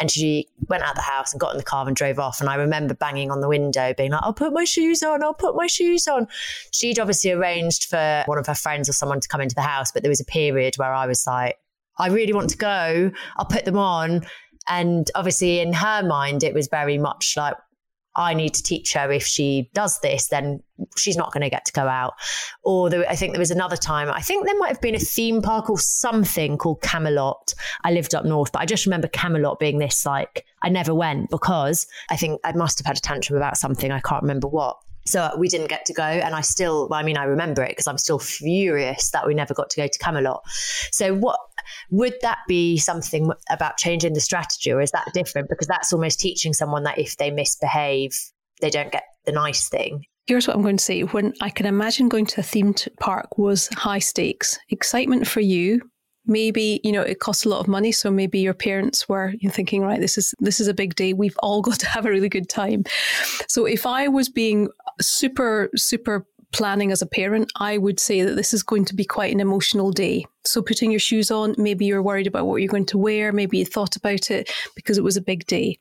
And 0.00 0.10
she 0.10 0.48
went 0.68 0.84
out 0.84 0.94
the 0.94 1.00
house 1.00 1.32
and 1.32 1.40
got 1.40 1.52
in 1.52 1.58
the 1.58 1.64
car 1.64 1.86
and 1.86 1.96
drove 1.96 2.18
off. 2.18 2.40
And 2.40 2.48
I 2.48 2.54
remember 2.54 2.94
banging 2.94 3.30
on 3.30 3.40
the 3.40 3.48
window, 3.48 3.92
being 3.94 4.12
like, 4.12 4.22
I'll 4.22 4.32
put 4.32 4.52
my 4.52 4.64
shoes 4.64 5.02
on, 5.02 5.22
I'll 5.22 5.34
put 5.34 5.56
my 5.56 5.66
shoes 5.66 6.06
on. 6.06 6.28
She'd 6.72 6.98
obviously 6.98 7.32
arranged 7.32 7.86
for 7.86 8.22
one 8.26 8.38
of 8.38 8.46
her 8.46 8.54
friends 8.54 8.88
or 8.88 8.92
someone 8.92 9.20
to 9.20 9.28
come 9.28 9.40
into 9.40 9.54
the 9.54 9.62
house, 9.62 9.90
but 9.90 10.02
there 10.02 10.10
was 10.10 10.20
a 10.20 10.24
period 10.24 10.76
where 10.76 10.92
I 10.92 11.06
was 11.06 11.26
like, 11.26 11.58
I 11.98 12.08
really 12.08 12.32
want 12.32 12.50
to 12.50 12.56
go. 12.56 13.10
I'll 13.36 13.44
put 13.44 13.64
them 13.64 13.76
on. 13.76 14.24
And 14.68 15.10
obviously, 15.14 15.60
in 15.60 15.72
her 15.72 16.02
mind, 16.02 16.42
it 16.42 16.54
was 16.54 16.68
very 16.68 16.98
much 16.98 17.34
like, 17.36 17.54
I 18.16 18.34
need 18.34 18.54
to 18.54 18.62
teach 18.64 18.94
her 18.94 19.12
if 19.12 19.24
she 19.24 19.70
does 19.74 20.00
this, 20.00 20.26
then 20.26 20.60
she's 20.96 21.16
not 21.16 21.32
going 21.32 21.42
to 21.42 21.50
get 21.50 21.64
to 21.66 21.72
go 21.72 21.86
out. 21.86 22.14
Or 22.64 22.90
there, 22.90 23.08
I 23.08 23.14
think 23.14 23.32
there 23.32 23.38
was 23.38 23.52
another 23.52 23.76
time, 23.76 24.10
I 24.10 24.20
think 24.20 24.44
there 24.44 24.58
might 24.58 24.70
have 24.70 24.80
been 24.80 24.96
a 24.96 24.98
theme 24.98 25.40
park 25.40 25.70
or 25.70 25.78
something 25.78 26.58
called 26.58 26.82
Camelot. 26.82 27.54
I 27.84 27.92
lived 27.92 28.16
up 28.16 28.24
north, 28.24 28.50
but 28.50 28.60
I 28.60 28.66
just 28.66 28.86
remember 28.86 29.06
Camelot 29.06 29.60
being 29.60 29.78
this 29.78 30.04
like, 30.04 30.44
I 30.62 30.68
never 30.68 30.92
went 30.94 31.30
because 31.30 31.86
I 32.10 32.16
think 32.16 32.40
I 32.42 32.52
must 32.52 32.78
have 32.80 32.86
had 32.86 32.96
a 32.96 33.00
tantrum 33.00 33.36
about 33.36 33.56
something. 33.56 33.92
I 33.92 34.00
can't 34.00 34.22
remember 34.22 34.48
what. 34.48 34.78
So 35.06 35.30
we 35.38 35.48
didn't 35.48 35.68
get 35.68 35.86
to 35.86 35.94
go. 35.94 36.02
And 36.02 36.34
I 36.34 36.40
still, 36.40 36.88
I 36.92 37.02
mean, 37.02 37.16
I 37.16 37.24
remember 37.24 37.62
it 37.62 37.70
because 37.70 37.86
I'm 37.86 37.98
still 37.98 38.18
furious 38.18 39.10
that 39.12 39.26
we 39.26 39.32
never 39.32 39.54
got 39.54 39.70
to 39.70 39.76
go 39.76 39.86
to 39.86 39.98
Camelot. 39.98 40.42
So 40.90 41.14
what 41.14 41.38
would 41.90 42.14
that 42.22 42.38
be 42.46 42.78
something 42.78 43.30
about 43.50 43.76
changing 43.76 44.14
the 44.14 44.20
strategy 44.20 44.70
or 44.70 44.80
is 44.80 44.90
that 44.92 45.10
different? 45.14 45.48
Because 45.48 45.66
that's 45.66 45.92
almost 45.92 46.20
teaching 46.20 46.52
someone 46.52 46.84
that 46.84 46.98
if 46.98 47.16
they 47.16 47.30
misbehave, 47.30 48.12
they 48.60 48.70
don't 48.70 48.92
get 48.92 49.04
the 49.24 49.32
nice 49.32 49.68
thing. 49.68 50.04
Here's 50.26 50.46
what 50.46 50.56
I'm 50.56 50.62
going 50.62 50.76
to 50.76 50.84
say. 50.84 51.02
When 51.02 51.32
I 51.40 51.48
can 51.48 51.64
imagine 51.66 52.08
going 52.08 52.26
to 52.26 52.40
a 52.42 52.44
themed 52.44 52.86
park 53.00 53.38
was 53.38 53.68
high 53.68 53.98
stakes, 53.98 54.58
excitement 54.68 55.26
for 55.26 55.40
you, 55.40 55.80
maybe 56.28 56.80
you 56.84 56.92
know 56.92 57.02
it 57.02 57.18
costs 57.18 57.44
a 57.44 57.48
lot 57.48 57.58
of 57.58 57.66
money 57.66 57.90
so 57.90 58.10
maybe 58.10 58.38
your 58.38 58.54
parents 58.54 59.08
were 59.08 59.32
you 59.40 59.50
thinking 59.50 59.82
right 59.82 60.00
this 60.00 60.18
is 60.18 60.34
this 60.38 60.60
is 60.60 60.68
a 60.68 60.74
big 60.74 60.94
day 60.94 61.12
we've 61.14 61.38
all 61.38 61.62
got 61.62 61.80
to 61.80 61.86
have 61.88 62.06
a 62.06 62.10
really 62.10 62.28
good 62.28 62.48
time 62.48 62.84
so 63.48 63.64
if 63.64 63.86
i 63.86 64.06
was 64.06 64.28
being 64.28 64.68
super 65.00 65.70
super 65.74 66.26
planning 66.52 66.92
as 66.92 67.02
a 67.02 67.06
parent, 67.06 67.50
I 67.56 67.78
would 67.78 68.00
say 68.00 68.22
that 68.22 68.34
this 68.34 68.54
is 68.54 68.62
going 68.62 68.84
to 68.86 68.94
be 68.94 69.04
quite 69.04 69.32
an 69.32 69.40
emotional 69.40 69.90
day. 69.90 70.24
So, 70.44 70.62
putting 70.62 70.90
your 70.90 71.00
shoes 71.00 71.30
on, 71.30 71.54
maybe 71.58 71.84
you're 71.84 72.02
worried 72.02 72.26
about 72.26 72.46
what 72.46 72.56
you're 72.56 72.70
going 72.70 72.86
to 72.86 72.98
wear, 72.98 73.32
maybe 73.32 73.58
you 73.58 73.64
thought 73.64 73.96
about 73.96 74.30
it 74.30 74.50
because 74.74 74.98
it 74.98 75.04
was 75.04 75.16
a 75.16 75.22
big 75.22 75.46
day. 75.46 75.76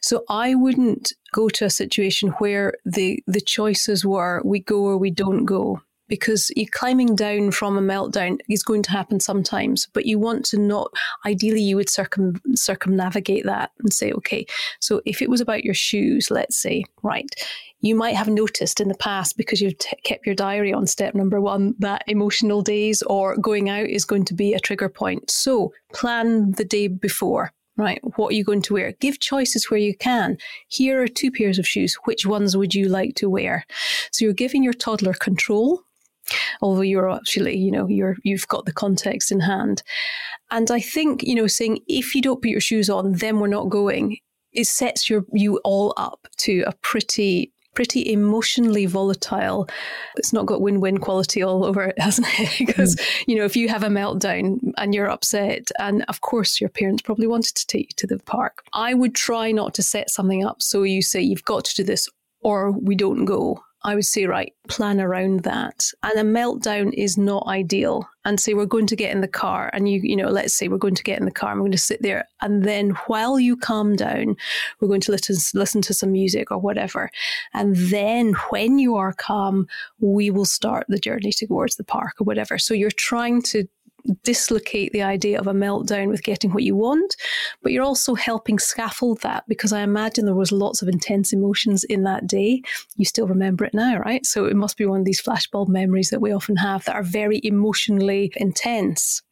So, 0.00 0.24
I 0.28 0.54
wouldn't 0.54 1.12
go 1.32 1.48
to 1.48 1.64
a 1.64 1.70
situation 1.70 2.30
where 2.38 2.74
the, 2.84 3.22
the 3.26 3.40
choices 3.40 4.04
were 4.04 4.42
we 4.44 4.60
go 4.60 4.82
or 4.84 4.96
we 4.96 5.10
don't 5.10 5.44
go 5.44 5.80
because 6.10 6.50
you 6.56 6.66
climbing 6.66 7.14
down 7.14 7.52
from 7.52 7.78
a 7.78 7.80
meltdown 7.80 8.38
is 8.50 8.64
going 8.64 8.82
to 8.82 8.90
happen 8.90 9.20
sometimes, 9.20 9.86
but 9.94 10.04
you 10.04 10.18
want 10.18 10.44
to 10.44 10.58
not, 10.58 10.92
ideally, 11.24 11.62
you 11.62 11.76
would 11.76 11.88
circum, 11.88 12.38
circumnavigate 12.54 13.46
that 13.46 13.70
and 13.78 13.92
say, 13.92 14.12
okay, 14.12 14.44
so 14.80 15.00
if 15.06 15.22
it 15.22 15.30
was 15.30 15.40
about 15.40 15.64
your 15.64 15.72
shoes, 15.72 16.28
let's 16.30 16.56
say, 16.56 16.84
right, 17.02 17.30
you 17.80 17.94
might 17.94 18.16
have 18.16 18.28
noticed 18.28 18.80
in 18.80 18.88
the 18.88 18.94
past 18.96 19.36
because 19.36 19.60
you've 19.60 19.78
t- 19.78 19.96
kept 20.02 20.26
your 20.26 20.34
diary 20.34 20.72
on 20.72 20.86
step 20.86 21.14
number 21.14 21.40
one 21.40 21.74
that 21.78 22.02
emotional 22.08 22.60
days 22.60 23.02
or 23.02 23.36
going 23.36 23.70
out 23.70 23.86
is 23.86 24.04
going 24.04 24.24
to 24.26 24.34
be 24.34 24.52
a 24.52 24.60
trigger 24.60 24.88
point. 24.88 25.30
So 25.30 25.72
plan 25.94 26.52
the 26.52 26.64
day 26.64 26.88
before. 26.88 27.52
Right, 27.76 28.00
what 28.16 28.32
are 28.32 28.34
you 28.34 28.44
going 28.44 28.60
to 28.62 28.74
wear? 28.74 28.92
Give 29.00 29.18
choices 29.20 29.70
where 29.70 29.80
you 29.80 29.96
can. 29.96 30.36
Here 30.68 31.02
are 31.02 31.08
two 31.08 31.30
pairs 31.30 31.58
of 31.58 31.66
shoes. 31.66 31.96
Which 32.04 32.26
ones 32.26 32.54
would 32.54 32.74
you 32.74 32.90
like 32.90 33.14
to 33.14 33.30
wear? 33.30 33.64
So 34.10 34.26
you're 34.26 34.34
giving 34.34 34.62
your 34.62 34.74
toddler 34.74 35.14
control 35.14 35.82
although 36.60 36.80
you're 36.80 37.10
actually, 37.10 37.56
you 37.56 37.70
know, 37.70 37.86
you're 37.88 38.16
you've 38.24 38.48
got 38.48 38.64
the 38.64 38.72
context 38.72 39.32
in 39.32 39.40
hand. 39.40 39.82
And 40.50 40.70
I 40.70 40.80
think, 40.80 41.22
you 41.22 41.34
know, 41.34 41.46
saying 41.46 41.80
if 41.86 42.14
you 42.14 42.22
don't 42.22 42.42
put 42.42 42.50
your 42.50 42.60
shoes 42.60 42.90
on, 42.90 43.12
then 43.12 43.38
we're 43.38 43.46
not 43.48 43.68
going, 43.68 44.18
it 44.52 44.66
sets 44.66 45.08
your 45.08 45.24
you 45.32 45.58
all 45.64 45.94
up 45.96 46.26
to 46.38 46.64
a 46.66 46.72
pretty 46.82 47.52
pretty 47.74 48.12
emotionally 48.12 48.86
volatile. 48.86 49.68
It's 50.16 50.32
not 50.32 50.46
got 50.46 50.60
win 50.60 50.80
win 50.80 50.98
quality 50.98 51.42
all 51.42 51.64
over 51.64 51.84
it, 51.84 51.98
hasn't 52.00 52.26
it? 52.38 52.50
because, 52.58 52.96
mm. 52.96 53.24
you 53.26 53.36
know, 53.36 53.44
if 53.44 53.56
you 53.56 53.68
have 53.68 53.82
a 53.82 53.88
meltdown 53.88 54.58
and 54.76 54.94
you're 54.94 55.08
upset, 55.08 55.70
and 55.78 56.04
of 56.08 56.20
course 56.20 56.60
your 56.60 56.70
parents 56.70 57.02
probably 57.02 57.26
wanted 57.26 57.54
to 57.54 57.66
take 57.66 57.90
you 57.90 57.94
to 57.96 58.06
the 58.06 58.18
park, 58.24 58.62
I 58.72 58.94
would 58.94 59.14
try 59.14 59.52
not 59.52 59.74
to 59.74 59.82
set 59.82 60.10
something 60.10 60.44
up 60.44 60.62
so 60.62 60.82
you 60.82 61.02
say, 61.02 61.20
you've 61.20 61.44
got 61.44 61.64
to 61.66 61.74
do 61.76 61.84
this 61.84 62.08
or 62.42 62.72
we 62.72 62.94
don't 62.94 63.24
go. 63.24 63.62
I 63.82 63.94
would 63.94 64.04
say, 64.04 64.26
right, 64.26 64.52
plan 64.68 65.00
around 65.00 65.40
that. 65.40 65.90
And 66.02 66.18
a 66.18 66.38
meltdown 66.38 66.92
is 66.92 67.16
not 67.16 67.46
ideal. 67.46 68.08
And 68.26 68.38
say 68.38 68.52
we're 68.52 68.66
going 68.66 68.86
to 68.88 68.96
get 68.96 69.12
in 69.12 69.22
the 69.22 69.28
car, 69.28 69.70
and 69.72 69.88
you, 69.88 69.98
you 70.02 70.14
know, 70.14 70.28
let's 70.28 70.54
say 70.54 70.68
we're 70.68 70.76
going 70.76 70.94
to 70.94 71.02
get 71.02 71.18
in 71.18 71.24
the 71.24 71.30
car, 71.30 71.52
and 71.52 71.60
we're 71.60 71.64
going 71.64 71.72
to 71.72 71.78
sit 71.78 72.02
there, 72.02 72.28
and 72.42 72.64
then 72.64 72.90
while 73.06 73.40
you 73.40 73.56
calm 73.56 73.96
down, 73.96 74.36
we're 74.78 74.88
going 74.88 75.00
to 75.00 75.12
listen 75.12 75.36
listen 75.58 75.80
to 75.80 75.94
some 75.94 76.12
music 76.12 76.50
or 76.50 76.58
whatever, 76.58 77.10
and 77.54 77.74
then 77.74 78.34
when 78.50 78.78
you 78.78 78.94
are 78.94 79.14
calm, 79.14 79.66
we 80.00 80.30
will 80.30 80.44
start 80.44 80.84
the 80.90 80.98
journey 80.98 81.32
towards 81.32 81.76
the 81.76 81.82
park 81.82 82.20
or 82.20 82.24
whatever. 82.24 82.58
So 82.58 82.74
you're 82.74 82.90
trying 82.90 83.40
to 83.44 83.66
dislocate 84.24 84.92
the 84.92 85.02
idea 85.02 85.38
of 85.38 85.46
a 85.46 85.52
meltdown 85.52 86.08
with 86.08 86.22
getting 86.22 86.52
what 86.52 86.62
you 86.62 86.76
want, 86.76 87.16
but 87.62 87.72
you're 87.72 87.84
also 87.84 88.14
helping 88.14 88.58
scaffold 88.58 89.20
that 89.22 89.44
because 89.48 89.72
I 89.72 89.82
imagine 89.82 90.24
there 90.24 90.34
was 90.34 90.52
lots 90.52 90.82
of 90.82 90.88
intense 90.88 91.32
emotions 91.32 91.84
in 91.84 92.04
that 92.04 92.26
day. 92.26 92.62
You 92.96 93.04
still 93.04 93.26
remember 93.26 93.64
it 93.64 93.74
now, 93.74 93.98
right? 93.98 94.24
So 94.26 94.46
it 94.46 94.56
must 94.56 94.76
be 94.76 94.86
one 94.86 95.00
of 95.00 95.06
these 95.06 95.22
flashbulb 95.22 95.68
memories 95.68 96.10
that 96.10 96.20
we 96.20 96.32
often 96.32 96.56
have 96.56 96.84
that 96.84 96.94
are 96.94 97.02
very 97.02 97.40
emotionally 97.42 98.32
intense. 98.36 99.22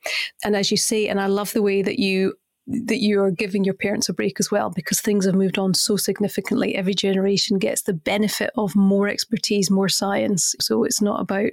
And 0.45 0.57
as 0.57 0.71
you 0.71 0.77
say, 0.77 1.09
and 1.09 1.21
I 1.21 1.27
love 1.27 1.53
the 1.53 1.62
way 1.62 1.83
that 1.83 1.99
you 1.99 2.35
that 2.69 3.01
you're 3.01 3.31
giving 3.31 3.64
your 3.64 3.75
parents 3.75 4.11
a 4.11 4.12
break 4.12 4.39
as 4.39 4.51
well 4.51 4.69
because 4.69 5.01
things 5.01 5.25
have 5.25 5.35
moved 5.35 5.59
on 5.59 5.73
so 5.73 5.97
significantly. 5.97 6.75
Every 6.75 6.93
generation 6.93 7.59
gets 7.59 7.83
the 7.83 7.95
benefit 7.95 8.51
of 8.59 8.77
more 8.77 9.09
expertise, 9.09 9.71
more 9.71 9.89
science. 9.89 10.55
So 10.61 10.85
it's 10.85 11.01
not 11.01 11.21
about 11.21 11.51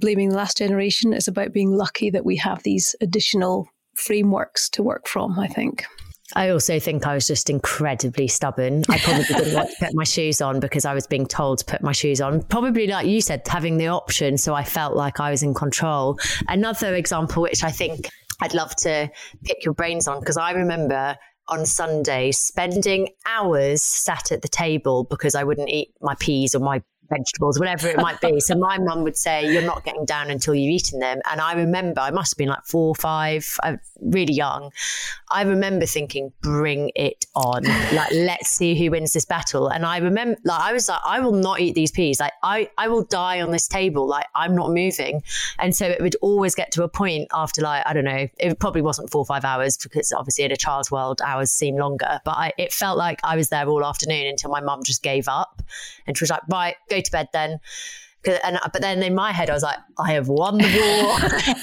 blaming 0.00 0.30
the 0.30 0.36
last 0.36 0.58
generation. 0.58 1.12
It's 1.12 1.28
about 1.28 1.52
being 1.52 1.72
lucky 1.72 2.10
that 2.10 2.24
we 2.24 2.36
have 2.36 2.62
these 2.62 2.96
additional 3.00 3.68
frameworks 3.94 4.68
to 4.70 4.82
work 4.82 5.06
from, 5.06 5.38
I 5.38 5.46
think. 5.46 5.84
I 6.36 6.50
also 6.50 6.78
think 6.78 7.06
I 7.06 7.14
was 7.14 7.26
just 7.26 7.50
incredibly 7.50 8.28
stubborn. 8.28 8.84
I 8.88 8.98
probably 8.98 9.24
didn't 9.24 9.54
want 9.54 9.70
to 9.70 9.76
put 9.84 9.94
my 9.94 10.04
shoes 10.04 10.40
on 10.40 10.60
because 10.60 10.84
I 10.84 10.94
was 10.94 11.06
being 11.06 11.26
told 11.26 11.58
to 11.58 11.64
put 11.64 11.82
my 11.82 11.92
shoes 11.92 12.20
on. 12.20 12.42
Probably, 12.44 12.86
like 12.86 13.06
you 13.06 13.20
said, 13.20 13.42
having 13.46 13.78
the 13.78 13.88
option. 13.88 14.38
So 14.38 14.54
I 14.54 14.62
felt 14.62 14.94
like 14.94 15.18
I 15.18 15.30
was 15.30 15.42
in 15.42 15.54
control. 15.54 16.18
Another 16.46 16.94
example, 16.94 17.42
which 17.42 17.64
I 17.64 17.70
think 17.70 18.08
I'd 18.40 18.54
love 18.54 18.76
to 18.76 19.10
pick 19.44 19.64
your 19.64 19.74
brains 19.74 20.06
on 20.06 20.20
because 20.20 20.36
I 20.36 20.52
remember 20.52 21.16
on 21.48 21.66
Sunday 21.66 22.30
spending 22.30 23.08
hours 23.26 23.82
sat 23.82 24.30
at 24.30 24.42
the 24.42 24.48
table 24.48 25.04
because 25.04 25.34
I 25.34 25.42
wouldn't 25.42 25.68
eat 25.68 25.92
my 26.00 26.14
peas 26.20 26.54
or 26.54 26.60
my 26.60 26.80
vegetables, 27.10 27.58
whatever 27.58 27.88
it 27.88 27.96
might 27.96 28.20
be. 28.20 28.40
So 28.50 28.54
my 28.54 28.78
mum 28.78 29.02
would 29.02 29.16
say, 29.16 29.52
"You're 29.52 29.62
not 29.62 29.84
getting 29.84 30.04
down 30.04 30.30
until 30.30 30.54
you've 30.54 30.72
eaten 30.72 30.98
them." 30.98 31.20
And 31.30 31.40
I 31.40 31.52
remember, 31.52 32.00
I 32.00 32.10
must 32.10 32.32
have 32.32 32.38
been 32.38 32.48
like 32.48 32.64
four 32.64 32.88
or 32.88 32.94
five, 32.94 33.58
really 34.00 34.32
young. 34.32 34.72
I 35.30 35.42
remember 35.42 35.86
thinking, 35.86 36.32
"Bring 36.40 36.90
it 36.94 37.26
on! 37.34 37.64
Like, 37.64 38.10
let's 38.12 38.48
see 38.48 38.74
who 38.74 38.90
wins 38.90 39.12
this 39.12 39.24
battle." 39.24 39.68
And 39.68 39.84
I 39.84 39.98
remember, 39.98 40.38
like, 40.44 40.60
I 40.60 40.72
was 40.72 40.88
like, 40.88 41.00
"I 41.04 41.20
will 41.20 41.32
not 41.32 41.60
eat 41.60 41.74
these 41.74 41.90
peas. 41.90 42.18
Like, 42.18 42.32
I, 42.42 42.70
I 42.78 42.88
will 42.88 43.04
die 43.04 43.40
on 43.40 43.50
this 43.50 43.68
table. 43.68 44.06
Like, 44.06 44.26
I'm 44.34 44.54
not 44.54 44.70
moving." 44.70 45.22
And 45.58 45.74
so 45.76 45.86
it 45.86 46.00
would 46.00 46.16
always 46.22 46.54
get 46.54 46.72
to 46.72 46.82
a 46.82 46.88
point 46.88 47.28
after, 47.32 47.62
like, 47.62 47.82
I 47.86 47.92
don't 47.92 48.04
know, 48.04 48.28
it 48.38 48.58
probably 48.58 48.82
wasn't 48.82 49.10
four 49.10 49.20
or 49.20 49.26
five 49.26 49.44
hours 49.44 49.76
because 49.76 50.12
obviously 50.12 50.44
in 50.44 50.52
a 50.52 50.56
child's 50.56 50.90
world, 50.90 51.20
hours 51.22 51.50
seem 51.50 51.76
longer. 51.76 52.20
But 52.24 52.32
I, 52.36 52.52
it 52.58 52.72
felt 52.72 52.96
like 52.96 53.20
I 53.22 53.36
was 53.36 53.48
there 53.50 53.68
all 53.68 53.84
afternoon 53.84 54.26
until 54.26 54.50
my 54.50 54.60
mum 54.60 54.82
just 54.82 55.02
gave 55.02 55.28
up, 55.28 55.62
and 56.06 56.16
she 56.16 56.24
was 56.24 56.30
like, 56.30 56.42
"Right, 56.48 56.76
go 56.88 56.99
to 57.02 57.10
bed 57.10 57.28
then. 57.32 57.58
And 58.44 58.58
but 58.70 58.82
then 58.82 59.02
in 59.02 59.14
my 59.14 59.32
head, 59.32 59.48
I 59.48 59.54
was 59.54 59.62
like, 59.62 59.78
I 59.98 60.12
have 60.12 60.28
won 60.28 60.58
the 60.58 60.68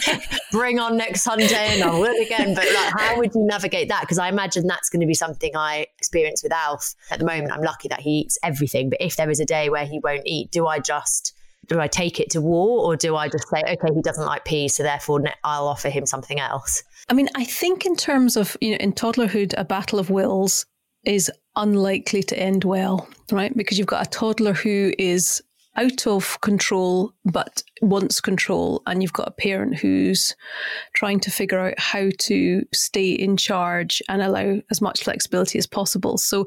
war. 0.09 0.19
Bring 0.51 0.79
on 0.79 0.97
next 0.97 1.21
Sunday, 1.21 1.73
and 1.73 1.83
I'll 1.83 2.01
win 2.01 2.19
again. 2.19 2.55
But 2.55 2.65
like, 2.65 2.93
how 2.97 3.17
would 3.17 3.31
you 3.35 3.45
navigate 3.45 3.89
that? 3.89 4.01
Because 4.01 4.17
I 4.17 4.27
imagine 4.27 4.65
that's 4.65 4.89
going 4.89 5.01
to 5.01 5.05
be 5.05 5.13
something 5.13 5.55
I 5.55 5.85
experience 5.99 6.41
with 6.41 6.51
Alf 6.51 6.95
at 7.11 7.19
the 7.19 7.25
moment. 7.25 7.51
I'm 7.51 7.61
lucky 7.61 7.89
that 7.89 7.99
he 7.99 8.21
eats 8.21 8.39
everything, 8.41 8.89
but 8.89 8.99
if 8.99 9.17
there 9.17 9.29
is 9.29 9.39
a 9.39 9.45
day 9.45 9.69
where 9.69 9.85
he 9.85 9.99
won't 9.99 10.23
eat, 10.25 10.49
do 10.49 10.65
I 10.65 10.79
just 10.79 11.35
do 11.67 11.79
I 11.79 11.87
take 11.87 12.19
it 12.19 12.29
to 12.31 12.41
war, 12.41 12.85
or 12.85 12.95
do 12.95 13.15
I 13.15 13.27
just 13.27 13.47
say, 13.49 13.61
okay, 13.61 13.93
he 13.93 14.01
doesn't 14.01 14.25
like 14.25 14.45
peas, 14.45 14.75
so 14.75 14.83
therefore 14.83 15.21
I'll 15.43 15.67
offer 15.67 15.89
him 15.89 16.05
something 16.05 16.39
else? 16.39 16.83
I 17.09 17.13
mean, 17.13 17.29
I 17.35 17.43
think 17.43 17.85
in 17.85 17.95
terms 17.95 18.37
of 18.37 18.57
you 18.61 18.71
know, 18.71 18.77
in 18.77 18.93
toddlerhood, 18.93 19.53
a 19.57 19.65
battle 19.65 19.99
of 19.99 20.09
wills 20.09 20.65
is 21.05 21.31
unlikely 21.55 22.23
to 22.23 22.39
end 22.39 22.63
well, 22.63 23.07
right? 23.31 23.55
Because 23.55 23.77
you've 23.77 23.87
got 23.87 24.05
a 24.05 24.09
toddler 24.09 24.53
who 24.53 24.93
is 24.97 25.41
out 25.77 26.07
of 26.07 26.41
control 26.41 27.13
but 27.23 27.61
wants 27.81 28.19
control, 28.19 28.81
and 28.87 29.01
you've 29.01 29.13
got 29.13 29.27
a 29.27 29.31
parent 29.31 29.77
who's 29.77 30.35
trying 30.95 31.19
to 31.19 31.29
figure 31.29 31.59
out 31.59 31.77
how 31.77 32.09
to 32.17 32.63
stay 32.73 33.11
in 33.11 33.37
charge 33.37 34.01
and 34.09 34.21
allow 34.21 34.59
as 34.71 34.81
much 34.81 35.03
flexibility 35.03 35.59
as 35.59 35.67
possible. 35.67 36.17
So 36.17 36.45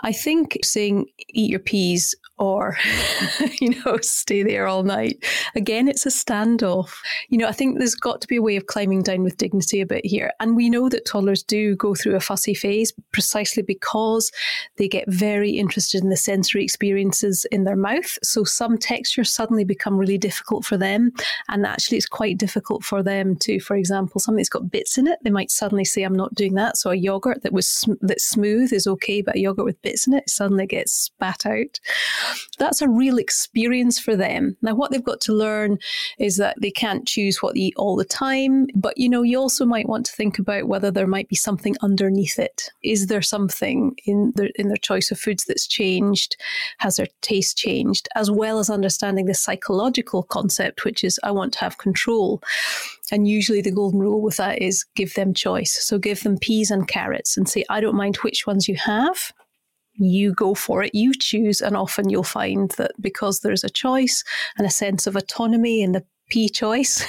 I 0.00 0.12
think 0.12 0.58
saying 0.62 1.06
eat 1.30 1.50
your 1.50 1.60
peas 1.60 2.14
or, 2.40 2.76
you 3.60 3.80
know, 3.84 3.98
stay 4.00 4.42
there 4.42 4.66
all 4.66 4.82
night, 4.82 5.24
again, 5.54 5.86
it's 5.86 6.06
a 6.06 6.08
standoff. 6.08 6.94
You 7.28 7.38
know, 7.38 7.46
I 7.46 7.52
think 7.52 7.78
there's 7.78 7.94
got 7.94 8.20
to 8.22 8.26
be 8.26 8.36
a 8.36 8.42
way 8.42 8.56
of 8.56 8.66
climbing 8.66 9.02
down 9.02 9.22
with 9.22 9.36
dignity 9.36 9.80
a 9.80 9.86
bit 9.86 10.04
here. 10.04 10.32
And 10.40 10.56
we 10.56 10.70
know 10.70 10.88
that 10.88 11.04
toddlers 11.04 11.42
do 11.42 11.76
go 11.76 11.94
through 11.94 12.16
a 12.16 12.20
fussy 12.20 12.54
phase 12.54 12.92
precisely 13.12 13.62
because 13.62 14.32
they 14.76 14.88
get 14.88 15.04
very 15.06 15.50
interested 15.50 16.02
in 16.02 16.08
the 16.08 16.16
sensory 16.16 16.64
experiences 16.64 17.44
in 17.52 17.64
their 17.64 17.76
mouth. 17.76 18.18
So 18.22 18.44
some 18.44 18.78
textures 18.78 19.30
suddenly 19.30 19.64
become 19.64 19.98
really 19.98 20.18
difficult 20.18 20.64
for 20.64 20.78
them. 20.78 21.12
And 21.48 21.66
actually, 21.66 21.98
it's 21.98 22.06
quite 22.06 22.38
difficult 22.38 22.82
for 22.84 23.02
them 23.02 23.36
to, 23.36 23.60
for 23.60 23.76
example, 23.76 24.18
something 24.18 24.38
that's 24.38 24.48
got 24.48 24.70
bits 24.70 24.96
in 24.96 25.06
it, 25.06 25.18
they 25.22 25.30
might 25.30 25.50
suddenly 25.50 25.84
say, 25.84 26.02
I'm 26.02 26.14
not 26.14 26.34
doing 26.34 26.54
that. 26.54 26.78
So 26.78 26.90
a 26.90 26.94
yogurt 26.94 27.42
that 27.42 27.52
was 27.52 27.84
that's 28.00 28.24
smooth 28.24 28.72
is 28.72 28.86
okay, 28.86 29.20
but 29.20 29.36
a 29.36 29.40
yogurt 29.40 29.66
with 29.66 29.82
bits 29.82 30.06
in 30.06 30.14
it 30.14 30.30
suddenly 30.30 30.66
gets 30.66 30.92
spat 30.92 31.44
out. 31.44 31.78
That's 32.58 32.82
a 32.82 32.88
real 32.88 33.18
experience 33.18 33.98
for 33.98 34.16
them. 34.16 34.56
Now, 34.62 34.74
what 34.74 34.90
they've 34.90 35.02
got 35.02 35.20
to 35.22 35.32
learn 35.32 35.78
is 36.18 36.36
that 36.36 36.56
they 36.60 36.70
can't 36.70 37.06
choose 37.06 37.42
what 37.42 37.54
they 37.54 37.60
eat 37.60 37.74
all 37.76 37.96
the 37.96 38.04
time. 38.04 38.66
But, 38.74 38.98
you 38.98 39.08
know, 39.08 39.22
you 39.22 39.38
also 39.38 39.64
might 39.64 39.88
want 39.88 40.06
to 40.06 40.12
think 40.12 40.38
about 40.38 40.68
whether 40.68 40.90
there 40.90 41.06
might 41.06 41.28
be 41.28 41.36
something 41.36 41.76
underneath 41.80 42.38
it. 42.38 42.70
Is 42.82 43.06
there 43.06 43.22
something 43.22 43.96
in 44.04 44.32
their, 44.36 44.50
in 44.56 44.68
their 44.68 44.76
choice 44.76 45.10
of 45.10 45.18
foods 45.18 45.44
that's 45.44 45.66
changed? 45.66 46.36
Has 46.78 46.96
their 46.96 47.08
taste 47.20 47.56
changed? 47.56 48.08
As 48.14 48.30
well 48.30 48.58
as 48.58 48.70
understanding 48.70 49.26
the 49.26 49.34
psychological 49.34 50.22
concept, 50.22 50.84
which 50.84 51.04
is 51.04 51.18
I 51.22 51.30
want 51.30 51.52
to 51.54 51.60
have 51.60 51.78
control. 51.78 52.42
And 53.12 53.26
usually 53.28 53.60
the 53.60 53.72
golden 53.72 54.00
rule 54.00 54.20
with 54.20 54.36
that 54.36 54.60
is 54.62 54.84
give 54.94 55.14
them 55.14 55.34
choice. 55.34 55.84
So 55.84 55.98
give 55.98 56.22
them 56.22 56.38
peas 56.38 56.70
and 56.70 56.86
carrots 56.86 57.36
and 57.36 57.48
say, 57.48 57.64
I 57.68 57.80
don't 57.80 57.96
mind 57.96 58.16
which 58.18 58.46
ones 58.46 58.68
you 58.68 58.76
have. 58.76 59.32
You 60.00 60.32
go 60.32 60.54
for 60.54 60.82
it, 60.82 60.94
you 60.94 61.12
choose. 61.14 61.60
And 61.60 61.76
often 61.76 62.08
you'll 62.08 62.22
find 62.22 62.70
that 62.72 62.92
because 63.00 63.40
there's 63.40 63.64
a 63.64 63.70
choice 63.70 64.24
and 64.56 64.66
a 64.66 64.70
sense 64.70 65.06
of 65.06 65.14
autonomy 65.14 65.82
in 65.82 65.92
the 65.92 66.04
P 66.30 66.48
choice, 66.48 67.06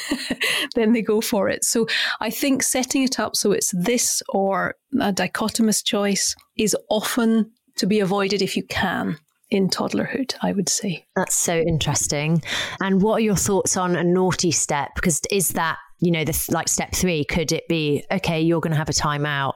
then 0.75 0.93
they 0.93 1.01
go 1.01 1.21
for 1.21 1.47
it. 1.47 1.63
So 1.63 1.87
I 2.19 2.29
think 2.29 2.63
setting 2.63 3.03
it 3.03 3.19
up 3.19 3.35
so 3.35 3.51
it's 3.51 3.71
this 3.71 4.21
or 4.29 4.75
a 4.99 5.13
dichotomous 5.13 5.83
choice 5.83 6.35
is 6.57 6.75
often 6.89 7.51
to 7.77 7.85
be 7.85 7.99
avoided 7.99 8.41
if 8.41 8.57
you 8.57 8.63
can 8.63 9.17
in 9.49 9.69
toddlerhood, 9.69 10.33
I 10.41 10.53
would 10.53 10.69
say. 10.69 11.05
That's 11.15 11.35
so 11.35 11.57
interesting. 11.57 12.41
And 12.81 13.01
what 13.01 13.15
are 13.15 13.21
your 13.21 13.35
thoughts 13.35 13.77
on 13.77 13.95
a 13.95 14.03
naughty 14.03 14.51
step? 14.51 14.91
Because 14.95 15.21
is 15.29 15.49
that, 15.49 15.77
you 15.99 16.09
know, 16.09 16.23
the 16.23 16.45
like 16.51 16.67
step 16.67 16.93
three, 16.93 17.23
could 17.25 17.51
it 17.51 17.67
be, 17.67 18.03
okay, 18.11 18.41
you're 18.41 18.61
going 18.61 18.71
to 18.71 18.77
have 18.77 18.89
a 18.89 18.93
timeout, 18.93 19.53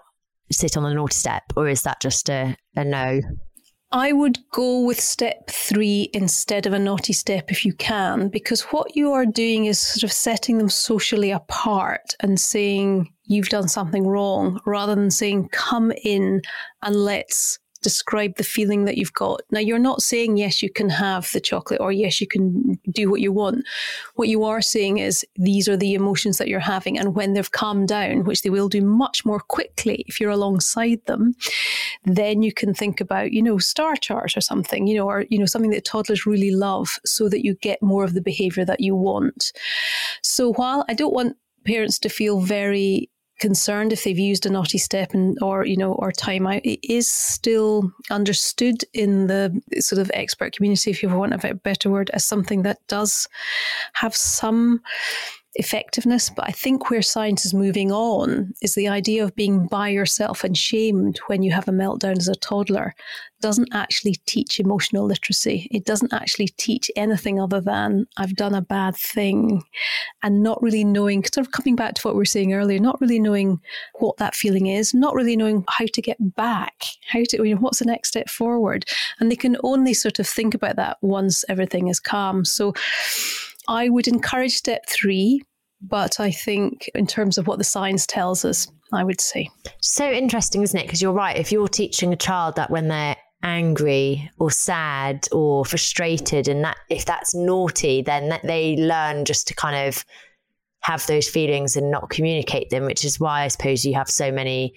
sit 0.52 0.78
on 0.78 0.84
the 0.84 0.94
naughty 0.94 1.16
step, 1.16 1.44
or 1.56 1.68
is 1.68 1.84
that 1.84 2.02
just 2.02 2.30
a, 2.30 2.56
a 2.76 2.84
no? 2.84 3.22
I 3.92 4.12
would 4.12 4.40
go 4.52 4.82
with 4.82 5.00
step 5.00 5.50
three 5.50 6.10
instead 6.14 6.66
of 6.66 6.74
a 6.74 6.80
naughty 6.80 7.14
step 7.14 7.52
if 7.52 7.64
you 7.66 7.74
can, 7.74 8.30
because 8.30 8.62
what 8.64 8.96
you 8.96 9.14
are 9.14 9.26
doing 9.26 9.66
is 9.66 9.80
sort 9.80 10.04
of 10.04 10.12
setting 10.12 10.58
them 10.58 10.70
socially 10.70 11.32
apart 11.32 12.16
and 12.20 12.40
saying, 12.40 13.14
you've 13.24 13.50
done 13.50 13.68
something 13.68 14.06
wrong, 14.06 14.60
rather 14.66 14.96
than 14.96 15.12
saying, 15.12 15.50
come 15.52 15.94
in 16.04 16.42
and 16.82 16.96
let's 16.96 17.60
describe 17.86 18.36
the 18.36 18.44
feeling 18.44 18.86
that 18.86 18.98
you've 18.98 19.14
got. 19.14 19.42
Now, 19.52 19.60
you're 19.60 19.78
not 19.78 20.02
saying, 20.02 20.38
yes, 20.38 20.64
you 20.64 20.72
can 20.72 20.90
have 20.90 21.32
the 21.32 21.40
chocolate 21.40 21.80
or 21.80 21.92
yes, 21.92 22.20
you 22.20 22.26
can 22.26 22.80
do 22.90 23.12
what 23.12 23.22
you 23.22 23.32
want. 23.32 23.64
What 24.16 24.28
you 24.28 24.44
are 24.44 24.60
saying 24.60 24.98
is, 24.98 25.24
these 25.36 25.70
are 25.70 25.78
the 25.78 25.94
emotions 25.94 26.40
that 26.40 26.48
you're 26.48 26.60
having. 26.60 26.98
And 26.98 27.14
when 27.14 27.34
they've 27.34 27.52
calmed 27.52 27.88
down, 27.88 28.24
which 28.24 28.42
they 28.42 28.50
will 28.50 28.70
do 28.70 28.82
much 28.82 29.24
more 29.24 29.40
quickly 29.40 30.04
if 30.08 30.20
you're 30.20 30.32
alongside 30.32 31.06
them, 31.06 31.36
then 32.06 32.42
you 32.42 32.52
can 32.52 32.74
think 32.74 33.00
about, 33.00 33.32
you 33.32 33.44
know, 33.44 33.60
star 33.60 33.96
charts 33.96 34.36
or 34.36 34.42
something, 34.42 34.88
you 34.88 34.96
know, 34.96 35.08
or, 35.08 35.26
you 35.30 35.38
know, 35.38 35.46
something 35.46 35.70
that 35.70 35.86
toddlers 35.86 36.26
really 36.26 36.50
love 36.50 36.98
so 37.06 37.30
that 37.30 37.46
you 37.46 37.54
get 37.62 37.84
more 37.84 38.04
of 38.04 38.16
the 38.16 38.22
behavior 38.22 38.66
that 38.66 38.80
you 38.80 38.96
want. 38.96 39.54
So 40.24 40.54
while 40.54 40.84
I 40.90 40.96
don't 40.96 41.14
want 41.14 41.38
parents 41.66 42.00
to 42.00 42.10
feel 42.10 42.40
very 42.40 43.10
concerned 43.40 43.92
if 43.92 44.04
they've 44.04 44.18
used 44.18 44.46
a 44.46 44.50
naughty 44.50 44.78
step 44.78 45.14
and 45.14 45.38
or 45.42 45.66
you 45.66 45.76
know 45.76 45.94
or 45.94 46.12
timeout 46.12 46.62
it 46.64 46.80
is 46.82 47.12
still 47.12 47.92
understood 48.10 48.84
in 48.94 49.28
the 49.28 49.62
sort 49.80 50.00
of 50.00 50.10
expert 50.14 50.56
community 50.56 50.90
if 50.90 51.04
you 51.04 51.10
want 51.10 51.34
a 51.34 51.54
better 51.56 51.90
word 51.90 52.10
as 52.14 52.24
something 52.24 52.62
that 52.62 52.80
does 52.88 53.28
have 53.94 54.16
some 54.16 54.82
effectiveness. 55.56 56.30
But 56.30 56.48
I 56.48 56.52
think 56.52 56.90
where 56.90 57.02
science 57.02 57.46
is 57.46 57.54
moving 57.54 57.92
on 57.92 58.54
is 58.62 58.76
the 58.76 58.88
idea 58.88 59.24
of 59.24 59.36
being 59.36 59.68
by 59.68 59.90
yourself 59.90 60.44
and 60.44 60.58
shamed 60.58 61.20
when 61.28 61.44
you 61.44 61.52
have 61.52 61.68
a 61.68 61.72
meltdown 61.72 62.18
as 62.18 62.28
a 62.28 62.36
toddler 62.36 62.96
doesn't 63.42 63.74
actually 63.74 64.16
teach 64.26 64.60
emotional 64.60 65.06
literacy. 65.06 65.68
It 65.70 65.86
doesn't 65.86 66.14
actually 66.14 66.48
teach 66.48 66.90
anything 66.96 67.40
other 67.40 67.62
than 67.62 68.08
I've 68.18 68.36
done 68.36 68.56
a 68.56 68.62
bad 68.62 68.96
thing 68.96 69.62
and 70.24 70.42
not 70.42 70.62
really 70.62 70.84
knowing, 70.84 71.24
sort 71.26 71.46
of 71.46 71.52
coming 71.52 71.76
back 71.76 71.94
to 71.96 72.02
what 72.02 72.16
we 72.16 72.20
were 72.20 72.26
saying 72.26 72.54
earlier, 72.54 72.80
not 72.80 73.00
really 73.00 73.20
knowing 73.20 73.60
what 74.00 74.18
that 74.18 74.36
feeling 74.36 74.68
is, 74.68 74.94
not 74.94 75.14
really 75.14 75.36
knowing 75.36 75.64
how 75.70 75.86
to 75.94 76.02
get 76.02 76.18
back, 76.36 76.74
how 77.08 77.24
to, 77.30 77.46
you 77.46 77.54
know, 77.54 77.62
what's 77.62 77.80
the 77.80 77.86
next 77.86 78.10
step 78.10 78.30
forward. 78.30 78.86
And 79.20 79.32
they 79.32 79.36
can 79.36 79.58
only 79.64 79.94
sort 79.94 80.18
of 80.20 80.28
think 80.28 80.54
about 80.54 80.78
that 80.78 80.98
once 81.02 81.46
everything 81.48 81.88
is 81.88 82.00
calm. 82.00 82.46
So, 82.46 82.74
I 83.68 83.90
would 83.90 84.08
encourage 84.08 84.56
step 84.56 84.86
three, 84.90 85.42
but 85.82 86.20
I 86.20 86.32
think 86.32 86.90
in 86.96 87.08
terms 87.08 87.38
of 87.38 87.48
what 87.48 87.58
the 87.58 87.64
science 87.64 88.06
tells 88.06 88.46
us, 88.46 88.72
I 88.94 89.04
would 89.04 89.22
say. 89.22 89.50
So 89.82 90.10
interesting, 90.10 90.62
isn't 90.64 90.80
it? 90.80 90.86
Because 90.86 91.02
you're 91.02 91.12
right. 91.12 91.38
If 91.38 91.52
you're 91.52 91.68
teaching 91.68 92.14
a 92.14 92.18
child 92.18 92.56
that 92.56 92.72
when 92.72 92.88
they're 92.88 93.18
angry 93.44 94.30
or 94.40 94.50
sad 94.50 95.28
or 95.32 95.66
frustrated, 95.66 96.48
and 96.48 96.64
that 96.64 96.78
if 96.90 97.06
that's 97.06 97.36
naughty, 97.36 98.02
then 98.02 98.40
they 98.44 98.76
learn 98.78 99.26
just 99.26 99.48
to 99.48 99.54
kind 99.54 99.88
of 99.88 100.06
have 100.82 101.06
those 101.08 101.28
feelings 101.28 101.76
and 101.76 101.90
not 101.90 102.10
communicate 102.10 102.70
them, 102.70 102.86
which 102.86 103.04
is 103.04 103.20
why 103.20 103.42
I 103.42 103.48
suppose 103.48 103.86
you 103.86 103.96
have 103.96 104.10
so 104.10 104.32
many 104.32 104.74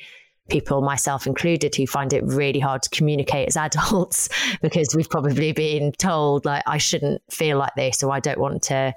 people, 0.49 0.82
myself 0.82 1.26
included, 1.26 1.74
who 1.74 1.86
find 1.86 2.12
it 2.12 2.24
really 2.24 2.61
hard 2.61 2.82
to 2.82 2.90
communicate 2.90 3.49
as 3.49 3.57
adults 3.68 4.28
because 4.62 4.94
we've 4.94 5.11
probably 5.11 5.53
been 5.53 5.92
told, 5.92 6.44
like, 6.44 6.62
I 6.66 6.78
shouldn't 6.78 7.22
feel 7.30 7.59
like 7.59 7.74
this 7.76 8.03
or 8.03 8.12
I 8.12 8.20
don't 8.20 8.38
want 8.38 8.62
to 8.64 8.94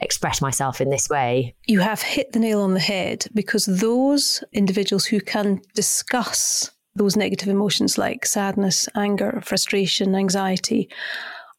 express 0.00 0.40
myself 0.40 0.80
in 0.80 0.90
this 0.90 1.08
way. 1.08 1.54
You 1.66 1.80
have 1.80 2.02
hit 2.02 2.32
the 2.32 2.38
nail 2.38 2.60
on 2.60 2.74
the 2.74 2.80
head 2.80 3.26
because 3.34 3.66
those 3.66 4.44
individuals 4.52 5.04
who 5.04 5.20
can 5.20 5.60
discuss 5.74 6.70
those 6.94 7.16
negative 7.16 7.48
emotions 7.48 7.98
like 7.98 8.26
sadness, 8.26 8.88
anger, 8.94 9.40
frustration, 9.44 10.14
anxiety 10.14 10.88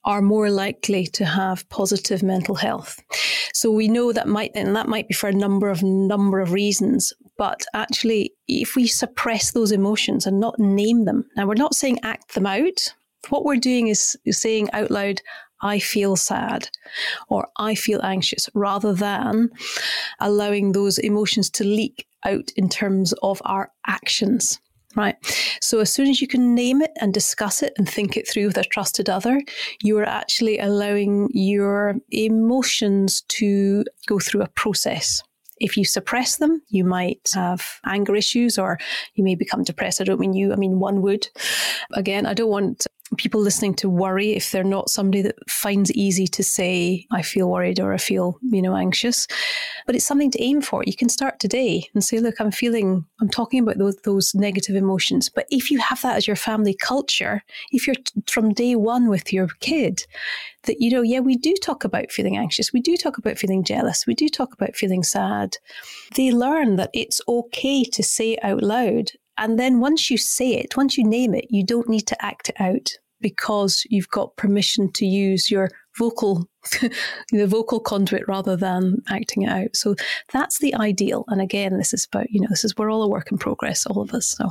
are 0.05 0.21
more 0.21 0.49
likely 0.49 1.05
to 1.05 1.25
have 1.25 1.67
positive 1.69 2.23
mental 2.23 2.55
health. 2.55 2.99
So 3.53 3.71
we 3.71 3.87
know 3.87 4.13
that 4.13 4.27
might, 4.27 4.51
and 4.55 4.75
that 4.75 4.87
might 4.87 5.07
be 5.07 5.13
for 5.13 5.27
a 5.27 5.33
number 5.33 5.69
of 5.69 5.83
number 5.83 6.39
of 6.39 6.53
reasons. 6.53 7.13
But 7.39 7.65
actually, 7.73 8.33
if 8.49 8.75
we 8.75 8.85
suppress 8.85 9.51
those 9.51 9.71
emotions 9.71 10.27
and 10.27 10.41
not 10.41 10.59
name 10.59 11.05
them, 11.05 11.23
now 11.37 11.47
we're 11.47 11.53
not 11.53 11.73
saying 11.73 11.99
act 12.03 12.35
them 12.35 12.45
out. 12.45 12.93
What 13.29 13.45
we're 13.45 13.55
doing 13.55 13.87
is 13.87 14.17
saying 14.29 14.69
out 14.73 14.91
loud, 14.91 15.21
I 15.61 15.79
feel 15.79 16.17
sad 16.17 16.69
or 17.29 17.47
I 17.57 17.75
feel 17.75 18.01
anxious 18.03 18.49
rather 18.53 18.93
than 18.93 19.51
allowing 20.19 20.73
those 20.73 20.97
emotions 20.97 21.49
to 21.51 21.63
leak 21.63 22.07
out 22.25 22.51
in 22.57 22.67
terms 22.67 23.13
of 23.23 23.41
our 23.45 23.71
actions. 23.87 24.59
Right. 24.97 25.15
So 25.61 25.79
as 25.79 25.93
soon 25.93 26.09
as 26.09 26.19
you 26.19 26.27
can 26.27 26.55
name 26.55 26.81
it 26.81 26.91
and 26.99 27.13
discuss 27.13 27.63
it 27.63 27.71
and 27.77 27.87
think 27.87 28.17
it 28.17 28.27
through 28.27 28.47
with 28.47 28.57
a 28.57 28.63
trusted 28.65 29.07
other, 29.07 29.41
you 29.81 29.97
are 29.99 30.07
actually 30.07 30.59
allowing 30.59 31.29
your 31.31 31.95
emotions 32.11 33.21
to 33.29 33.85
go 34.07 34.19
through 34.19 34.41
a 34.41 34.49
process. 34.49 35.23
If 35.59 35.77
you 35.77 35.85
suppress 35.85 36.37
them, 36.37 36.61
you 36.69 36.83
might 36.83 37.29
have 37.33 37.79
anger 37.85 38.15
issues 38.15 38.57
or 38.57 38.79
you 39.15 39.23
may 39.23 39.35
become 39.35 39.63
depressed. 39.63 40.01
I 40.01 40.03
don't 40.03 40.19
mean 40.19 40.33
you, 40.33 40.53
I 40.53 40.55
mean 40.55 40.79
one 40.79 41.01
would. 41.01 41.27
Again, 41.93 42.25
I 42.25 42.33
don't 42.33 42.49
want 42.49 42.87
people 43.17 43.41
listening 43.41 43.73
to 43.75 43.89
worry 43.89 44.31
if 44.31 44.51
they're 44.51 44.63
not 44.63 44.89
somebody 44.89 45.21
that 45.21 45.49
finds 45.49 45.89
it 45.89 45.95
easy 45.95 46.27
to 46.27 46.43
say, 46.43 47.05
I 47.11 47.21
feel 47.21 47.49
worried 47.49 47.79
or 47.79 47.93
I 47.93 47.97
feel, 47.97 48.37
you 48.41 48.61
know, 48.61 48.75
anxious. 48.75 49.27
But 49.85 49.95
it's 49.95 50.05
something 50.05 50.31
to 50.31 50.41
aim 50.41 50.61
for. 50.61 50.83
You 50.85 50.95
can 50.95 51.09
start 51.09 51.39
today 51.39 51.87
and 51.93 52.03
say, 52.03 52.19
look, 52.19 52.35
I'm 52.39 52.51
feeling, 52.51 53.05
I'm 53.19 53.29
talking 53.29 53.61
about 53.61 53.77
those, 53.77 53.95
those 54.03 54.35
negative 54.35 54.75
emotions. 54.75 55.29
But 55.29 55.47
if 55.49 55.71
you 55.71 55.79
have 55.79 56.01
that 56.01 56.17
as 56.17 56.27
your 56.27 56.35
family 56.35 56.75
culture, 56.75 57.43
if 57.71 57.87
you're 57.87 57.95
t- 57.95 58.21
from 58.27 58.53
day 58.53 58.75
one 58.75 59.09
with 59.09 59.33
your 59.33 59.47
kid, 59.59 60.05
that, 60.63 60.79
you 60.79 60.91
know, 60.91 61.01
yeah, 61.01 61.19
we 61.19 61.35
do 61.35 61.55
talk 61.61 61.83
about 61.83 62.11
feeling 62.11 62.37
anxious. 62.37 62.73
We 62.73 62.81
do 62.81 62.95
talk 62.95 63.17
about 63.17 63.37
feeling 63.37 63.63
jealous. 63.63 64.05
We 64.05 64.13
do 64.13 64.29
talk 64.29 64.53
about 64.53 64.75
feeling 64.75 65.03
sad. 65.03 65.57
They 66.15 66.31
learn 66.31 66.75
that 66.75 66.91
it's 66.93 67.21
okay 67.27 67.83
to 67.85 68.03
say 68.03 68.37
out 68.43 68.61
loud 68.61 69.11
and 69.39 69.57
then 69.57 69.79
once 69.79 70.11
you 70.11 70.17
say 70.17 70.51
it, 70.51 70.75
once 70.75 70.97
you 70.97 71.05
name 71.05 71.33
it, 71.33 71.45
you 71.49 71.63
don't 71.63 71.89
need 71.89 72.05
to 72.07 72.25
act 72.25 72.49
it 72.49 72.55
out 72.59 72.91
because 73.21 73.83
you've 73.89 74.09
got 74.09 74.35
permission 74.35 74.91
to 74.93 75.05
use 75.05 75.49
your 75.49 75.69
vocal 75.97 76.47
the 77.31 77.47
vocal 77.47 77.79
conduit 77.79 78.27
rather 78.27 78.55
than 78.55 79.01
acting 79.09 79.43
it 79.43 79.49
out. 79.49 79.75
So 79.75 79.95
that's 80.31 80.59
the 80.59 80.75
ideal. 80.75 81.25
And 81.27 81.41
again, 81.41 81.77
this 81.77 81.93
is 81.93 82.05
about, 82.05 82.29
you 82.31 82.41
know, 82.41 82.47
this 82.49 82.63
is 82.63 82.75
we're 82.77 82.91
all 82.91 83.03
a 83.03 83.07
work 83.07 83.31
in 83.31 83.37
progress, 83.37 83.85
all 83.85 84.01
of 84.01 84.13
us. 84.13 84.27
So 84.27 84.49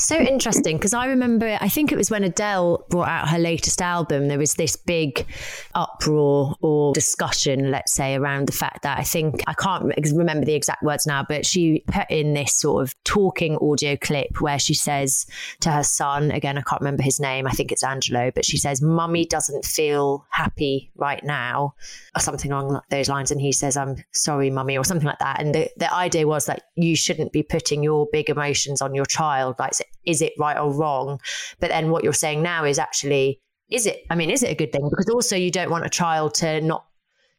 so 0.00 0.16
interesting 0.16 0.78
because 0.78 0.94
I 0.94 1.06
remember, 1.06 1.58
I 1.60 1.68
think 1.68 1.92
it 1.92 1.96
was 1.96 2.10
when 2.10 2.24
Adele 2.24 2.86
brought 2.88 3.08
out 3.08 3.28
her 3.28 3.38
latest 3.38 3.82
album, 3.82 4.28
there 4.28 4.38
was 4.38 4.54
this 4.54 4.74
big 4.74 5.26
uproar 5.74 6.54
or 6.62 6.94
discussion, 6.94 7.70
let's 7.70 7.92
say, 7.92 8.14
around 8.14 8.48
the 8.48 8.52
fact 8.52 8.82
that 8.82 8.98
I 8.98 9.02
think, 9.02 9.42
I 9.46 9.52
can't 9.52 9.92
remember 10.14 10.46
the 10.46 10.54
exact 10.54 10.82
words 10.82 11.06
now, 11.06 11.24
but 11.28 11.44
she 11.44 11.84
put 11.86 12.10
in 12.10 12.32
this 12.32 12.54
sort 12.54 12.82
of 12.82 12.94
talking 13.04 13.58
audio 13.58 13.94
clip 13.96 14.40
where 14.40 14.58
she 14.58 14.72
says 14.72 15.26
to 15.60 15.70
her 15.70 15.82
son, 15.82 16.30
again, 16.30 16.56
I 16.56 16.62
can't 16.62 16.80
remember 16.80 17.02
his 17.02 17.20
name, 17.20 17.46
I 17.46 17.50
think 17.50 17.70
it's 17.70 17.84
Angelo, 17.84 18.30
but 18.34 18.46
she 18.46 18.56
says, 18.56 18.80
Mummy 18.80 19.26
doesn't 19.26 19.66
feel 19.66 20.24
happy 20.30 20.90
right 20.96 21.22
now, 21.22 21.39
or 21.48 21.72
something 22.20 22.52
along 22.52 22.80
those 22.90 23.08
lines. 23.08 23.30
And 23.30 23.40
he 23.40 23.52
says, 23.52 23.76
I'm 23.76 23.96
sorry, 24.12 24.50
Mummy, 24.50 24.76
or 24.76 24.84
something 24.84 25.06
like 25.06 25.18
that. 25.18 25.40
And 25.40 25.54
the, 25.54 25.70
the 25.76 25.92
idea 25.92 26.26
was 26.26 26.46
that 26.46 26.62
you 26.76 26.96
shouldn't 26.96 27.32
be 27.32 27.42
putting 27.42 27.82
your 27.82 28.06
big 28.12 28.30
emotions 28.30 28.80
on 28.80 28.94
your 28.94 29.06
child. 29.06 29.56
Like, 29.58 29.72
is 30.04 30.22
it 30.22 30.32
right 30.38 30.56
or 30.56 30.72
wrong? 30.72 31.20
But 31.60 31.70
then 31.70 31.90
what 31.90 32.04
you're 32.04 32.12
saying 32.12 32.42
now 32.42 32.64
is 32.64 32.78
actually, 32.78 33.40
is 33.70 33.86
it, 33.86 34.02
I 34.10 34.14
mean, 34.14 34.30
is 34.30 34.42
it 34.42 34.50
a 34.50 34.54
good 34.54 34.72
thing? 34.72 34.88
Because 34.90 35.08
also 35.08 35.36
you 35.36 35.50
don't 35.50 35.70
want 35.70 35.86
a 35.86 35.90
child 35.90 36.34
to 36.34 36.60
not 36.60 36.84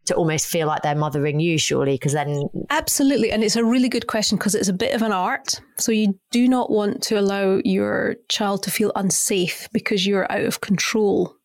to 0.06 0.16
almost 0.16 0.47
feel 0.47 0.68
like 0.68 0.82
they're 0.82 0.95
mothering 0.95 1.39
you, 1.39 1.58
surely, 1.58 1.93
because 1.93 2.14
then. 2.14 2.49
Absolutely. 2.70 3.32
And 3.32 3.43
it's 3.43 3.56
a 3.56 3.64
really 3.64 3.89
good 3.89 4.08
question 4.08 4.38
because 4.38 4.56
it's 4.56 4.68
a 4.68 4.74
bit 4.74 4.95
of 4.95 5.02
an 5.02 5.12
art. 5.12 5.62
So 5.78 5.91
you 5.91 6.20
do 6.32 6.47
not 6.47 6.72
want 6.72 7.04
to 7.04 7.20
allow 7.20 7.62
your 7.64 8.16
child 8.30 8.64
to 8.64 8.72
feel 8.72 8.91
unsafe 8.95 9.70
because 9.74 10.08
you're 10.08 10.32
out 10.32 10.45
of 10.45 10.62
control. 10.62 11.36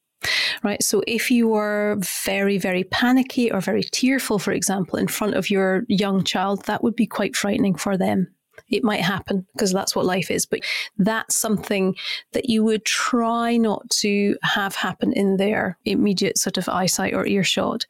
Right. 0.62 0.82
So 0.82 1.02
if 1.06 1.30
you 1.30 1.54
are 1.54 1.96
very, 2.24 2.58
very 2.58 2.84
panicky 2.84 3.50
or 3.50 3.60
very 3.60 3.82
tearful, 3.82 4.38
for 4.38 4.52
example, 4.52 4.98
in 4.98 5.08
front 5.08 5.34
of 5.34 5.50
your 5.50 5.84
young 5.88 6.24
child, 6.24 6.64
that 6.64 6.82
would 6.82 6.96
be 6.96 7.06
quite 7.06 7.36
frightening 7.36 7.76
for 7.76 7.96
them. 7.96 8.28
It 8.68 8.82
might 8.82 9.02
happen 9.02 9.46
because 9.52 9.72
that's 9.72 9.94
what 9.94 10.06
life 10.06 10.30
is, 10.30 10.46
but 10.46 10.60
that's 10.98 11.36
something 11.36 11.94
that 12.32 12.48
you 12.48 12.64
would 12.64 12.84
try 12.84 13.56
not 13.56 13.88
to 14.00 14.36
have 14.42 14.74
happen 14.74 15.12
in 15.12 15.36
their 15.36 15.78
immediate 15.84 16.38
sort 16.38 16.56
of 16.56 16.68
eyesight 16.68 17.14
or 17.14 17.26
earshot. 17.26 17.86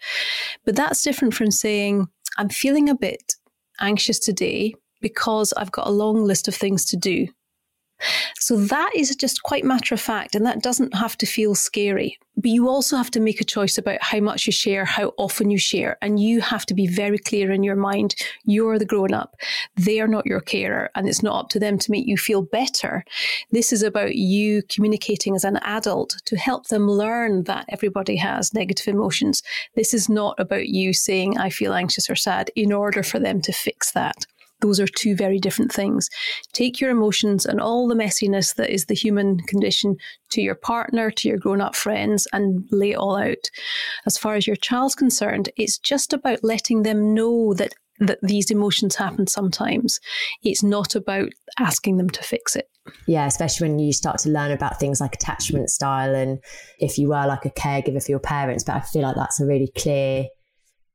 But 0.64 0.76
that's 0.76 1.03
different 1.03 1.34
from 1.34 1.51
saying, 1.51 2.09
I'm 2.37 2.49
feeling 2.49 2.89
a 2.89 2.95
bit 2.97 3.37
anxious 3.80 4.18
today 4.18 4.74
because 5.01 5.53
I've 5.57 5.72
got 5.72 5.87
a 5.87 5.93
long 5.93 6.24
list 6.24 6.49
of 6.49 6.55
things 6.55 6.84
to 6.87 6.97
do. 6.97 7.28
So 8.39 8.57
that 8.57 8.93
is 8.95 9.15
just 9.17 9.43
quite 9.43 9.65
matter 9.65 9.95
of 9.95 10.01
fact, 10.01 10.35
and 10.35 10.45
that 10.47 10.63
doesn't 10.63 10.95
have 10.95 11.17
to 11.19 11.27
feel 11.27 11.55
scary. 11.55 12.19
But 12.37 12.51
you 12.51 12.69
also 12.69 12.99
have 12.99 13.11
to 13.13 13.21
make 13.21 13.41
a 13.41 13.45
choice 13.45 13.79
about 13.79 14.03
how 14.03 14.21
much 14.21 14.47
you 14.47 14.53
share, 14.53 14.85
how 14.85 15.15
often 15.17 15.51
you 15.51 15.57
share, 15.57 15.97
and 16.03 16.21
you 16.21 16.43
have 16.43 16.67
to 16.67 16.75
be 16.75 16.87
very 16.87 17.17
clear 17.17 17.51
in 17.51 17.63
your 17.63 17.77
mind. 17.77 18.15
You're 18.45 18.79
the 18.79 18.85
grown 18.85 19.15
up. 19.15 19.37
They 19.77 20.01
are 20.01 20.07
not 20.07 20.27
your 20.27 20.43
carer, 20.43 20.91
and 20.95 21.09
it's 21.09 21.23
not 21.23 21.45
up 21.45 21.49
to 21.51 21.59
them 21.59 21.79
to 21.79 21.91
make 21.91 22.07
you 22.07 22.19
feel 22.19 22.43
better. 22.43 23.05
This 23.53 23.73
is 23.73 23.83
about 23.83 24.17
you 24.17 24.63
communicating 24.69 25.35
as 25.35 25.45
an 25.45 25.57
adult 25.63 26.17
to 26.27 26.37
help 26.37 26.67
them 26.67 26.91
learn 26.91 27.45
that 27.45 27.65
everybody 27.71 28.17
has 28.17 28.53
negative 28.53 28.89
emotions. 28.89 29.43
This 29.75 29.95
is 29.95 30.11
not 30.11 30.39
about 30.39 30.69
you 30.69 30.93
saying, 30.93 31.39
I 31.39 31.49
feel 31.49 31.73
anxious 31.73 32.11
or 32.11 32.17
sad, 32.17 32.51
in 32.55 32.71
order 32.71 33.03
for 33.03 33.19
them 33.19 33.41
to 33.43 33.53
fix 33.53 33.93
that. 33.93 34.27
Those 34.61 34.81
are 34.81 34.87
two 34.87 35.15
very 35.15 35.39
different 35.39 35.73
things. 35.73 36.09
Take 36.53 36.81
your 36.81 36.91
emotions 36.91 37.45
and 37.45 37.61
all 37.61 37.87
the 37.87 37.95
messiness 37.95 38.55
that 38.57 38.71
is 38.71 38.87
the 38.87 38.95
human 38.95 39.39
condition 39.41 39.97
to 40.31 40.41
your 40.41 40.55
partner, 40.55 41.11
to 41.11 41.29
your 41.29 41.39
grown 41.39 41.61
up 41.61 41.77
friends, 41.77 42.27
and 42.33 42.67
lay 42.71 42.93
it 42.93 42.97
all 42.97 43.17
out. 43.17 43.51
As 44.07 44.17
far 44.17 44.35
as 44.35 44.47
your 44.47 44.57
child's 44.57 44.95
concerned, 44.95 45.51
it's 45.57 45.79
just 45.79 46.13
about 46.13 46.43
letting 46.43 46.83
them 46.83 47.15
know 47.15 47.55
that 47.55 47.75
that 47.99 48.19
these 48.23 48.51
emotions 48.51 48.97
happen 48.97 49.27
sometimes. 49.27 50.01
It's 50.43 50.63
not 50.63 50.95
about 50.95 51.31
asking 51.59 51.97
them 51.97 52.11
to 52.11 52.23
fix 52.23 52.55
it. 52.55 52.69
Yeah, 53.07 53.27
especially 53.27 53.69
when 53.69 53.79
you 53.79 53.93
start 53.93 54.19
to 54.19 54.29
learn 54.29 54.53
about 54.53 54.79
things 54.79 55.01
like 55.01 55.15
attachment 55.15 55.71
style 55.71 56.15
and 56.15 56.39
if 56.79 56.99
you 56.99 57.09
were 57.09 57.27
like 57.27 57.47
a 57.47 57.51
caregiver 57.51 58.05
for 58.05 58.11
your 58.11 58.21
parents. 58.21 58.65
But 58.65 58.77
I 58.77 58.81
feel 58.81 59.03
like 59.03 59.17
that's 59.17 59.41
a 59.41 59.47
really 59.47 59.73
clear 59.77 60.27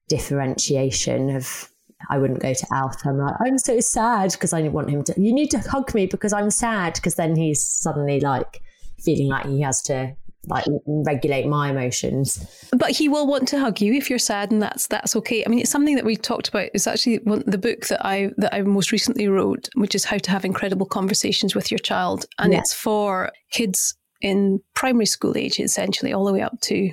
differentiation 0.09 1.35
of 1.35 1.70
I 2.09 2.17
wouldn't 2.17 2.39
go 2.41 2.53
to 2.53 2.67
Alf. 2.71 3.05
I'm 3.05 3.17
like, 3.17 3.35
I'm 3.39 3.57
so 3.57 3.79
sad 3.79 4.31
because 4.31 4.53
I 4.53 4.61
want 4.69 4.89
him 4.89 5.03
to, 5.05 5.13
you 5.21 5.33
need 5.33 5.51
to 5.51 5.59
hug 5.59 5.93
me 5.93 6.05
because 6.05 6.33
I'm 6.33 6.49
sad. 6.49 6.93
Because 6.95 7.15
then 7.15 7.35
he's 7.35 7.63
suddenly 7.63 8.19
like 8.19 8.61
feeling 8.99 9.27
like 9.27 9.45
he 9.45 9.61
has 9.61 9.81
to 9.83 10.15
like 10.47 10.65
regulate 10.87 11.45
my 11.45 11.69
emotions. 11.69 12.67
But 12.71 12.91
he 12.91 13.07
will 13.07 13.27
want 13.27 13.47
to 13.49 13.59
hug 13.59 13.79
you 13.79 13.93
if 13.93 14.09
you're 14.09 14.19
sad, 14.19 14.51
and 14.51 14.61
that's 14.61 14.87
that's 14.87 15.15
okay. 15.15 15.43
I 15.45 15.49
mean, 15.49 15.59
it's 15.59 15.69
something 15.69 15.95
that 15.95 16.05
we 16.05 16.15
talked 16.15 16.49
about. 16.49 16.69
It's 16.73 16.87
actually 16.87 17.17
one, 17.19 17.43
the 17.45 17.57
book 17.57 17.87
that 17.87 18.05
I 18.05 18.31
that 18.37 18.53
I 18.53 18.61
most 18.61 18.91
recently 18.91 19.27
wrote, 19.27 19.69
which 19.75 19.95
is 19.95 20.05
how 20.05 20.17
to 20.17 20.31
have 20.31 20.45
incredible 20.45 20.85
conversations 20.85 21.53
with 21.53 21.69
your 21.69 21.79
child, 21.79 22.25
and 22.39 22.53
yeah. 22.53 22.59
it's 22.59 22.73
for 22.73 23.31
kids 23.51 23.95
in 24.21 24.59
primary 24.75 25.05
school 25.05 25.37
age, 25.37 25.59
essentially, 25.59 26.13
all 26.13 26.25
the 26.25 26.33
way 26.33 26.41
up 26.41 26.59
to 26.61 26.91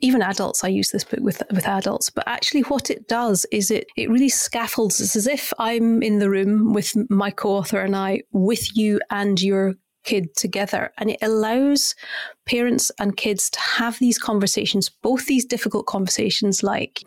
even 0.00 0.22
adults, 0.22 0.64
I 0.64 0.68
use 0.68 0.90
this 0.90 1.04
book 1.04 1.20
with 1.20 1.42
with 1.50 1.66
adults, 1.66 2.10
but 2.10 2.24
actually 2.26 2.62
what 2.62 2.90
it 2.90 3.08
does 3.08 3.46
is 3.52 3.70
it 3.70 3.86
it 3.96 4.10
really 4.10 4.28
scaffolds. 4.28 5.00
It's 5.00 5.16
as 5.16 5.26
if 5.26 5.52
I'm 5.58 6.02
in 6.02 6.18
the 6.18 6.30
room 6.30 6.72
with 6.72 6.94
my 7.10 7.30
co-author 7.30 7.80
and 7.80 7.96
I 7.96 8.22
with 8.32 8.76
you 8.76 9.00
and 9.10 9.40
your 9.40 9.74
kid 10.04 10.36
together. 10.36 10.92
And 10.98 11.10
it 11.10 11.18
allows 11.22 11.94
parents 12.46 12.92
and 12.98 13.16
kids 13.16 13.50
to 13.50 13.60
have 13.60 13.98
these 13.98 14.18
conversations, 14.18 14.90
both 14.90 15.26
these 15.26 15.44
difficult 15.44 15.86
conversations 15.86 16.62
like, 16.62 17.02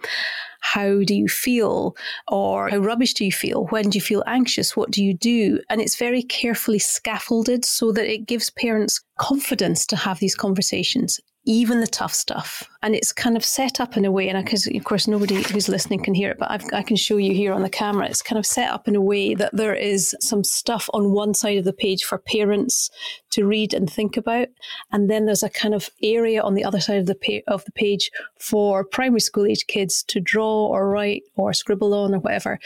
how 0.62 1.04
do 1.04 1.14
you 1.14 1.28
feel? 1.28 1.96
Or 2.28 2.70
how 2.70 2.78
rubbish 2.78 3.14
do 3.14 3.24
you 3.24 3.32
feel? 3.32 3.66
When 3.68 3.90
do 3.90 3.98
you 3.98 4.02
feel 4.02 4.24
anxious? 4.26 4.76
What 4.76 4.92
do 4.92 5.04
you 5.04 5.14
do? 5.14 5.62
And 5.70 5.80
it's 5.80 5.96
very 5.96 6.24
carefully 6.24 6.80
scaffolded 6.80 7.64
so 7.64 7.92
that 7.92 8.12
it 8.12 8.26
gives 8.26 8.50
parents 8.50 9.00
confidence 9.20 9.86
to 9.88 9.96
have 9.96 10.20
these 10.20 10.36
conversations 10.36 11.20
even 11.48 11.80
the 11.80 11.88
tough 11.88 12.14
stuff. 12.14 12.70
And 12.82 12.95
it's 12.95 13.11
kind 13.11 13.36
of 13.36 13.43
set 13.43 13.80
up 13.80 13.97
in 13.97 14.05
a 14.05 14.11
way, 14.11 14.30
and 14.30 14.43
because 14.43 14.67
of 14.67 14.84
course 14.84 15.07
nobody 15.07 15.41
who's 15.43 15.69
listening 15.69 16.03
can 16.03 16.13
hear 16.13 16.32
it, 16.32 16.38
but 16.39 16.51
I've, 16.51 16.63
i 16.73 16.82
can 16.82 16.95
show 16.95 17.17
you 17.17 17.34
here 17.34 17.53
on 17.53 17.63
the 17.63 17.69
camera. 17.69 18.07
It's 18.07 18.21
kind 18.21 18.39
of 18.39 18.45
set 18.45 18.69
up 18.69 18.88
in 18.88 18.95
a 18.95 19.01
way 19.01 19.36
that 19.36 19.55
there 19.55 19.75
is 19.75 20.15
some 20.19 20.43
stuff 20.43 20.89
on 20.93 21.11
one 21.11 21.34
side 21.34 21.57
of 21.57 21.65
the 21.65 21.73
page 21.73 22.03
for 22.03 22.17
parents 22.17 22.89
to 23.32 23.45
read 23.45 23.73
and 23.73 23.91
think 23.91 24.17
about, 24.17 24.47
and 24.91 25.09
then 25.09 25.25
there's 25.25 25.43
a 25.43 25.49
kind 25.49 25.73
of 25.73 25.89
area 26.01 26.41
on 26.41 26.55
the 26.55 26.63
other 26.63 26.80
side 26.80 26.97
of 26.97 27.05
the 27.05 27.15
pa- 27.15 27.53
of 27.53 27.65
the 27.65 27.71
page 27.71 28.09
for 28.39 28.84
primary 28.84 29.19
school 29.19 29.45
age 29.45 29.67
kids 29.67 30.03
to 30.03 30.19
draw 30.19 30.67
or 30.67 30.89
write 30.89 31.23
or 31.36 31.53
scribble 31.53 31.93
on 31.93 32.15
or 32.15 32.19
whatever. 32.19 32.59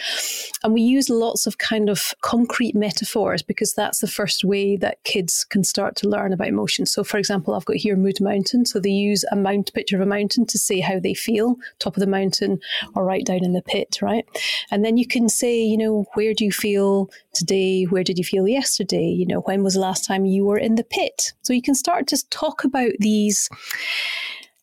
And 0.63 0.73
we 0.73 0.81
use 0.81 1.09
lots 1.09 1.47
of 1.47 1.57
kind 1.57 1.89
of 1.89 2.13
concrete 2.21 2.75
metaphors 2.75 3.41
because 3.41 3.73
that's 3.73 3.99
the 3.99 4.07
first 4.07 4.43
way 4.43 4.77
that 4.77 5.03
kids 5.03 5.45
can 5.49 5.63
start 5.63 5.95
to 5.97 6.09
learn 6.09 6.33
about 6.33 6.47
emotions. 6.47 6.91
So, 6.93 7.03
for 7.03 7.17
example, 7.17 7.53
I've 7.53 7.65
got 7.65 7.77
here 7.77 7.95
mood 7.95 8.21
Mountain, 8.21 8.65
So 8.65 8.79
they 8.79 8.89
use 8.89 9.23
a 9.31 9.35
mount 9.35 9.73
picture 9.73 10.00
of 10.01 10.07
a 10.07 10.09
mountain 10.09 10.45
to 10.47 10.57
say 10.57 10.79
how 10.79 10.99
they 10.99 11.13
feel, 11.13 11.55
top 11.79 11.95
of 11.95 12.01
the 12.01 12.07
mountain 12.07 12.59
or 12.95 13.05
right 13.05 13.25
down 13.25 13.43
in 13.43 13.53
the 13.53 13.61
pit, 13.61 13.99
right? 14.01 14.25
And 14.71 14.83
then 14.83 14.97
you 14.97 15.07
can 15.07 15.29
say, 15.29 15.61
you 15.61 15.77
know, 15.77 16.05
where 16.13 16.33
do 16.33 16.45
you 16.45 16.51
feel 16.51 17.09
today? 17.33 17.83
Where 17.83 18.03
did 18.03 18.17
you 18.17 18.23
feel 18.23 18.47
yesterday? 18.47 19.07
You 19.07 19.25
know, 19.25 19.41
when 19.41 19.63
was 19.63 19.75
the 19.75 19.79
last 19.79 20.05
time 20.05 20.25
you 20.25 20.45
were 20.45 20.57
in 20.57 20.75
the 20.75 20.83
pit? 20.83 21.33
So 21.41 21.53
you 21.53 21.61
can 21.61 21.75
start 21.75 22.07
to 22.07 22.29
talk 22.29 22.63
about 22.63 22.91
these 22.99 23.49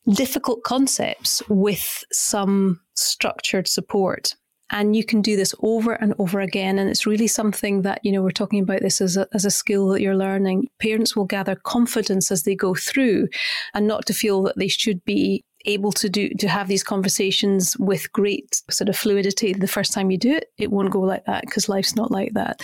difficult 0.09 0.63
concepts 0.63 1.43
with 1.49 2.05
some 2.13 2.81
structured 2.95 3.69
support. 3.69 4.35
And 4.71 4.95
you 4.95 5.05
can 5.05 5.23
do 5.23 5.37
this 5.37 5.55
over 5.61 5.93
and 5.95 6.15
over 6.19 6.41
again. 6.41 6.79
And 6.79 6.91
it's 6.91 7.07
really 7.07 7.27
something 7.27 7.83
that, 7.83 8.01
you 8.05 8.13
know, 8.13 8.23
we're 8.23 8.31
talking 8.31 8.61
about 8.61 8.81
this 8.81 9.01
as 9.01 9.17
a, 9.17 9.27
as 9.33 9.45
a 9.45 9.51
skill 9.51 9.89
that 9.89 10.03
you're 10.03 10.17
learning. 10.17 10.69
Parents 10.79 11.17
will 11.17 11.25
gather 11.25 11.55
confidence 11.55 12.31
as 12.31 12.43
they 12.43 12.55
go 12.55 12.75
through 12.75 13.29
and 13.75 13.87
not 13.87 14.07
to 14.07 14.13
feel 14.13 14.43
that 14.43 14.59
they 14.59 14.69
should 14.69 15.05
be 15.05 15.45
able 15.65 15.93
to 15.93 16.09
do 16.09 16.29
to 16.31 16.49
have 16.49 16.69
these 16.69 16.85
conversations 16.85 17.77
with 17.79 18.13
great 18.13 18.63
sort 18.71 18.89
of 18.89 18.97
fluidity 18.97 19.53
the 19.53 19.67
first 19.67 19.93
time 19.93 20.11
you 20.11 20.17
do 20.17 20.33
it 20.33 20.53
it 20.57 20.71
won't 20.71 20.91
go 20.91 21.01
like 21.01 21.25
that 21.27 21.43
because 21.43 21.69
life's 21.69 21.97
not 21.97 22.13
like 22.13 22.33
that 22.35 22.63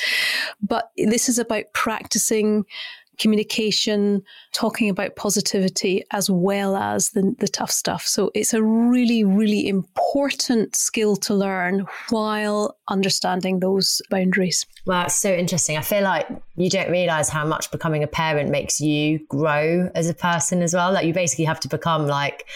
but 0.63 0.91
this 0.97 1.29
is 1.29 1.39
about 1.39 1.65
practicing 1.75 2.65
communication, 3.19 4.23
talking 4.53 4.89
about 4.89 5.17
positivity 5.17 6.05
as 6.11 6.31
well 6.31 6.77
as 6.77 7.11
the, 7.11 7.35
the 7.39 7.49
tough 7.49 7.71
stuff. 7.71 8.07
So 8.07 8.31
it's 8.35 8.55
a 8.55 8.63
really, 8.63 9.25
really 9.25 9.69
important 9.69 10.77
skill 10.77 11.17
to 11.17 11.35
learn 11.35 11.87
while 12.11 12.77
understanding 12.89 13.61
those 13.61 14.01
boundaries. 14.11 14.67
Wow, 14.87 15.05
it's 15.05 15.15
so 15.15 15.33
interesting. 15.33 15.77
I 15.77 15.83
feel 15.83 16.03
like 16.03 16.27
you 16.57 16.71
don't 16.71 16.91
realize 16.91 17.29
how 17.29 17.45
much 17.45 17.71
becoming 17.71 18.03
a 18.03 18.07
parent 18.07 18.51
makes 18.51 18.81
you 18.81 19.21
grow 19.29 19.91
as 19.95 20.09
a 20.09 20.15
person 20.15 20.63
as 20.63 20.75
well. 20.75 20.93
Like 20.93 21.07
you 21.07 21.15
basically 21.15 21.45
have 21.47 21.61
to 21.61 21.69
become 21.69 22.07
like 22.07 22.47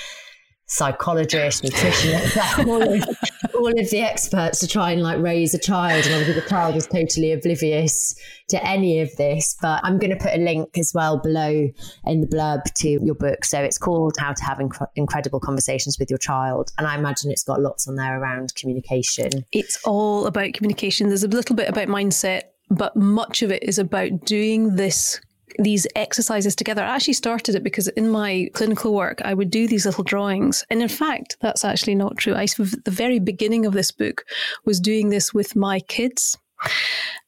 psychologist, 0.68 1.64
nutritionist, 1.64 2.66
all, 2.66 2.82
of, 2.82 3.54
all 3.54 3.80
of 3.80 3.90
the 3.90 4.00
experts 4.00 4.60
to 4.60 4.68
try 4.68 4.92
and 4.92 5.02
like 5.02 5.18
raise 5.18 5.54
a 5.54 5.58
child. 5.58 6.04
And 6.04 6.14
obviously, 6.14 6.40
the 6.40 6.48
child 6.48 6.76
is 6.76 6.86
totally 6.86 7.32
oblivious 7.32 8.14
to 8.48 8.64
any 8.64 9.00
of 9.00 9.14
this. 9.16 9.56
But 9.60 9.80
I'm 9.82 9.98
going 9.98 10.10
to 10.10 10.16
put 10.16 10.34
a 10.34 10.38
link 10.38 10.76
as 10.78 10.92
well 10.94 11.18
below 11.18 11.68
in 12.04 12.20
the 12.20 12.26
blurb 12.26 12.62
to 12.64 12.88
your 12.88 13.14
book. 13.14 13.44
So 13.44 13.60
it's 13.60 13.78
called 13.78 14.14
How 14.18 14.32
to 14.32 14.44
Have 14.44 14.58
Inc- 14.58 14.88
Incredible 14.94 15.40
Conversations 15.40 15.98
with 15.98 16.10
Your 16.10 16.18
Child. 16.18 16.70
And 16.78 16.86
I 16.86 16.96
imagine 16.96 17.30
it's 17.30 17.44
got 17.44 17.60
lots 17.60 17.88
on 17.88 17.96
there 17.96 18.20
around 18.20 18.54
communication. 18.54 19.30
It's 19.52 19.82
all 19.84 20.26
about 20.26 20.52
communication. 20.52 21.08
There's 21.08 21.24
a 21.24 21.28
little 21.28 21.56
bit 21.56 21.68
about 21.68 21.88
mindset. 21.88 22.42
But 22.70 22.94
much 22.96 23.40
of 23.40 23.50
it 23.50 23.62
is 23.62 23.78
about 23.78 24.26
doing 24.26 24.76
this 24.76 25.22
these 25.58 25.86
exercises 25.96 26.54
together. 26.54 26.82
I 26.82 26.94
actually 26.96 27.14
started 27.14 27.54
it 27.54 27.62
because 27.62 27.88
in 27.88 28.10
my 28.10 28.48
clinical 28.54 28.94
work, 28.94 29.20
I 29.24 29.34
would 29.34 29.50
do 29.50 29.66
these 29.66 29.86
little 29.86 30.04
drawings. 30.04 30.64
And 30.70 30.82
in 30.82 30.88
fact, 30.88 31.36
that's 31.40 31.64
actually 31.64 31.94
not 31.94 32.16
true. 32.16 32.34
I, 32.34 32.46
the 32.46 32.90
very 32.90 33.18
beginning 33.18 33.66
of 33.66 33.72
this 33.72 33.90
book 33.90 34.24
was 34.64 34.80
doing 34.80 35.10
this 35.10 35.32
with 35.32 35.56
my 35.56 35.80
kids. 35.80 36.36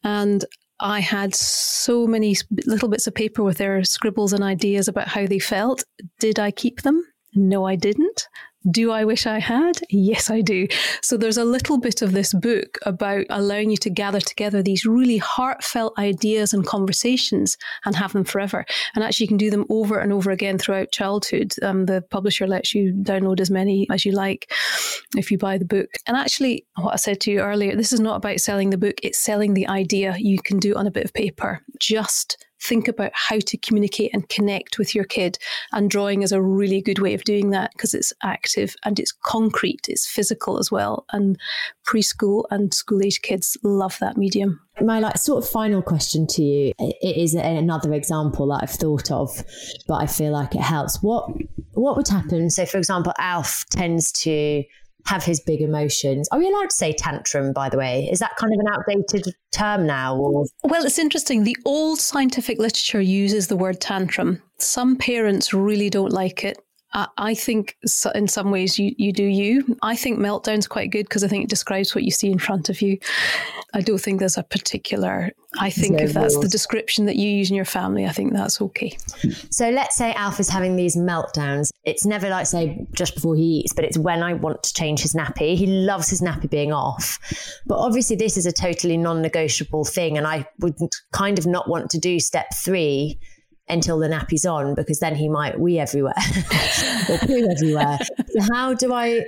And 0.03 0.45
I 0.81 1.01
had 1.01 1.35
so 1.35 2.07
many 2.07 2.37
little 2.66 2.89
bits 2.89 3.07
of 3.07 3.14
paper 3.14 3.43
with 3.43 3.59
their 3.59 3.85
scribbles 3.85 4.33
and 4.33 4.43
ideas 4.43 4.89
about 4.89 5.09
how 5.09 5.27
they 5.27 5.39
felt. 5.39 5.85
Did 6.18 6.39
I 6.39 6.51
keep 6.51 6.83
them? 6.83 7.05
No, 7.35 7.66
I 7.66 7.77
didn't. 7.77 8.29
Do 8.69 8.91
I 8.91 9.07
wish 9.07 9.27
I 9.27 9.39
had? 9.39 9.81
Yes, 9.89 10.31
I 10.31 10.43
do. 10.43 10.67
So 11.01 11.17
there's 11.17 11.39
a 11.39 11.45
little 11.45 11.79
bit 11.79 12.03
of 12.03 12.13
this 12.13 12.35
book 12.35 12.77
about 12.85 13.25
allowing 13.31 13.71
you 13.71 13.79
to 13.79 13.89
gather 13.89 14.21
together 14.21 14.63
these 14.63 14.85
really 14.85 15.17
heartfelt 15.17 15.99
ideas 15.99 16.53
and 16.53 16.67
conversations 16.67 17.57
and 17.87 17.97
have 17.97 18.13
them 18.13 18.25
forever. 18.25 18.67
And 18.95 19.03
actually, 19.03 19.25
you 19.25 19.29
can 19.29 19.37
do 19.39 19.51
them 19.51 19.65
over 19.71 19.99
and 19.99 20.13
over 20.13 20.31
again 20.31 20.59
throughout 20.59 20.93
childhood. 20.93 21.55
Um, 21.63 21.87
the 21.87 22.03
publisher 22.11 22.47
lets 22.47 22.75
you 22.75 22.93
download 22.93 23.41
as 23.41 23.51
many 23.51 23.87
as 23.91 24.05
you 24.05 24.13
like 24.13 24.53
if 25.17 25.31
you 25.31 25.39
buy 25.39 25.57
the 25.57 25.65
book. 25.65 25.89
And 26.07 26.15
actually, 26.15 26.67
what 26.77 26.93
I 26.93 26.97
said 26.97 27.21
to 27.23 27.31
you 27.31 27.41
earlier, 27.41 27.75
this 27.75 27.95
is 27.95 28.01
not 28.01 28.17
about 28.17 28.41
selling 28.41 28.69
the 28.69 28.79
book, 28.79 28.97
it's 29.03 29.19
selling 29.19 29.55
the 29.55 29.69
idea. 29.69 30.17
You 30.19 30.39
can 30.43 30.59
do 30.59 30.75
on 30.75 30.87
a 30.87 30.91
bit 30.91 31.07
of 31.07 31.15
paper. 31.15 31.65
Just 31.79 32.37
think 32.63 32.89
about 32.89 33.13
how 33.15 33.39
to 33.39 33.57
communicate 33.57 34.13
and 34.13 34.29
connect 34.29 34.79
with 34.79 34.95
your 34.95 35.05
kid. 35.05 35.39
And 35.73 35.91
drawing 35.91 36.23
is 36.23 36.33
a 36.33 36.43
really 36.43 36.81
good 36.81 36.99
way 36.99 37.15
of 37.15 37.25
doing 37.25 37.51
that 37.51 37.73
because 37.73 37.95
it's 37.95 38.13
active 38.23 38.75
and 38.85 38.99
it's 38.99 39.13
concrete, 39.13 39.87
it's 39.89 40.07
physical 40.07 40.59
as 40.59 40.71
well. 40.71 41.05
And 41.13 41.39
preschool 41.87 42.45
and 42.51 42.73
school 42.73 43.03
age 43.03 43.23
kids 43.23 43.57
love 43.63 43.99
that 44.01 44.17
medium. 44.17 44.61
My 44.81 44.99
like 44.99 45.19
sort 45.19 45.45
of 45.45 45.51
final 45.51 45.83
question 45.83 46.27
to 46.29 46.43
you 46.43 46.73
it 46.79 47.17
is 47.17 47.35
another 47.35 47.93
example 47.93 48.47
that 48.49 48.63
I've 48.63 48.71
thought 48.71 49.11
of, 49.11 49.45
but 49.87 49.95
I 49.95 50.07
feel 50.07 50.33
like 50.33 50.55
it 50.55 50.63
helps. 50.63 51.03
What 51.03 51.31
what 51.73 51.97
would 51.97 52.09
happen? 52.09 52.51
So, 52.51 52.67
for 52.67 52.79
example, 52.79 53.13
Alf 53.19 53.65
tends 53.71 54.13
to 54.13 54.65
have 55.07 55.24
his 55.24 55.40
big 55.40 55.61
emotions. 55.61 56.28
Are 56.32 56.38
we 56.38 56.48
allowed 56.48 56.70
to 56.70 56.76
say 56.76 56.92
tantrum, 56.92 57.53
by 57.53 57.68
the 57.68 57.78
way? 57.78 58.09
Is 58.11 58.18
that 58.20 58.36
kind 58.36 58.53
of 58.53 58.61
an 58.61 58.72
outdated 58.72 59.34
term 59.53 59.86
now? 59.86 60.16
Or? 60.16 60.44
Well, 60.64 60.84
it's 60.84 60.98
interesting. 60.98 61.44
The 61.44 61.57
old 61.64 61.98
scientific 61.98 62.59
literature 62.59 63.01
uses 63.01 63.48
the 63.48 63.57
word 63.57 63.80
tantrum. 63.80 64.42
Some 64.59 64.96
parents 64.96 65.53
really 65.55 65.90
don't 65.90 66.12
like 66.12 66.44
it. 66.44 66.59
I 66.93 67.34
think 67.34 67.76
in 68.16 68.26
some 68.26 68.51
ways 68.51 68.76
you, 68.76 68.93
you 68.99 69.12
do 69.12 69.22
you. 69.22 69.76
I 69.80 69.95
think 69.95 70.18
meltdown's 70.18 70.66
quite 70.66 70.91
good 70.91 71.07
because 71.07 71.22
I 71.22 71.28
think 71.28 71.45
it 71.45 71.51
describes 71.51 71.95
what 71.95 72.03
you 72.03 72.11
see 72.11 72.30
in 72.30 72.38
front 72.38 72.68
of 72.68 72.82
you. 72.82 72.99
I 73.72 73.80
don't 73.80 74.01
think 74.01 74.18
there's 74.18 74.36
a 74.36 74.43
particular. 74.43 75.30
I 75.61 75.70
think 75.70 75.99
no 75.99 76.05
if 76.05 76.12
that's 76.12 76.34
rules. 76.34 76.45
the 76.45 76.51
description 76.51 77.07
that 77.07 77.14
you 77.14 77.28
use 77.28 77.49
in 77.49 77.55
your 77.55 77.64
family, 77.64 78.07
I 78.07 78.11
think 78.11 78.32
that's 78.32 78.61
okay. 78.61 78.97
So 79.51 79.68
let's 79.68 79.97
say 79.97 80.12
Alf 80.14 80.41
is 80.41 80.49
having 80.49 80.76
these 80.76 80.97
meltdowns. 80.97 81.70
It's 81.84 82.07
never 82.07 82.28
like 82.28 82.47
say 82.47 82.86
just 82.93 83.14
before 83.14 83.36
he 83.36 83.61
eats, 83.61 83.72
but 83.72 83.84
it's 83.84 83.99
when 83.99 84.22
I 84.22 84.32
want 84.32 84.62
to 84.62 84.72
change 84.72 85.01
his 85.01 85.12
nappy. 85.12 85.57
He 85.57 85.66
loves 85.66 86.09
his 86.09 86.20
nappy 86.20 86.49
being 86.49 86.72
off, 86.72 87.18
but 87.66 87.78
obviously 87.78 88.16
this 88.16 88.36
is 88.36 88.47
a 88.47 88.53
totally 88.53 88.97
non-negotiable 88.97 89.84
thing, 89.84 90.16
and 90.16 90.26
I 90.26 90.49
would 90.61 90.76
kind 91.12 91.38
of 91.38 91.47
not 91.47 91.68
want 91.68 91.91
to 91.91 91.99
do 91.99 92.20
step 92.20 92.47
three 92.55 93.18
until 93.71 93.99
the 93.99 94.09
nappy's 94.09 94.45
on 94.45 94.75
because 94.75 94.99
then 94.99 95.14
he 95.14 95.29
might 95.29 95.59
wee 95.59 95.79
everywhere 95.79 96.14
or 97.09 97.18
poo 97.18 97.49
everywhere. 97.51 97.99
So 98.31 98.41
how 98.53 98.75
do 98.75 98.93
I 98.93 99.25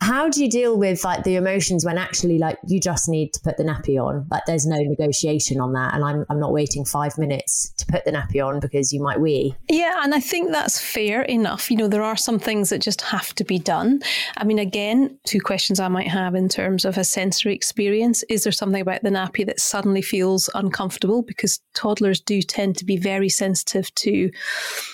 how 0.00 0.28
do 0.28 0.42
you 0.42 0.50
deal 0.50 0.76
with 0.76 1.02
like 1.04 1.24
the 1.24 1.36
emotions 1.36 1.84
when 1.84 1.96
actually 1.96 2.38
like 2.38 2.58
you 2.66 2.78
just 2.78 3.08
need 3.08 3.32
to 3.32 3.40
put 3.40 3.56
the 3.56 3.64
nappy 3.64 3.98
on? 3.98 4.26
Like 4.30 4.42
there's 4.46 4.66
no 4.66 4.76
negotiation 4.76 5.60
on 5.60 5.72
that 5.72 5.94
and 5.94 6.04
I'm, 6.04 6.26
I'm 6.28 6.40
not 6.40 6.52
waiting 6.52 6.84
five 6.84 7.16
minutes 7.16 7.72
to 7.78 7.86
put 7.86 8.04
the 8.04 8.12
nappy 8.12 8.44
on 8.44 8.60
because 8.60 8.92
you 8.92 9.02
might 9.02 9.20
wee. 9.20 9.56
Yeah 9.70 10.00
and 10.02 10.14
i 10.14 10.20
think 10.20 10.50
that's 10.52 10.78
fair 10.80 11.22
enough. 11.22 11.70
You 11.70 11.76
know 11.76 11.88
there 11.88 12.02
are 12.02 12.16
some 12.16 12.38
things 12.38 12.70
that 12.70 12.80
just 12.80 13.00
have 13.02 13.34
to 13.36 13.44
be 13.44 13.58
done. 13.58 14.00
I 14.36 14.44
mean 14.44 14.58
again 14.58 15.18
two 15.24 15.40
questions 15.40 15.80
i 15.80 15.88
might 15.88 16.08
have 16.08 16.34
in 16.34 16.48
terms 16.48 16.84
of 16.84 16.98
a 16.98 17.04
sensory 17.04 17.54
experience. 17.54 18.22
Is 18.28 18.44
there 18.44 18.52
something 18.52 18.82
about 18.82 19.02
the 19.02 19.10
nappy 19.10 19.46
that 19.46 19.60
suddenly 19.60 20.02
feels 20.02 20.50
uncomfortable? 20.54 21.22
Because 21.22 21.60
toddlers 21.74 22.20
do 22.20 22.42
tend 22.42 22.76
to 22.78 22.84
be 22.84 22.96
very 22.96 23.28
sensitive 23.28 23.94
to 23.94 24.30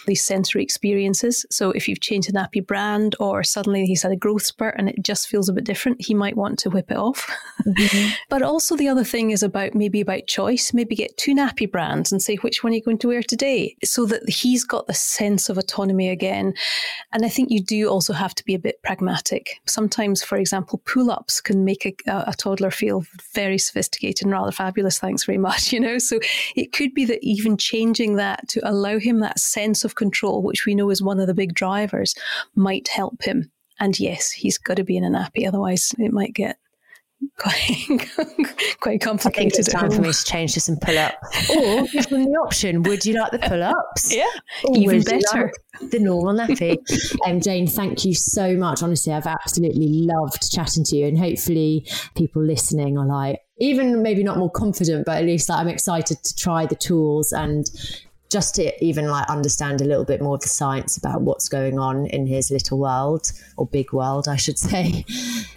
these 0.06 0.22
sensory 0.22 0.62
experiences. 0.62 1.46
So 1.50 1.70
if 1.70 1.88
you've 1.88 2.00
changed 2.00 2.28
a 2.28 2.32
nappy 2.32 2.64
brand 2.64 3.16
or 3.18 3.42
suddenly 3.42 3.86
he's 3.86 4.02
had 4.02 4.12
a 4.12 4.16
growth 4.16 4.44
spurt 4.44 4.74
and 4.78 4.89
it 4.90 5.02
just 5.02 5.28
feels 5.28 5.48
a 5.48 5.52
bit 5.52 5.64
different, 5.64 6.04
he 6.04 6.14
might 6.14 6.36
want 6.36 6.58
to 6.60 6.70
whip 6.70 6.90
it 6.90 6.96
off. 6.96 7.28
Mm-hmm. 7.66 8.10
but 8.28 8.42
also 8.42 8.76
the 8.76 8.88
other 8.88 9.04
thing 9.04 9.30
is 9.30 9.42
about 9.42 9.74
maybe 9.74 10.00
about 10.00 10.26
choice. 10.26 10.72
Maybe 10.72 10.94
get 10.94 11.16
two 11.16 11.34
nappy 11.34 11.70
brands 11.70 12.12
and 12.12 12.22
say 12.22 12.36
which 12.36 12.62
one 12.62 12.72
are 12.72 12.76
you 12.76 12.82
going 12.82 12.98
to 12.98 13.08
wear 13.08 13.22
today, 13.22 13.76
so 13.84 14.06
that 14.06 14.28
he's 14.28 14.64
got 14.64 14.86
the 14.86 14.94
sense 14.94 15.48
of 15.48 15.58
autonomy 15.58 16.08
again. 16.08 16.54
And 17.12 17.24
I 17.24 17.28
think 17.28 17.50
you 17.50 17.62
do 17.62 17.88
also 17.88 18.12
have 18.12 18.34
to 18.36 18.44
be 18.44 18.54
a 18.54 18.58
bit 18.58 18.82
pragmatic. 18.82 19.60
Sometimes, 19.66 20.22
for 20.22 20.36
example, 20.38 20.80
pull-ups 20.84 21.40
can 21.40 21.64
make 21.64 21.86
a, 21.86 22.24
a 22.26 22.34
toddler 22.36 22.70
feel 22.70 23.04
very 23.34 23.58
sophisticated 23.58 24.26
and 24.26 24.32
rather 24.32 24.52
fabulous. 24.52 24.98
Thanks 24.98 25.24
very 25.24 25.38
much. 25.38 25.60
You 25.70 25.78
know, 25.78 25.98
so 25.98 26.18
it 26.56 26.72
could 26.72 26.94
be 26.94 27.04
that 27.04 27.20
even 27.22 27.56
changing 27.56 28.16
that 28.16 28.48
to 28.48 28.60
allow 28.68 28.98
him 28.98 29.20
that 29.20 29.38
sense 29.38 29.84
of 29.84 29.94
control, 29.94 30.42
which 30.42 30.66
we 30.66 30.74
know 30.74 30.90
is 30.90 31.00
one 31.00 31.20
of 31.20 31.28
the 31.28 31.34
big 31.34 31.54
drivers, 31.54 32.14
might 32.54 32.88
help 32.88 33.22
him. 33.22 33.52
And 33.80 33.98
yes, 33.98 34.30
he's 34.30 34.58
got 34.58 34.76
to 34.76 34.84
be 34.84 34.96
in 34.96 35.04
a 35.04 35.10
nappy, 35.10 35.48
otherwise 35.48 35.94
it 35.98 36.12
might 36.12 36.34
get 36.34 36.58
quite, 37.36 38.08
quite 38.80 39.00
complicated. 39.00 39.52
I 39.52 39.52
think 39.52 39.58
it's 39.58 39.72
time 39.72 39.90
for 39.90 40.02
me 40.02 40.12
to 40.12 40.24
change 40.24 40.54
to 40.54 40.60
some 40.60 40.76
pull 40.76 40.98
up. 40.98 41.14
or 41.50 41.86
give 41.92 42.08
them 42.08 42.24
the 42.24 42.38
option 42.44 42.82
would 42.82 43.04
you 43.04 43.14
like 43.14 43.32
the 43.32 43.38
pull 43.38 43.62
ups? 43.62 44.14
Yeah, 44.20 44.24
or 44.64 44.76
even 44.76 45.02
better. 45.02 45.52
Like 45.80 45.90
the 45.90 45.98
normal 45.98 46.34
nappy. 46.34 46.76
um, 47.26 47.40
Jane, 47.40 47.66
thank 47.66 48.04
you 48.04 48.14
so 48.14 48.54
much. 48.54 48.82
Honestly, 48.82 49.12
I've 49.12 49.26
absolutely 49.26 49.86
loved 49.88 50.50
chatting 50.52 50.84
to 50.84 50.96
you, 50.96 51.06
and 51.06 51.18
hopefully, 51.18 51.86
people 52.16 52.44
listening 52.44 52.98
are 52.98 53.06
like, 53.06 53.40
even 53.58 54.02
maybe 54.02 54.22
not 54.22 54.38
more 54.38 54.50
confident, 54.50 55.06
but 55.06 55.18
at 55.18 55.24
least 55.24 55.48
like, 55.48 55.58
I'm 55.58 55.68
excited 55.68 56.22
to 56.22 56.36
try 56.36 56.66
the 56.66 56.74
tools 56.74 57.32
and 57.32 57.66
just 58.30 58.54
to 58.54 58.84
even 58.84 59.08
like 59.08 59.28
understand 59.28 59.80
a 59.80 59.84
little 59.84 60.04
bit 60.04 60.22
more 60.22 60.36
of 60.36 60.40
the 60.40 60.48
science 60.48 60.96
about 60.96 61.22
what's 61.22 61.48
going 61.48 61.78
on 61.78 62.06
in 62.06 62.26
his 62.26 62.50
little 62.50 62.78
world 62.78 63.32
or 63.56 63.66
big 63.66 63.92
world, 63.92 64.28
I 64.28 64.36
should 64.36 64.58
say, 64.58 65.04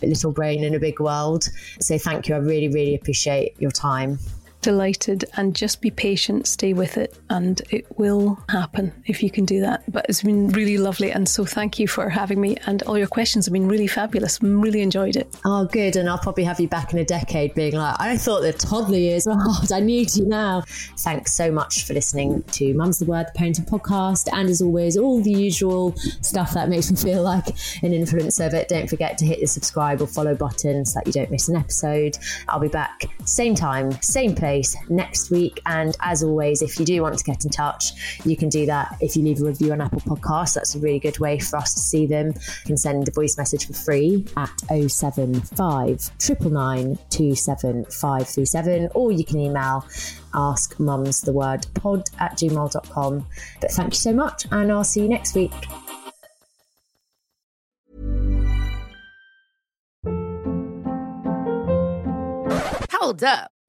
a 0.01 0.05
little 0.07 0.31
brain 0.31 0.63
in 0.63 0.73
a 0.73 0.79
big 0.79 0.99
world. 0.99 1.47
So 1.79 1.97
thank 1.97 2.27
you. 2.27 2.35
I 2.35 2.39
really, 2.39 2.69
really 2.69 2.95
appreciate 2.95 3.53
your 3.59 3.71
time. 3.71 4.17
Delighted 4.63 5.25
and 5.37 5.55
just 5.55 5.81
be 5.81 5.91
patient, 5.91 6.47
stay 6.47 6.73
with 6.73 6.97
it, 6.97 7.17
and 7.29 7.61
it 7.69 7.85
will 7.99 8.39
happen 8.49 8.91
if 9.05 9.21
you 9.21 9.29
can 9.29 9.45
do 9.45 9.61
that. 9.61 9.83
But 9.91 10.07
it's 10.09 10.23
been 10.23 10.49
really 10.49 10.77
lovely. 10.79 11.11
And 11.11 11.29
so 11.29 11.45
thank 11.45 11.77
you 11.77 11.87
for 11.87 12.09
having 12.09 12.41
me. 12.41 12.57
And 12.65 12.81
all 12.83 12.97
your 12.97 13.07
questions 13.07 13.45
have 13.45 13.53
been 13.53 13.67
really 13.67 13.87
fabulous. 13.87 14.41
Really 14.41 14.81
enjoyed 14.81 15.15
it. 15.15 15.35
Oh, 15.45 15.65
good. 15.65 15.95
And 15.95 16.09
I'll 16.09 16.17
probably 16.17 16.45
have 16.45 16.59
you 16.59 16.67
back 16.67 16.93
in 16.93 16.99
a 16.99 17.05
decade 17.05 17.53
being 17.53 17.75
like, 17.75 17.95
I 17.99 18.17
thought 18.17 18.41
the 18.41 18.53
toddler 18.53 18.97
years 18.97 19.27
were 19.27 19.35
hard. 19.35 19.71
I 19.71 19.79
need 19.79 20.15
you 20.15 20.25
now. 20.25 20.63
Thanks 20.99 21.33
so 21.33 21.51
much 21.51 21.85
for 21.85 21.93
listening 21.93 22.41
to 22.53 22.73
Mum's 22.73 22.99
the 22.99 23.05
Word, 23.05 23.27
the 23.33 23.39
Parenting 23.39 23.67
Podcast. 23.67 24.29
And 24.31 24.49
as 24.49 24.61
always, 24.61 24.97
all 24.97 25.21
the 25.21 25.31
usual 25.31 25.93
stuff 26.21 26.53
that 26.53 26.69
makes 26.69 26.89
me 26.89 26.97
feel 26.97 27.21
like 27.21 27.47
an 27.83 27.91
influencer. 27.91 28.49
But 28.49 28.69
don't 28.69 28.89
forget 28.89 29.17
to 29.17 29.25
hit 29.25 29.39
the 29.41 29.47
subscribe 29.47 30.01
or 30.01 30.07
follow 30.07 30.35
button 30.35 30.85
so 30.85 30.99
that 30.99 31.07
you 31.07 31.13
don't 31.13 31.29
miss 31.29 31.49
an 31.49 31.57
episode. 31.57 32.17
I'll 32.47 32.59
be 32.59 32.69
back 32.69 33.05
same 33.25 33.55
time, 33.55 33.91
same 34.01 34.35
place 34.35 34.52
place 34.53 34.75
next 34.89 35.31
week. 35.31 35.59
And 35.65 35.97
as 36.01 36.21
always, 36.23 36.61
if 36.61 36.79
you 36.79 36.85
do 36.85 37.01
want 37.01 37.17
to 37.17 37.23
get 37.23 37.43
in 37.43 37.49
touch, 37.49 38.19
you 38.23 38.37
can 38.37 38.49
do 38.49 38.67
that 38.67 38.95
if 39.01 39.15
you 39.15 39.23
leave 39.23 39.41
a 39.41 39.45
review 39.45 39.71
on 39.71 39.81
Apple 39.81 40.01
Podcasts. 40.01 40.53
That's 40.53 40.75
a 40.75 40.79
really 40.79 40.99
good 40.99 41.17
way 41.19 41.39
for 41.39 41.57
us 41.57 41.73
to 41.73 41.79
see 41.79 42.05
them. 42.05 42.27
You 42.27 42.65
can 42.65 42.77
send 42.77 43.07
a 43.07 43.11
voice 43.11 43.35
message 43.37 43.65
for 43.65 43.73
free 43.73 44.23
at 44.37 44.51
075 44.69 46.11
999 46.43 48.89
or 48.93 49.11
you 49.11 49.25
can 49.25 49.39
email 49.39 49.83
ask 50.35 50.79
mums 50.79 51.21
the 51.21 51.33
word 51.33 51.65
pod 51.73 52.03
at 52.19 52.37
gmail.com. 52.37 53.25
But 53.61 53.71
thank 53.71 53.93
you 53.93 53.97
so 53.97 54.13
much, 54.13 54.45
and 54.51 54.71
I'll 54.71 54.83
see 54.83 55.01
you 55.01 55.09
next 55.09 55.33
week. 55.35 55.51
Hold 63.03 63.23
up. 63.23 63.51